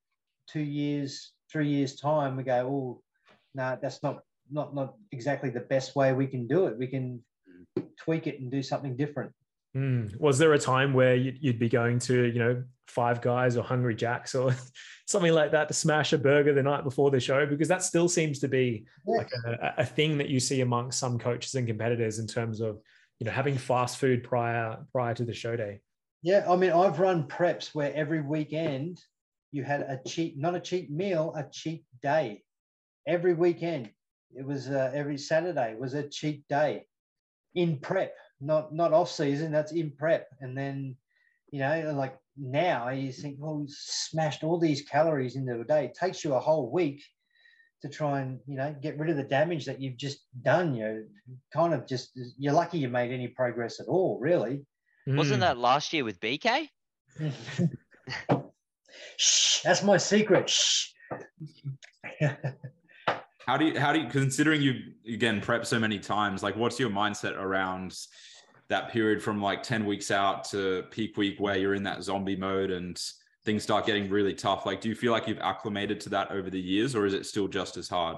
two 0.49 0.61
years, 0.61 1.33
three 1.51 1.69
years 1.69 1.97
time, 1.97 2.37
we 2.37 2.43
go, 2.43 2.67
oh, 2.67 3.03
no, 3.55 3.63
nah, 3.63 3.77
that's 3.77 4.03
not 4.03 4.21
not 4.51 4.75
not 4.75 4.95
exactly 5.13 5.51
the 5.51 5.61
best 5.61 5.95
way 5.97 6.13
we 6.13 6.27
can 6.27 6.47
do 6.47 6.67
it. 6.67 6.79
We 6.79 6.87
can 6.87 7.23
tweak 7.99 8.27
it 8.27 8.41
and 8.41 8.51
do 8.51 8.63
something 8.63 8.97
different. 8.97 9.33
Mm. 9.77 10.19
Was 10.21 10.39
there 10.39 10.53
a 10.53 10.59
time 10.59 10.93
where 10.93 11.17
you'd 11.17 11.59
be 11.59 11.69
going 11.69 11.99
to, 12.01 12.27
you 12.27 12.39
know, 12.39 12.63
Five 12.87 13.21
Guys 13.21 13.57
or 13.57 13.63
Hungry 13.63 13.95
Jacks 13.95 14.35
or 14.35 14.55
something 15.07 15.33
like 15.33 15.53
that 15.53 15.69
to 15.69 15.75
smash 15.75 16.13
a 16.13 16.19
burger 16.19 16.53
the 16.53 16.63
night 16.63 16.85
before 16.85 17.11
the 17.11 17.21
show? 17.21 17.47
Because 17.47 17.69
that 17.69 17.83
still 17.83 18.09
seems 18.09 18.39
to 18.41 18.49
be 18.49 18.85
yeah. 19.07 19.17
like 19.19 19.31
a, 19.47 19.75
a, 19.79 19.85
thing 19.85 20.19
that 20.19 20.29
you 20.29 20.41
see 20.41 20.61
amongst 20.61 20.99
some 20.99 21.19
coaches 21.19 21.55
and 21.55 21.67
competitors 21.67 22.19
in 22.19 22.27
terms 22.27 22.61
of, 22.61 22.79
you 23.19 23.27
know, 23.27 23.33
having 23.33 23.57
fast 23.57 23.99
food 23.99 24.25
prior 24.25 24.79
prior 24.93 25.15
to 25.15 25.25
the 25.25 25.35
show 25.35 25.57
day. 25.57 25.81
Yeah, 26.23 26.45
I 26.49 26.57
mean, 26.57 26.71
I've 26.71 27.01
run 27.01 27.25
preps 27.25 27.75
where 27.75 27.93
every 27.95 28.21
weekend 28.21 29.01
you 29.51 29.65
had 29.65 29.81
a 29.83 30.01
cheap, 30.07 30.39
not 30.39 30.55
a 30.55 30.61
cheap 30.61 30.91
meal, 30.91 31.33
a 31.37 31.45
cheap 31.51 31.85
day. 32.03 32.43
Every 33.07 33.35
weekend, 33.35 33.91
it 34.35 34.47
was 34.47 34.69
uh, 34.69 34.91
every 34.95 35.19
Saturday 35.19 35.75
was 35.79 35.95
a 35.95 36.09
cheap 36.09 36.45
day 36.49 36.87
in 37.55 37.79
prep 37.79 38.15
not 38.43 38.75
not 38.75 38.93
off 38.93 39.11
season. 39.11 39.53
That's 39.53 39.73
in 39.73 39.93
prep, 39.93 40.29
and 40.41 40.59
then 40.59 40.97
you 41.51 41.61
know, 41.61 41.95
like 41.97 42.17
now 42.37 42.89
you 42.89 43.13
think, 43.13 43.37
well, 43.39 43.59
we 43.59 43.67
smashed 43.69 44.43
all 44.43 44.59
these 44.59 44.83
calories 44.83 45.37
into 45.37 45.61
a 45.61 45.65
day. 45.65 45.85
It 45.87 45.95
takes 45.95 46.25
you 46.25 46.35
a 46.35 46.41
whole 46.41 46.71
week 46.71 47.03
to 47.83 47.89
try 47.89 48.21
and 48.21 48.39
you 48.47 48.57
know 48.57 48.75
get 48.81 48.97
rid 48.99 49.11
of 49.11 49.17
the 49.17 49.25
damage 49.25 49.67
that 49.67 49.81
you've 49.81 49.97
just 49.97 50.21
done. 50.43 50.75
You're 50.75 51.05
kind 51.53 51.75
of 51.75 51.87
just 51.87 52.19
you're 52.39 52.53
lucky 52.53 52.79
you 52.79 52.89
made 52.89 53.13
any 53.13 53.29
progress 53.29 53.81
at 53.81 53.87
all, 53.87 54.19
really. 54.21 54.65
Wasn't 55.07 55.39
mm. 55.39 55.41
that 55.41 55.59
last 55.59 55.93
year 55.93 56.05
with 56.05 56.21
BK? 56.21 56.69
Shh, 59.19 59.61
that's 59.63 59.83
my 59.83 59.97
secret. 59.97 60.49
Shh. 60.49 60.91
how 63.47 63.57
do 63.57 63.67
you 63.67 63.79
how 63.79 63.93
do 63.93 64.01
you 64.01 64.09
considering 64.09 64.63
you 64.63 64.75
again 65.13 65.41
prep 65.41 65.67
so 65.67 65.79
many 65.79 65.99
times 65.99 66.43
like 66.43 66.57
what's 66.57 66.81
your 66.81 66.89
mindset 66.89 67.37
around 67.37 67.95
that 68.73 68.91
period 68.91 69.23
from 69.23 69.41
like 69.41 69.63
10 69.63 69.85
weeks 69.85 70.11
out 70.11 70.45
to 70.45 70.85
peak 70.91 71.17
week 71.19 71.39
where 71.39 71.57
you're 71.57 71.75
in 71.75 71.83
that 71.83 72.03
zombie 72.03 72.37
mode 72.37 72.71
and 72.71 73.01
things 73.45 73.63
start 73.63 73.85
getting 73.85 74.09
really 74.09 74.35
tough. 74.35 74.65
Like 74.65 74.81
do 74.81 74.89
you 74.89 74.95
feel 74.95 75.13
like 75.13 75.29
you've 75.29 75.39
acclimated 75.39 76.01
to 76.01 76.09
that 76.11 76.31
over 76.31 76.49
the 76.49 76.61
years 76.61 76.95
or 76.95 77.05
is 77.05 77.13
it 77.13 77.27
still 77.27 77.49
just 77.49 77.77
as 77.77 77.89
hard? 77.89 78.17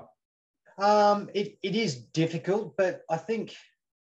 Um 0.78 1.28
it, 1.34 1.58
it 1.62 1.76
is 1.76 1.96
difficult 1.96 2.76
but 2.76 3.02
i 3.08 3.16
think 3.16 3.54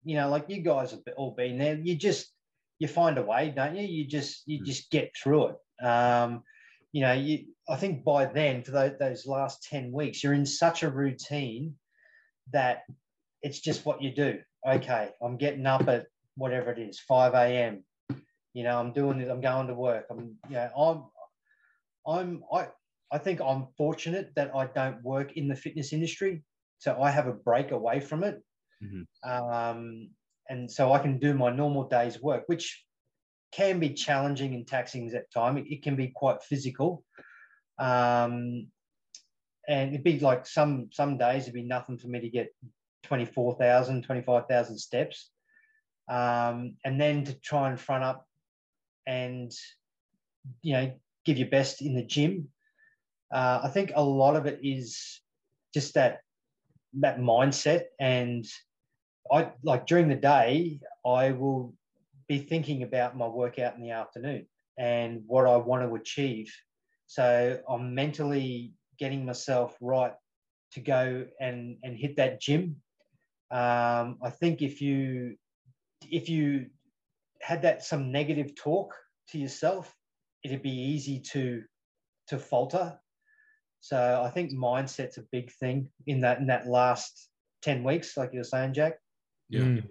you 0.04 0.18
know 0.18 0.28
like 0.30 0.50
you 0.50 0.62
guys 0.62 0.92
have 0.92 1.02
all 1.16 1.32
been 1.32 1.58
there. 1.58 1.76
You 1.76 1.96
just 1.96 2.32
you 2.80 2.88
find 2.88 3.18
a 3.18 3.24
way 3.24 3.54
don't 3.56 3.76
you? 3.76 3.84
You 3.84 4.06
just 4.06 4.44
you 4.46 4.60
hmm. 4.60 4.66
just 4.66 4.90
get 4.90 5.12
through 5.16 5.50
it. 5.50 5.86
Um 5.86 6.44
you 6.94 7.02
know 7.02 7.14
you 7.14 7.46
i 7.70 7.76
think 7.76 8.06
by 8.06 8.26
then 8.26 8.64
for 8.64 8.72
those, 8.72 8.94
those 9.00 9.28
last 9.28 9.64
10 9.70 9.92
weeks 9.92 10.24
you're 10.24 10.34
in 10.34 10.46
such 10.46 10.84
a 10.84 10.90
routine 10.90 11.76
that 12.54 12.84
it's 13.42 13.60
just 13.60 13.86
what 13.86 14.02
you 14.02 14.14
do. 14.16 14.40
Okay 14.66 15.10
i'm 15.22 15.38
getting 15.38 15.66
up 15.66 15.88
at 15.88 16.08
whatever 16.38 16.72
it 16.72 16.80
is, 16.80 17.00
5 17.00 17.34
a.m. 17.34 17.84
You 18.54 18.64
know, 18.64 18.80
I'm 18.80 18.94
doing 18.94 19.20
it, 19.20 19.30
I'm 19.30 19.42
going 19.42 19.68
to 19.68 19.74
work. 19.74 20.06
I'm, 20.10 20.36
you 20.50 20.56
know, 20.56 20.70
I'm, 22.08 22.12
I'm, 22.12 22.44
I, 22.54 22.68
I 23.12 23.18
think 23.18 23.42
I'm 23.42 23.68
fortunate 23.78 24.32
that 24.36 24.52
I 24.56 24.68
don't 24.68 25.04
work 25.04 25.34
in 25.36 25.48
the 25.48 25.56
fitness 25.56 25.94
industry. 25.94 26.44
So 26.80 27.02
I 27.02 27.12
have 27.12 27.28
a 27.28 27.34
break 27.34 27.72
away 27.72 28.00
from 28.00 28.24
it. 28.24 28.42
Mm-hmm. 28.84 29.30
Um, 29.30 30.10
and 30.50 30.72
so 30.72 30.94
I 30.94 31.00
can 31.00 31.20
do 31.20 31.34
my 31.34 31.52
normal 31.52 31.88
day's 31.88 32.22
work, 32.22 32.44
which 32.48 32.84
can 33.52 33.80
be 33.80 33.90
challenging 33.90 34.54
and 34.54 34.68
taxing 34.68 35.12
at 35.14 35.32
time. 35.32 35.58
It, 35.58 35.66
it 35.68 35.84
can 35.84 35.96
be 35.96 36.12
quite 36.16 36.44
physical. 36.44 37.04
Um, 37.80 38.68
and 39.68 39.90
it'd 39.90 40.04
be 40.04 40.20
like 40.20 40.46
some 40.46 40.90
some 40.92 41.18
days 41.18 41.44
it'd 41.44 41.54
be 41.54 41.64
nothing 41.64 41.98
for 41.98 42.08
me 42.08 42.22
to 42.22 42.30
get 42.30 42.48
24,000, 43.04 44.04
25,000 44.04 44.78
steps 44.78 45.30
um, 46.10 46.76
and 46.86 47.00
then 47.00 47.26
to 47.26 47.34
try 47.34 47.70
and 47.70 47.80
front 47.80 48.04
up 48.04 48.28
and 49.06 49.52
you 50.62 50.74
know 50.74 50.92
give 51.26 51.38
your 51.38 51.50
best 51.50 51.82
in 51.82 51.96
the 51.96 52.04
gym. 52.04 52.50
Uh, 53.34 53.62
I 53.64 53.70
think 53.70 53.92
a 53.96 54.04
lot 54.04 54.36
of 54.36 54.46
it 54.46 54.60
is 54.64 55.22
just 55.74 55.94
that 55.96 56.20
that 57.00 57.20
mindset, 57.20 57.86
and 58.00 58.46
I 59.32 59.52
like 59.64 59.88
during 59.88 60.08
the 60.08 60.16
day 60.16 60.80
I 61.06 61.32
will 61.32 61.74
be 62.28 62.40
thinking 62.40 62.84
about 62.84 63.18
my 63.18 63.28
workout 63.28 63.76
in 63.76 63.82
the 63.82 63.92
afternoon 63.92 64.48
and 64.78 65.24
what 65.28 65.48
I 65.48 65.58
want 65.58 65.84
to 65.84 65.96
achieve. 65.96 66.54
So 67.08 67.60
I'm 67.70 67.96
mentally 67.96 68.74
getting 69.00 69.26
myself 69.26 69.76
right 69.82 70.14
to 70.74 70.80
go 70.80 71.26
and 71.40 71.78
and 71.84 71.98
hit 71.98 72.18
that 72.18 72.42
gym. 72.42 72.78
Um, 73.52 74.18
I 74.22 74.30
think 74.30 74.62
if 74.62 74.82
you 74.82 75.38
if 76.02 76.30
you 76.30 76.68
had 77.42 77.62
that 77.64 77.84
some 77.84 78.12
negative 78.12 78.56
talk 78.56 78.96
to 79.30 79.38
yourself, 79.38 79.94
it'd 80.44 80.62
be 80.62 80.70
easy 80.70 81.20
to 81.32 81.64
to 82.28 82.38
falter. 82.38 82.98
So 83.80 84.22
I 84.24 84.30
think 84.30 84.52
mindset's 84.52 85.18
a 85.18 85.24
big 85.32 85.52
thing 85.54 85.90
in 86.08 86.22
that 86.22 86.40
in 86.40 86.48
that 86.48 86.68
last 86.68 87.30
10 87.64 87.84
weeks, 87.84 88.18
like 88.18 88.34
you 88.34 88.40
were 88.40 88.44
saying, 88.44 88.74
Jack. 88.74 89.00
Yeah. 89.50 89.62
Mm. 89.62 89.88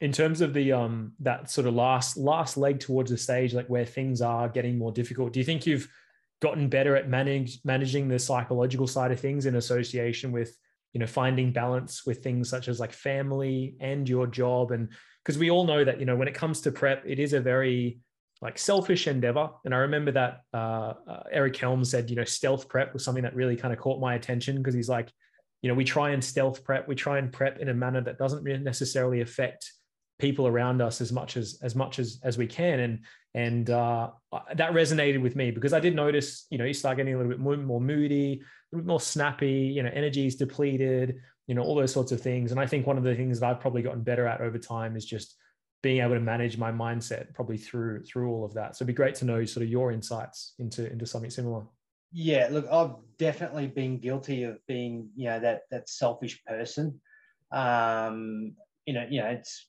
In 0.00 0.12
terms 0.12 0.40
of 0.40 0.52
the 0.52 0.72
um 0.72 1.12
that 1.20 1.50
sort 1.50 1.66
of 1.66 1.74
last 1.74 2.16
last 2.16 2.56
leg 2.56 2.80
towards 2.80 3.10
the 3.10 3.18
stage, 3.18 3.54
like 3.54 3.66
where 3.68 3.86
things 3.86 4.20
are 4.20 4.48
getting 4.48 4.78
more 4.78 4.92
difficult, 4.92 5.32
do 5.32 5.40
you 5.40 5.44
think 5.44 5.66
you've 5.66 5.88
gotten 6.42 6.68
better 6.68 6.94
at 6.96 7.08
manage 7.08 7.60
managing 7.64 8.08
the 8.08 8.18
psychological 8.18 8.86
side 8.86 9.10
of 9.10 9.20
things 9.20 9.46
in 9.46 9.56
association 9.56 10.30
with 10.30 10.56
you 10.94 11.00
know 11.00 11.06
finding 11.06 11.52
balance 11.52 12.06
with 12.06 12.22
things 12.22 12.48
such 12.48 12.68
as 12.68 12.80
like 12.80 12.92
family 12.92 13.76
and 13.80 14.08
your 14.08 14.26
job. 14.26 14.70
And 14.70 14.88
because 15.22 15.38
we 15.38 15.50
all 15.50 15.66
know 15.66 15.84
that 15.84 16.00
you 16.00 16.06
know 16.06 16.16
when 16.16 16.28
it 16.28 16.34
comes 16.34 16.62
to 16.62 16.72
prep 16.72 17.04
it 17.04 17.18
is 17.18 17.34
a 17.34 17.40
very 17.40 17.98
like 18.40 18.58
selfish 18.58 19.06
endeavor. 19.06 19.50
And 19.64 19.74
i 19.74 19.78
remember 19.78 20.12
that 20.12 20.40
uh, 20.54 20.94
uh, 21.06 21.22
eric 21.32 21.56
helms 21.56 21.90
said 21.90 22.08
you 22.08 22.16
know 22.16 22.24
stealth 22.24 22.68
prep 22.68 22.94
was 22.94 23.04
something 23.04 23.24
that 23.24 23.34
really 23.34 23.56
kind 23.56 23.74
of 23.74 23.80
caught 23.80 24.00
my 24.00 24.14
attention 24.14 24.56
because 24.56 24.74
he's 24.74 24.88
like 24.88 25.10
you 25.64 25.68
know 25.68 25.74
we 25.74 25.84
try 25.84 26.10
and 26.10 26.22
stealth 26.22 26.62
prep. 26.62 26.86
We 26.86 26.94
try 26.94 27.18
and 27.18 27.32
prep 27.32 27.58
in 27.58 27.70
a 27.70 27.74
manner 27.74 28.02
that 28.02 28.18
doesn't 28.18 28.44
necessarily 28.44 29.22
affect 29.22 29.72
people 30.18 30.46
around 30.46 30.80
us 30.80 31.00
as 31.00 31.10
much 31.10 31.36
as 31.36 31.58
as 31.62 31.74
much 31.74 31.98
as 31.98 32.20
as 32.22 32.38
we 32.38 32.46
can. 32.46 32.80
And 32.80 32.98
and 33.34 33.70
uh, 33.70 34.10
that 34.54 34.72
resonated 34.72 35.20
with 35.20 35.34
me 35.34 35.50
because 35.50 35.72
i 35.72 35.80
did 35.80 35.96
notice 35.96 36.46
you 36.50 36.58
know 36.58 36.64
you 36.64 36.72
start 36.72 36.96
getting 36.96 37.14
a 37.14 37.16
little 37.16 37.32
bit 37.32 37.40
more, 37.40 37.56
more 37.56 37.80
moody 37.80 38.42
more 38.82 39.00
snappy 39.00 39.72
you 39.74 39.82
know 39.82 39.90
energy 39.92 40.26
is 40.26 40.36
depleted 40.36 41.20
you 41.46 41.54
know 41.54 41.62
all 41.62 41.74
those 41.74 41.92
sorts 41.92 42.12
of 42.12 42.20
things. 42.20 42.50
And 42.50 42.60
i 42.60 42.66
think 42.66 42.86
one 42.86 42.98
of 42.98 43.04
the 43.04 43.14
things 43.14 43.40
that 43.40 43.50
i've 43.50 43.60
probably 43.60 43.82
gotten 43.82 44.02
better 44.02 44.26
at 44.26 44.40
over 44.40 44.58
time 44.58 44.96
is 44.96 45.04
just 45.04 45.36
being 45.82 46.00
able 46.00 46.14
to 46.14 46.20
manage 46.20 46.56
my 46.56 46.72
mindset 46.72 47.34
probably 47.34 47.58
through 47.58 48.02
through 48.04 48.30
all 48.30 48.44
of 48.44 48.54
that. 48.54 48.74
So 48.74 48.82
it'd 48.82 48.86
be 48.86 48.96
great 48.96 49.14
to 49.16 49.26
know 49.26 49.44
sort 49.44 49.64
of 49.64 49.70
your 49.70 49.92
insights 49.92 50.54
into 50.58 50.90
into 50.90 51.06
something 51.06 51.30
similar. 51.30 51.62
Yeah 52.12 52.48
look 52.50 52.66
i've 52.70 52.94
definitely 53.18 53.66
been 53.66 53.98
guilty 53.98 54.44
of 54.44 54.58
being 54.66 55.10
you 55.14 55.26
know 55.26 55.40
that 55.40 55.62
that 55.70 55.88
selfish 55.88 56.42
person. 56.44 57.00
Um 57.52 58.54
you 58.86 58.94
know 58.94 59.06
you 59.10 59.20
know 59.20 59.28
it's 59.28 59.66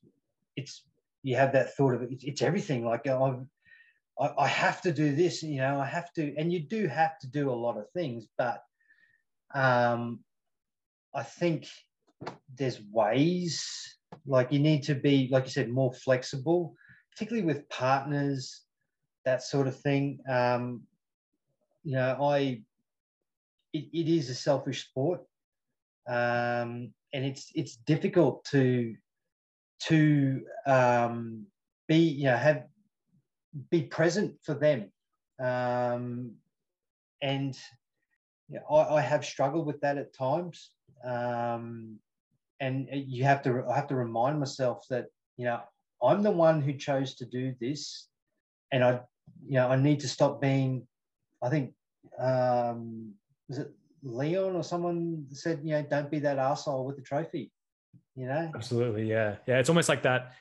it's 0.55 0.83
you 1.23 1.35
have 1.35 1.51
that 1.53 1.75
thought 1.75 1.95
of 1.95 2.03
it, 2.03 2.09
it's 2.21 2.41
everything. 2.41 2.85
Like 2.85 3.07
I've 3.07 3.45
I, 4.19 4.31
I 4.37 4.47
have 4.47 4.81
to 4.83 4.93
do 4.93 5.13
this, 5.13 5.43
you 5.43 5.57
know, 5.57 5.79
I 5.79 5.85
have 5.85 6.13
to, 6.13 6.33
and 6.37 6.51
you 6.53 6.61
do 6.61 6.87
have 6.87 7.19
to 7.19 7.27
do 7.27 7.49
a 7.49 7.53
lot 7.53 7.77
of 7.77 7.89
things, 7.91 8.27
but 8.37 8.63
um, 9.55 10.19
I 11.13 11.23
think 11.23 11.67
there's 12.57 12.79
ways, 12.91 13.65
like 14.27 14.51
you 14.51 14.59
need 14.59 14.83
to 14.83 14.95
be, 14.95 15.29
like 15.31 15.45
you 15.45 15.49
said, 15.49 15.69
more 15.69 15.93
flexible, 15.93 16.75
particularly 17.11 17.45
with 17.45 17.67
partners, 17.69 18.61
that 19.23 19.41
sort 19.41 19.67
of 19.67 19.79
thing. 19.79 20.19
Um, 20.29 20.83
you 21.83 21.93
know, 21.93 22.17
I, 22.21 22.61
it, 23.73 23.85
it 23.93 24.07
is 24.09 24.29
a 24.29 24.35
selfish 24.35 24.85
sport, 24.85 25.21
um, 26.07 26.93
and 27.13 27.25
it's 27.25 27.51
it's 27.55 27.77
difficult 27.77 28.45
to 28.51 28.95
to 29.87 30.41
um, 30.67 31.45
be, 31.87 31.97
you 31.97 32.25
know, 32.25 32.37
have 32.37 32.65
be 33.69 33.83
present 33.83 34.35
for 34.43 34.53
them. 34.53 34.91
Um, 35.39 36.35
and 37.21 37.57
know, 38.49 38.75
I, 38.75 38.97
I, 38.97 39.01
have 39.01 39.25
struggled 39.25 39.65
with 39.65 39.81
that 39.81 39.97
at 39.97 40.13
times. 40.13 40.71
Um, 41.03 41.97
and 42.59 42.87
you 42.91 43.23
have 43.23 43.41
to, 43.43 43.65
I 43.69 43.75
have 43.75 43.87
to 43.87 43.95
remind 43.95 44.39
myself 44.39 44.85
that, 44.89 45.07
you 45.37 45.45
know, 45.45 45.61
I'm 46.01 46.23
the 46.23 46.31
one 46.31 46.61
who 46.61 46.73
chose 46.73 47.15
to 47.15 47.25
do 47.25 47.53
this. 47.59 48.07
And 48.71 48.83
I, 48.83 49.01
you 49.45 49.55
know, 49.55 49.69
I 49.69 49.75
need 49.75 49.99
to 50.01 50.07
stop 50.07 50.41
being, 50.41 50.87
I 51.41 51.49
think, 51.49 51.73
um, 52.19 53.13
was 53.49 53.59
it 53.59 53.71
Leon 54.03 54.55
or 54.55 54.63
someone 54.63 55.25
said, 55.31 55.61
you 55.63 55.71
know, 55.71 55.85
don't 55.89 56.11
be 56.11 56.19
that 56.19 56.37
asshole 56.37 56.85
with 56.85 56.95
the 56.95 57.01
trophy, 57.01 57.51
you 58.15 58.27
know? 58.27 58.51
Absolutely. 58.55 59.09
Yeah. 59.09 59.35
Yeah. 59.47 59.59
It's 59.59 59.69
almost 59.69 59.89
like 59.89 60.03
that 60.03 60.33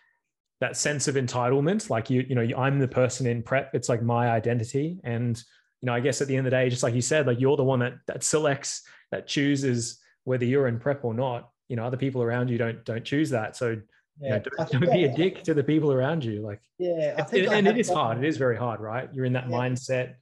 that 0.61 0.77
sense 0.77 1.09
of 1.09 1.17
entitlement 1.17 1.91
like 1.91 2.09
you 2.09 2.25
you 2.29 2.35
know 2.35 2.57
i'm 2.57 2.79
the 2.79 2.89
person 2.89 3.27
in 3.27 3.43
prep 3.43 3.75
it's 3.75 3.89
like 3.89 4.03
my 4.03 4.31
identity 4.31 4.99
and 5.05 5.43
you 5.85 5.87
know 5.87 5.95
i 5.95 6.01
guess 6.01 6.22
at 6.22 6.28
the 6.28 6.35
end 6.35 6.47
of 6.47 6.51
the 6.51 6.57
day 6.57 6.70
just 6.70 6.82
like 6.82 6.95
you 6.95 7.03
said 7.03 7.26
like 7.26 7.39
you're 7.39 7.59
the 7.59 7.62
one 7.62 7.78
that 7.78 7.93
that 8.07 8.24
selects 8.24 8.82
that 9.11 9.26
chooses 9.26 10.01
whether 10.24 10.45
you're 10.45 10.68
in 10.68 10.80
prep 10.80 11.05
or 11.05 11.14
not. 11.14 11.51
You 11.68 11.76
know 11.76 11.85
other 11.85 11.97
people 11.97 12.22
around 12.22 12.51
you 12.51 12.59
don't 12.59 12.85
don't 12.85 13.05
choose 13.05 13.30
that. 13.30 13.57
So 13.57 13.80
yeah, 14.20 14.26
you 14.26 14.30
know, 14.30 14.39
don't, 14.41 14.82
don't 14.82 14.93
be 14.93 15.05
a 15.05 15.14
dick 15.14 15.43
to 15.45 15.55
the 15.55 15.64
people 15.64 15.93
around 15.93 16.24
you 16.24 16.41
like 16.43 16.61
yeah 16.78 17.26
it, 17.32 17.47
and 17.47 17.66
it 17.66 17.78
is 17.78 17.89
hard. 17.89 18.18
It 18.18 18.24
is 18.24 18.37
very 18.37 18.57
hard 18.57 18.80
right? 18.80 19.09
You're 19.12 19.24
in 19.24 19.32
that 19.35 19.49
yeah. 19.49 19.57
mindset 19.57 20.14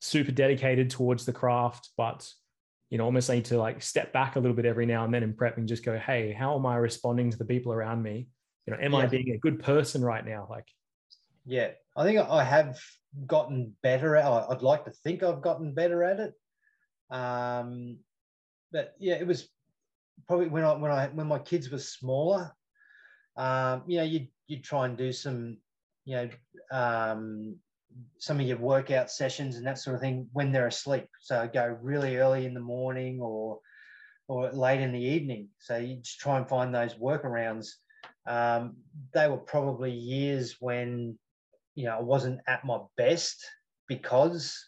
super 0.00 0.32
dedicated 0.32 0.90
towards 0.90 1.24
the 1.24 1.32
craft 1.32 1.90
but 1.96 2.30
you 2.90 2.98
know 2.98 3.04
almost 3.04 3.30
need 3.30 3.44
to 3.46 3.58
like 3.58 3.82
step 3.82 4.12
back 4.12 4.36
a 4.36 4.38
little 4.38 4.54
bit 4.54 4.66
every 4.66 4.86
now 4.86 5.04
and 5.04 5.12
then 5.12 5.22
in 5.22 5.32
prep 5.32 5.56
and 5.56 5.66
just 5.66 5.84
go 5.84 5.98
hey 5.98 6.32
how 6.32 6.54
am 6.54 6.66
i 6.66 6.76
responding 6.76 7.30
to 7.30 7.38
the 7.38 7.44
people 7.44 7.72
around 7.72 8.02
me? 8.02 8.28
You 8.66 8.72
know 8.72 8.80
am 8.80 8.92
yeah. 8.92 8.98
i 8.98 9.06
being 9.06 9.30
a 9.32 9.38
good 9.38 9.62
person 9.62 10.02
right 10.02 10.24
now? 10.24 10.46
Like 10.50 10.68
yeah 11.44 11.70
i 11.96 12.04
think 12.04 12.18
i 12.18 12.42
have 12.42 12.78
gotten 13.26 13.74
better 13.82 14.16
at 14.16 14.26
i'd 14.50 14.62
like 14.62 14.84
to 14.84 14.90
think 14.90 15.22
i've 15.22 15.42
gotten 15.42 15.72
better 15.72 16.02
at 16.02 16.20
it. 16.20 16.34
Um 17.10 17.98
but 18.72 18.94
yeah 18.98 19.14
it 19.14 19.26
was 19.26 19.48
probably 20.26 20.48
when 20.48 20.64
i 20.64 20.72
when 20.74 20.90
i 20.90 21.06
when 21.08 21.28
my 21.28 21.38
kids 21.38 21.70
were 21.70 21.78
smaller 21.78 22.52
um 23.36 23.82
you 23.86 23.98
know 23.98 24.04
you 24.04 24.26
you 24.48 24.60
try 24.60 24.86
and 24.86 24.96
do 24.96 25.12
some 25.12 25.58
you 26.04 26.16
know 26.16 26.28
um 26.72 27.56
some 28.18 28.40
of 28.40 28.46
your 28.46 28.58
workout 28.58 29.10
sessions 29.10 29.56
and 29.56 29.66
that 29.66 29.78
sort 29.78 29.94
of 29.94 30.02
thing 30.02 30.28
when 30.32 30.52
they're 30.52 30.66
asleep. 30.66 31.08
So 31.20 31.48
go 31.52 31.76
really 31.80 32.16
early 32.16 32.46
in 32.46 32.54
the 32.54 32.60
morning 32.60 33.20
or 33.20 33.60
or 34.28 34.50
late 34.50 34.80
in 34.80 34.92
the 34.92 35.00
evening. 35.00 35.48
So 35.58 35.76
you 35.76 35.96
just 35.96 36.18
try 36.18 36.36
and 36.36 36.48
find 36.48 36.74
those 36.74 36.94
workarounds. 36.94 37.68
Um, 38.26 38.76
they 39.14 39.28
were 39.28 39.36
probably 39.36 39.92
years 39.92 40.56
when 40.58 41.16
you 41.76 41.84
know 41.84 41.96
I 41.96 42.00
wasn't 42.00 42.40
at 42.48 42.64
my 42.64 42.80
best 42.96 43.46
because 43.86 44.58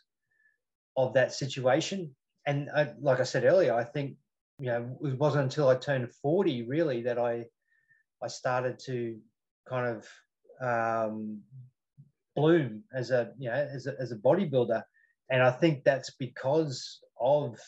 of 0.96 1.14
that 1.14 1.32
situation. 1.32 2.14
And 2.46 2.68
I, 2.74 2.92
like 3.00 3.20
I 3.20 3.24
said 3.24 3.44
earlier, 3.44 3.74
I 3.74 3.84
think 3.84 4.16
you 4.60 4.66
know 4.66 4.96
it 5.02 5.18
wasn't 5.18 5.44
until 5.44 5.68
I 5.68 5.74
turned 5.74 6.14
forty 6.22 6.62
really 6.62 7.02
that 7.02 7.18
I 7.18 7.46
I 8.22 8.28
started 8.28 8.78
to 8.86 9.18
kind 9.68 9.96
of 9.96 10.06
um, 10.60 11.40
bloom 12.36 12.84
as 12.94 13.10
a 13.10 13.32
you 13.38 13.48
know 13.48 13.54
as 13.54 13.86
a, 13.86 13.94
as 13.98 14.12
a 14.12 14.16
bodybuilder, 14.16 14.82
and 15.30 15.42
I 15.42 15.50
think 15.50 15.84
that's 15.84 16.10
because 16.18 17.00
of 17.20 17.58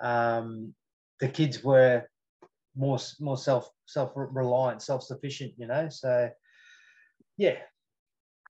um, 0.00 0.74
the 1.20 1.28
kids 1.28 1.62
were 1.62 2.04
more 2.76 2.98
more 3.20 3.38
self 3.38 3.68
self 3.86 4.12
reliant, 4.14 4.82
self 4.82 5.02
sufficient. 5.02 5.52
You 5.58 5.66
know, 5.66 5.88
so 5.90 6.30
yeah. 7.36 7.56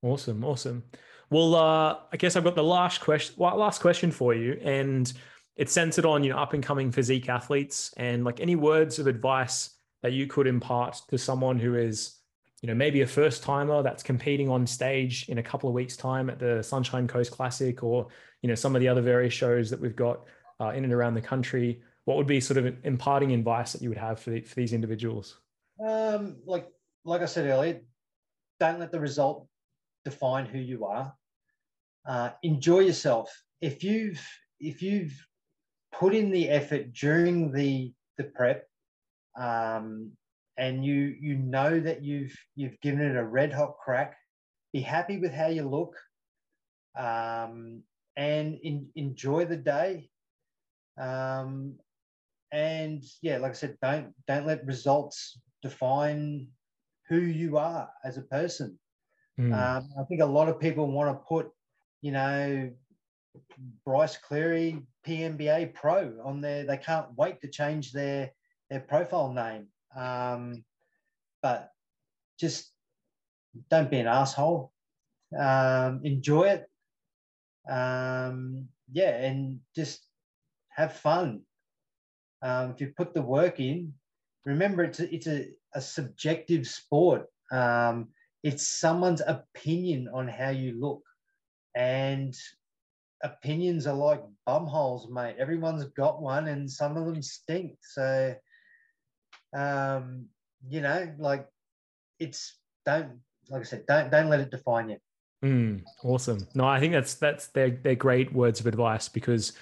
Awesome, 0.05 0.43
awesome. 0.43 0.83
Well, 1.31 1.55
uh, 1.55 1.97
I 2.13 2.17
guess 2.17 2.35
I've 2.35 2.43
got 2.43 2.53
the 2.53 2.63
last 2.63 3.01
question. 3.01 3.35
Last 3.39 3.81
question 3.81 4.11
for 4.11 4.35
you, 4.35 4.59
and 4.61 5.11
it's 5.55 5.71
centered 5.71 6.05
on 6.05 6.23
you 6.23 6.29
know 6.29 6.37
up 6.37 6.53
and 6.53 6.61
coming 6.61 6.91
physique 6.91 7.27
athletes, 7.27 7.91
and 7.97 8.23
like 8.23 8.39
any 8.39 8.55
words 8.55 8.99
of 8.99 9.07
advice 9.07 9.71
that 10.03 10.13
you 10.13 10.27
could 10.27 10.45
impart 10.45 11.01
to 11.09 11.17
someone 11.17 11.57
who 11.57 11.73
is 11.73 12.19
you 12.61 12.67
know 12.67 12.75
maybe 12.75 13.01
a 13.01 13.07
first 13.07 13.41
timer 13.41 13.81
that's 13.81 14.03
competing 14.03 14.47
on 14.47 14.67
stage 14.67 15.27
in 15.27 15.39
a 15.39 15.43
couple 15.43 15.67
of 15.67 15.73
weeks 15.73 15.97
time 15.97 16.29
at 16.29 16.37
the 16.37 16.61
sunshine 16.61 17.07
coast 17.07 17.31
classic 17.31 17.83
or 17.83 18.07
you 18.43 18.47
know 18.47 18.55
some 18.55 18.75
of 18.75 18.81
the 18.81 18.87
other 18.87 19.01
various 19.01 19.33
shows 19.33 19.71
that 19.71 19.81
we've 19.81 19.95
got 19.95 20.25
uh, 20.61 20.69
in 20.69 20.83
and 20.83 20.93
around 20.93 21.15
the 21.15 21.21
country 21.21 21.81
what 22.03 22.17
would 22.17 22.27
be 22.27 22.39
sort 22.39 22.57
of 22.57 22.75
imparting 22.83 23.33
advice 23.33 23.73
that 23.73 23.81
you 23.81 23.89
would 23.89 23.97
have 23.97 24.19
for, 24.19 24.29
the, 24.29 24.41
for 24.41 24.53
these 24.53 24.73
individuals? 24.73 25.39
Um, 25.83 26.37
like 26.45 26.67
like 27.03 27.21
I 27.21 27.25
said 27.25 27.47
earlier, 27.47 27.81
don't 28.59 28.79
let 28.79 28.91
the 28.91 28.99
result 28.99 29.47
define 30.05 30.45
who 30.45 30.59
you 30.59 30.85
are. 30.85 31.13
Uh, 32.07 32.29
enjoy 32.43 32.79
yourself. 32.79 33.29
If 33.61 33.83
you've 33.83 34.25
if 34.59 34.81
you've 34.81 35.13
put 35.91 36.15
in 36.15 36.29
the 36.29 36.49
effort 36.49 36.93
during 36.93 37.51
the 37.51 37.91
the 38.17 38.25
prep, 38.25 38.67
um, 39.37 40.11
and 40.57 40.85
you 40.85 41.15
you 41.19 41.35
know 41.35 41.79
that 41.79 42.03
you've 42.03 42.35
you've 42.55 42.79
given 42.81 43.01
it 43.01 43.17
a 43.17 43.23
red 43.23 43.51
hot 43.51 43.77
crack, 43.83 44.15
be 44.71 44.81
happy 44.81 45.17
with 45.17 45.33
how 45.33 45.47
you 45.47 45.67
look, 45.67 45.95
um, 46.97 47.81
and 48.15 48.59
in, 48.61 48.87
enjoy 48.95 49.45
the 49.45 49.57
day. 49.57 50.09
Um, 50.97 51.75
and 52.51 53.03
yeah, 53.21 53.37
like 53.39 53.51
I 53.51 53.55
said, 53.55 53.77
don't 53.81 54.13
don't 54.27 54.45
let 54.45 54.65
results 54.65 55.39
define 55.61 56.47
who 57.09 57.19
you 57.19 57.57
are 57.57 57.89
as 58.03 58.17
a 58.17 58.21
person. 58.21 58.79
Mm. 59.39 59.53
Um, 59.53 59.89
I 59.99 60.03
think 60.03 60.21
a 60.21 60.25
lot 60.25 60.49
of 60.49 60.59
people 60.59 60.89
want 60.89 61.09
to 61.09 61.25
put, 61.25 61.51
you 62.01 62.11
know, 62.11 62.71
Bryce 63.85 64.17
Cleary 64.17 64.81
PNBA 65.05 65.73
Pro 65.73 66.13
on 66.23 66.41
there. 66.41 66.65
They 66.65 66.77
can't 66.77 67.07
wait 67.17 67.41
to 67.41 67.47
change 67.47 67.91
their 67.91 68.31
their 68.69 68.79
profile 68.79 69.31
name. 69.33 69.67
Um, 69.95 70.63
but 71.41 71.71
just 72.39 72.71
don't 73.69 73.91
be 73.91 73.99
an 73.99 74.07
asshole. 74.07 74.71
Um, 75.37 76.01
enjoy 76.03 76.49
it. 76.49 76.69
Um, 77.69 78.67
yeah, 78.91 79.15
and 79.17 79.59
just 79.75 80.05
have 80.69 80.93
fun. 80.93 81.41
Um, 82.41 82.71
if 82.71 82.81
you 82.81 82.93
put 82.95 83.13
the 83.13 83.21
work 83.21 83.59
in, 83.59 83.93
remember 84.45 84.83
it's 84.83 84.99
a, 84.99 85.13
it's 85.13 85.27
a, 85.27 85.49
a 85.73 85.81
subjective 85.81 86.67
sport. 86.67 87.27
Um, 87.51 88.09
it's 88.45 88.67
someone's 88.67 89.23
opinion 89.25 90.07
on 90.13 90.27
how 90.27 90.51
you 90.51 90.79
look. 90.79 91.01
And 91.75 92.33
opinions 93.23 93.87
are 93.87 93.95
like 93.95 94.21
bum 94.45 94.67
holes, 94.67 95.09
mate. 95.11 95.35
Everyone's 95.39 95.83
got 95.85 96.21
one 96.21 96.47
and 96.47 96.69
some 96.69 96.95
of 96.95 97.05
them 97.05 97.23
stink. 97.23 97.73
So 97.81 98.35
um, 99.57 100.27
you 100.69 100.81
know, 100.81 101.11
like 101.17 101.47
it's 102.19 102.59
don't 102.85 103.19
like 103.49 103.61
I 103.61 103.65
said, 103.65 103.85
don't 103.87 104.11
don't 104.11 104.29
let 104.29 104.41
it 104.41 104.51
define 104.51 104.89
you. 104.89 104.97
Mm, 105.43 105.83
awesome. 106.03 106.47
No, 106.53 106.65
I 106.65 106.79
think 106.79 106.93
that's 106.93 107.15
that's 107.15 107.47
they're 107.47 107.79
they're 107.81 107.95
great 107.95 108.31
words 108.31 108.59
of 108.59 108.67
advice 108.67 109.09
because 109.09 109.53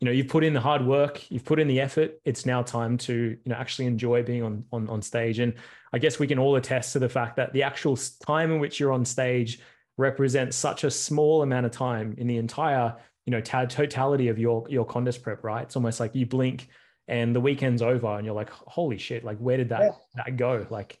you 0.00 0.04
know 0.04 0.10
you've 0.10 0.28
put 0.28 0.44
in 0.44 0.52
the 0.52 0.60
hard 0.60 0.84
work, 0.84 1.30
you've 1.30 1.44
put 1.44 1.58
in 1.58 1.68
the 1.68 1.80
effort. 1.80 2.20
It's 2.24 2.44
now 2.44 2.62
time 2.62 2.98
to 2.98 3.14
you 3.14 3.50
know 3.50 3.54
actually 3.56 3.86
enjoy 3.86 4.22
being 4.22 4.42
on 4.42 4.64
on 4.72 4.88
on 4.88 5.00
stage. 5.00 5.38
And 5.38 5.54
I 5.92 5.98
guess 5.98 6.18
we 6.18 6.26
can 6.26 6.38
all 6.38 6.56
attest 6.56 6.92
to 6.94 6.98
the 6.98 7.08
fact 7.08 7.36
that 7.36 7.52
the 7.52 7.62
actual 7.62 7.96
time 8.26 8.52
in 8.52 8.60
which 8.60 8.78
you're 8.78 8.92
on 8.92 9.04
stage 9.04 9.60
represents 9.96 10.56
such 10.56 10.84
a 10.84 10.90
small 10.90 11.42
amount 11.42 11.64
of 11.64 11.72
time 11.72 12.14
in 12.18 12.26
the 12.26 12.36
entire 12.36 12.94
you 13.24 13.30
know 13.30 13.40
totality 13.40 14.28
of 14.28 14.38
your 14.38 14.66
your 14.68 14.84
contest 14.84 15.22
prep. 15.22 15.42
Right? 15.42 15.62
It's 15.62 15.76
almost 15.76 15.98
like 15.98 16.14
you 16.14 16.26
blink 16.26 16.68
and 17.08 17.34
the 17.34 17.40
weekend's 17.40 17.82
over 17.82 18.16
and 18.16 18.26
you're 18.26 18.34
like, 18.34 18.50
holy 18.50 18.98
shit! 18.98 19.24
Like 19.24 19.38
where 19.38 19.56
did 19.56 19.70
that 19.70 19.80
yeah. 19.80 19.92
that 20.16 20.36
go? 20.36 20.66
Like 20.68 21.00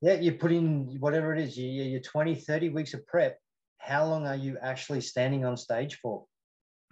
yeah, 0.00 0.14
you 0.14 0.32
put 0.32 0.50
in 0.50 0.96
whatever 0.98 1.34
it 1.34 1.42
is, 1.42 1.58
you, 1.58 1.68
you're 1.68 2.00
20, 2.00 2.34
30 2.34 2.70
weeks 2.70 2.94
of 2.94 3.06
prep. 3.06 3.38
How 3.76 4.06
long 4.06 4.26
are 4.26 4.36
you 4.36 4.56
actually 4.62 5.02
standing 5.02 5.44
on 5.44 5.58
stage 5.58 5.98
for? 6.00 6.24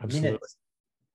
Absolutely. 0.03 0.33
Minutes. 0.33 0.57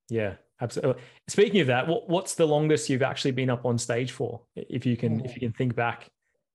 Yeah, 0.10 0.36
absolutely. 0.62 1.02
Speaking 1.28 1.62
of 1.62 1.68
that, 1.68 1.88
what, 1.88 2.10
what's 2.10 2.36
the 2.36 2.46
longest 2.46 2.90
you've 2.90 3.02
actually 3.02 3.32
been 3.32 3.50
up 3.50 3.66
on 3.66 3.78
stage 3.78 4.12
for? 4.12 4.42
If 4.56 4.86
you 4.86 4.98
can, 4.98 5.24
if 5.26 5.36
you 5.36 5.40
can 5.40 5.54
think 5.54 5.76
back. 5.76 6.10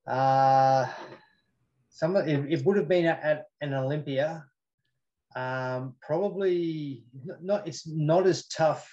Uh, 0.06 0.86
some 1.90 2.16
it, 2.16 2.46
it 2.48 2.64
would 2.64 2.76
have 2.76 2.88
been 2.88 3.06
at, 3.06 3.22
at 3.22 3.46
an 3.60 3.74
Olympia. 3.74 4.44
Um, 5.36 5.94
probably 6.00 7.04
not. 7.42 7.66
It's 7.66 7.86
not 7.86 8.26
as 8.26 8.46
tough 8.46 8.88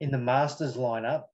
in 0.00 0.10
the 0.10 0.18
Masters 0.18 0.76
lineup, 0.76 1.24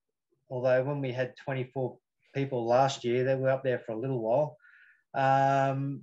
although 0.49 0.83
when 0.85 1.01
we 1.01 1.13
had 1.13 1.35
24 1.45 1.99
people 2.35 2.67
last 2.67 3.05
year 3.05 3.25
they 3.25 3.35
were 3.35 3.51
up 3.51 3.63
there 3.63 3.79
for 3.79 3.93
a 3.93 3.99
little 3.99 4.21
while. 4.21 4.57
Um, 5.15 6.03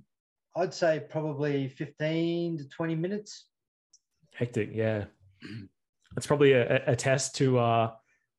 I'd 0.54 0.74
say 0.74 1.02
probably 1.08 1.68
15 1.68 2.58
to 2.58 2.68
20 2.68 2.94
minutes. 2.94 3.46
Hectic, 4.34 4.70
yeah. 4.72 5.04
That's 6.14 6.26
probably 6.26 6.52
a, 6.52 6.82
a 6.86 6.96
test 6.96 7.34
to 7.36 7.58
uh, 7.58 7.90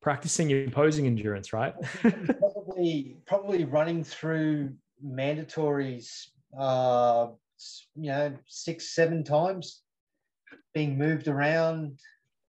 practicing 0.02 0.48
your 0.48 0.70
posing 0.70 1.06
endurance, 1.06 1.52
right? 1.52 1.74
probably, 2.38 3.16
probably 3.26 3.64
running 3.64 4.04
through 4.04 4.74
mandatories, 5.04 6.26
uh, 6.58 7.28
you 7.96 8.10
know, 8.10 8.34
six, 8.46 8.94
seven 8.94 9.24
times, 9.24 9.82
being 10.74 10.98
moved 10.98 11.28
around, 11.28 11.98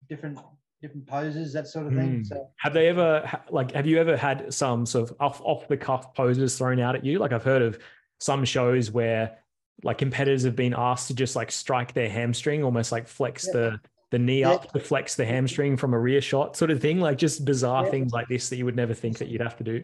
different 0.09 0.39
different 0.83 1.07
poses, 1.07 1.53
that 1.53 1.67
sort 1.67 1.87
of 1.87 1.95
thing. 1.95 2.21
Mm. 2.21 2.27
So, 2.27 2.51
have 2.59 2.75
they 2.75 2.89
ever 2.89 3.41
like 3.51 3.73
have 3.73 3.87
you 3.87 3.99
ever 3.99 4.17
had 4.17 4.53
some 4.53 4.87
sort 4.87 5.11
of 5.11 5.17
off 5.21 5.41
off 5.43 5.69
the 5.69 5.77
cuff 5.77 6.15
poses 6.15 6.59
thrown 6.59 6.81
out 6.81 6.97
at 6.97 7.05
you? 7.05 7.19
Like 7.19 7.33
I've 7.33 7.45
heard 7.45 7.63
of 7.63 7.79
some 8.21 8.45
shows 8.45 8.91
where 8.91 9.39
like 9.83 9.99
competitors 9.99 10.43
have 10.45 10.57
been 10.57 10.75
asked 10.77 11.09
to 11.09 11.15
just 11.15 11.37
like 11.37 11.53
strike 11.53 11.93
their 11.93 12.09
hamstring, 12.09 12.65
almost 12.65 12.93
like 12.93 13.09
flex 13.09 13.47
yeah. 13.47 13.53
the 13.53 13.81
the 14.11 14.19
knee 14.19 14.41
yeah. 14.41 14.51
up 14.51 14.73
to 14.73 14.81
flex 14.81 15.17
the 15.17 15.25
hamstring 15.25 15.77
from 15.77 15.95
a 15.95 15.99
rear 15.99 16.21
shot, 16.21 16.57
sort 16.57 16.71
of 16.71 16.81
thing. 16.81 17.01
Like 17.01 17.19
just 17.19 17.45
bizarre 17.45 17.85
yeah. 17.85 17.91
things 17.91 18.13
like 18.13 18.29
this 18.29 18.49
that 18.49 18.57
you 18.57 18.65
would 18.65 18.77
never 18.77 18.95
think 18.95 19.19
that 19.19 19.29
you'd 19.29 19.41
have 19.41 19.57
to 19.59 19.65
do. 19.65 19.83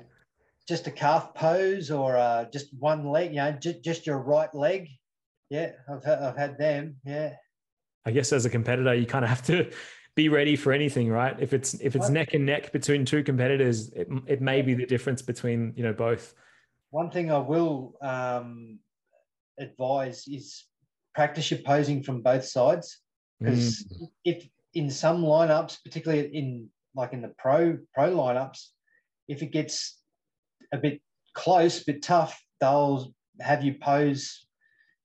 Just 0.68 0.86
a 0.86 0.92
calf 0.92 1.34
pose 1.34 1.90
or 1.90 2.16
uh, 2.16 2.44
just 2.52 2.68
one 2.78 3.08
leg, 3.08 3.30
you 3.30 3.36
know, 3.36 3.52
just, 3.52 3.82
just 3.82 4.06
your 4.06 4.18
right 4.18 4.52
leg. 4.54 4.88
Yeah, 5.50 5.72
I've 5.92 6.04
had, 6.04 6.18
I've 6.20 6.36
had 6.36 6.56
them. 6.56 6.96
Yeah. 7.04 7.34
I 8.06 8.10
guess 8.12 8.32
as 8.32 8.44
a 8.44 8.50
competitor, 8.50 8.94
you 8.94 9.06
kind 9.06 9.24
of 9.24 9.28
have 9.28 9.44
to 9.46 9.70
be 10.14 10.28
ready 10.28 10.56
for 10.56 10.72
anything, 10.72 11.08
right? 11.08 11.36
If 11.38 11.52
it's 11.52 11.74
if 11.74 11.96
it's 11.96 12.08
neck 12.08 12.34
and 12.34 12.44
neck 12.44 12.72
between 12.72 13.04
two 13.04 13.22
competitors, 13.22 13.90
it, 13.90 14.08
it 14.26 14.40
may 14.40 14.62
be 14.62 14.74
the 14.74 14.86
difference 14.86 15.22
between 15.22 15.72
you 15.76 15.82
know 15.82 15.92
both. 15.92 16.34
One 16.90 17.10
thing 17.10 17.30
I 17.30 17.38
will 17.38 17.94
um, 18.02 18.78
advise 19.58 20.24
is 20.26 20.64
practice 21.14 21.50
your 21.50 21.60
posing 21.60 22.02
from 22.02 22.22
both 22.22 22.44
sides 22.44 23.01
because 23.42 23.84
mm. 23.84 24.08
if 24.24 24.48
in 24.74 24.90
some 24.90 25.22
lineups, 25.22 25.78
particularly 25.84 26.28
in 26.34 26.68
like 26.94 27.12
in 27.12 27.22
the 27.22 27.32
pro 27.38 27.78
pro 27.94 28.10
lineups, 28.14 28.68
if 29.28 29.42
it 29.42 29.52
gets 29.52 29.98
a 30.72 30.78
bit 30.78 31.00
close, 31.34 31.82
a 31.82 31.84
bit 31.84 32.02
tough, 32.02 32.40
they'll 32.60 33.12
have 33.40 33.64
you 33.64 33.74
pose, 33.74 34.46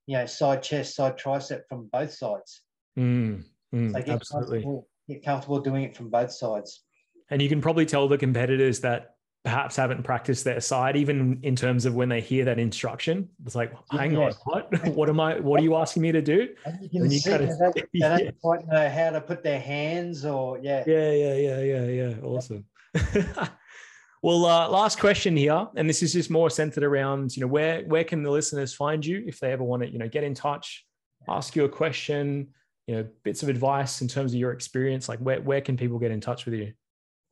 you 0.06 0.18
know, 0.18 0.26
side 0.26 0.64
chest, 0.64 0.96
side 0.96 1.18
tricep 1.18 1.62
from 1.70 1.90
both 1.92 2.14
sides. 2.14 2.62
Mm, 2.98 3.44
mm, 3.74 4.08
absolutely 4.08 4.66
get 5.08 5.24
comfortable 5.24 5.60
doing 5.60 5.84
it 5.84 5.96
from 5.96 6.10
both 6.10 6.32
sides. 6.32 6.84
And 7.30 7.42
you 7.42 7.50
can 7.50 7.62
probably 7.62 7.86
tell 7.86 8.08
the 8.08 8.18
competitors 8.18 8.82
that 8.82 9.16
perhaps 9.48 9.78
haven't 9.78 10.04
practiced 10.04 10.44
their 10.44 10.60
side, 10.60 10.98
even 10.98 11.40
in 11.42 11.56
terms 11.56 11.86
of 11.86 11.96
when 11.96 12.10
they 12.10 12.20
hear 12.20 12.44
that 12.44 12.60
instruction. 12.60 13.30
It's 13.46 13.56
like, 13.56 13.72
hang 13.90 14.12
yeah. 14.12 14.26
on, 14.26 14.34
what? 14.44 14.88
What 14.94 15.08
am 15.08 15.22
I? 15.22 15.40
What 15.40 15.62
are 15.62 15.64
you 15.64 15.78
asking 15.78 16.02
me 16.02 16.12
to 16.12 16.22
do? 16.22 16.50
And 16.66 16.78
you 16.82 16.90
can 16.90 17.02
and 17.04 17.14
you 17.14 17.20
see 17.20 17.30
kind 17.30 17.44
of, 17.44 17.58
they, 17.58 17.72
they 17.82 17.88
yeah. 17.94 18.18
don't 18.18 18.42
quite 18.42 18.68
know 18.68 18.90
how 18.90 19.12
to 19.12 19.22
put 19.22 19.44
their 19.44 19.62
hands, 19.62 20.26
or 20.26 20.60
yeah, 20.62 20.84
yeah, 20.86 21.14
yeah, 21.14 21.36
yeah, 21.36 21.62
yeah, 21.62 21.86
yeah. 21.86 22.14
Awesome. 22.24 22.66
well, 24.22 24.46
uh, 24.46 24.68
last 24.68 25.00
question 25.00 25.38
here, 25.38 25.66
and 25.78 25.90
this 25.90 26.04
is 26.04 26.12
just 26.12 26.30
more 26.30 26.50
centered 26.50 26.84
around, 26.84 27.38
you 27.38 27.40
know, 27.40 27.48
where 27.48 27.84
where 27.84 28.04
can 28.04 28.24
the 28.24 28.32
listeners 28.32 28.74
find 28.74 29.06
you 29.06 29.24
if 29.26 29.40
they 29.40 29.54
ever 29.54 29.64
want 29.64 29.82
to, 29.84 29.90
you 29.90 29.98
know, 29.98 30.10
get 30.10 30.26
in 30.26 30.34
touch, 30.34 30.86
ask 31.30 31.56
you 31.56 31.64
a 31.64 31.70
question, 31.70 32.50
you 32.88 32.96
know 32.96 33.08
bits 33.24 33.44
of 33.44 33.50
advice 33.50 34.02
in 34.02 34.10
terms 34.10 34.34
of 34.34 34.40
your 34.40 34.52
experience 34.52 35.10
like 35.10 35.20
where, 35.20 35.42
where 35.42 35.60
can 35.60 35.76
people 35.76 36.00
get 36.00 36.10
in 36.10 36.22
touch 36.22 36.46
with 36.46 36.54
you 36.54 36.72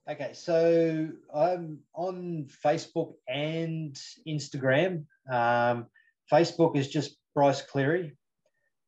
okay 0.10 0.32
so 0.34 1.08
i'm 1.34 1.80
on 1.94 2.48
facebook 2.64 3.14
and 3.28 4.00
instagram 4.28 5.06
um, 5.32 5.88
facebook 6.32 6.76
is 6.76 6.88
just 6.88 7.18
bryce 7.34 7.62
cleary 7.62 8.16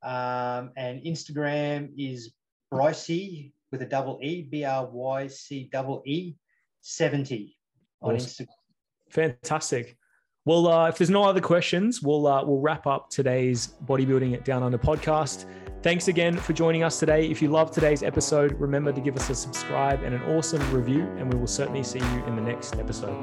um, 0.04 0.72
and 0.78 1.02
instagram 1.04 1.90
is 1.98 2.34
brycey 2.74 3.52
with 3.72 3.82
a 3.82 3.86
double 3.86 4.20
e 4.22 4.44
b-r-y-c 4.44 5.70
double 5.72 6.04
e 6.06 6.36
70 6.82 7.56
on 8.02 8.16
awesome. 8.16 8.46
instagram 8.46 9.12
fantastic 9.12 9.98
well, 10.48 10.66
uh, 10.70 10.88
if 10.88 10.98
there's 10.98 11.10
no 11.10 11.26
other 11.26 11.42
questions, 11.42 12.02
we'll 12.02 12.26
uh, 12.26 12.42
we'll 12.42 12.62
wrap 12.62 12.88
up 12.88 13.10
today's 13.10 13.74
bodybuilding 13.86 14.34
it 14.34 14.46
down 14.46 14.64
under 14.64 14.78
podcast. 14.78 15.44
Thanks 15.88 16.10
again 16.10 16.36
for 16.36 16.52
joining 16.52 16.84
us 16.84 17.00
today. 17.00 17.28
If 17.28 17.42
you 17.42 17.48
love 17.48 17.72
today's 17.72 18.04
episode, 18.04 18.60
remember 18.60 18.92
to 18.92 19.00
give 19.00 19.16
us 19.16 19.30
a 19.30 19.36
subscribe 19.36 20.04
and 20.04 20.14
an 20.14 20.22
awesome 20.24 20.60
review, 20.76 21.04
and 21.18 21.32
we 21.32 21.40
will 21.40 21.48
certainly 21.48 21.82
see 21.82 22.00
you 22.00 22.26
in 22.26 22.36
the 22.36 22.42
next 22.42 22.76
episode. 22.76 23.16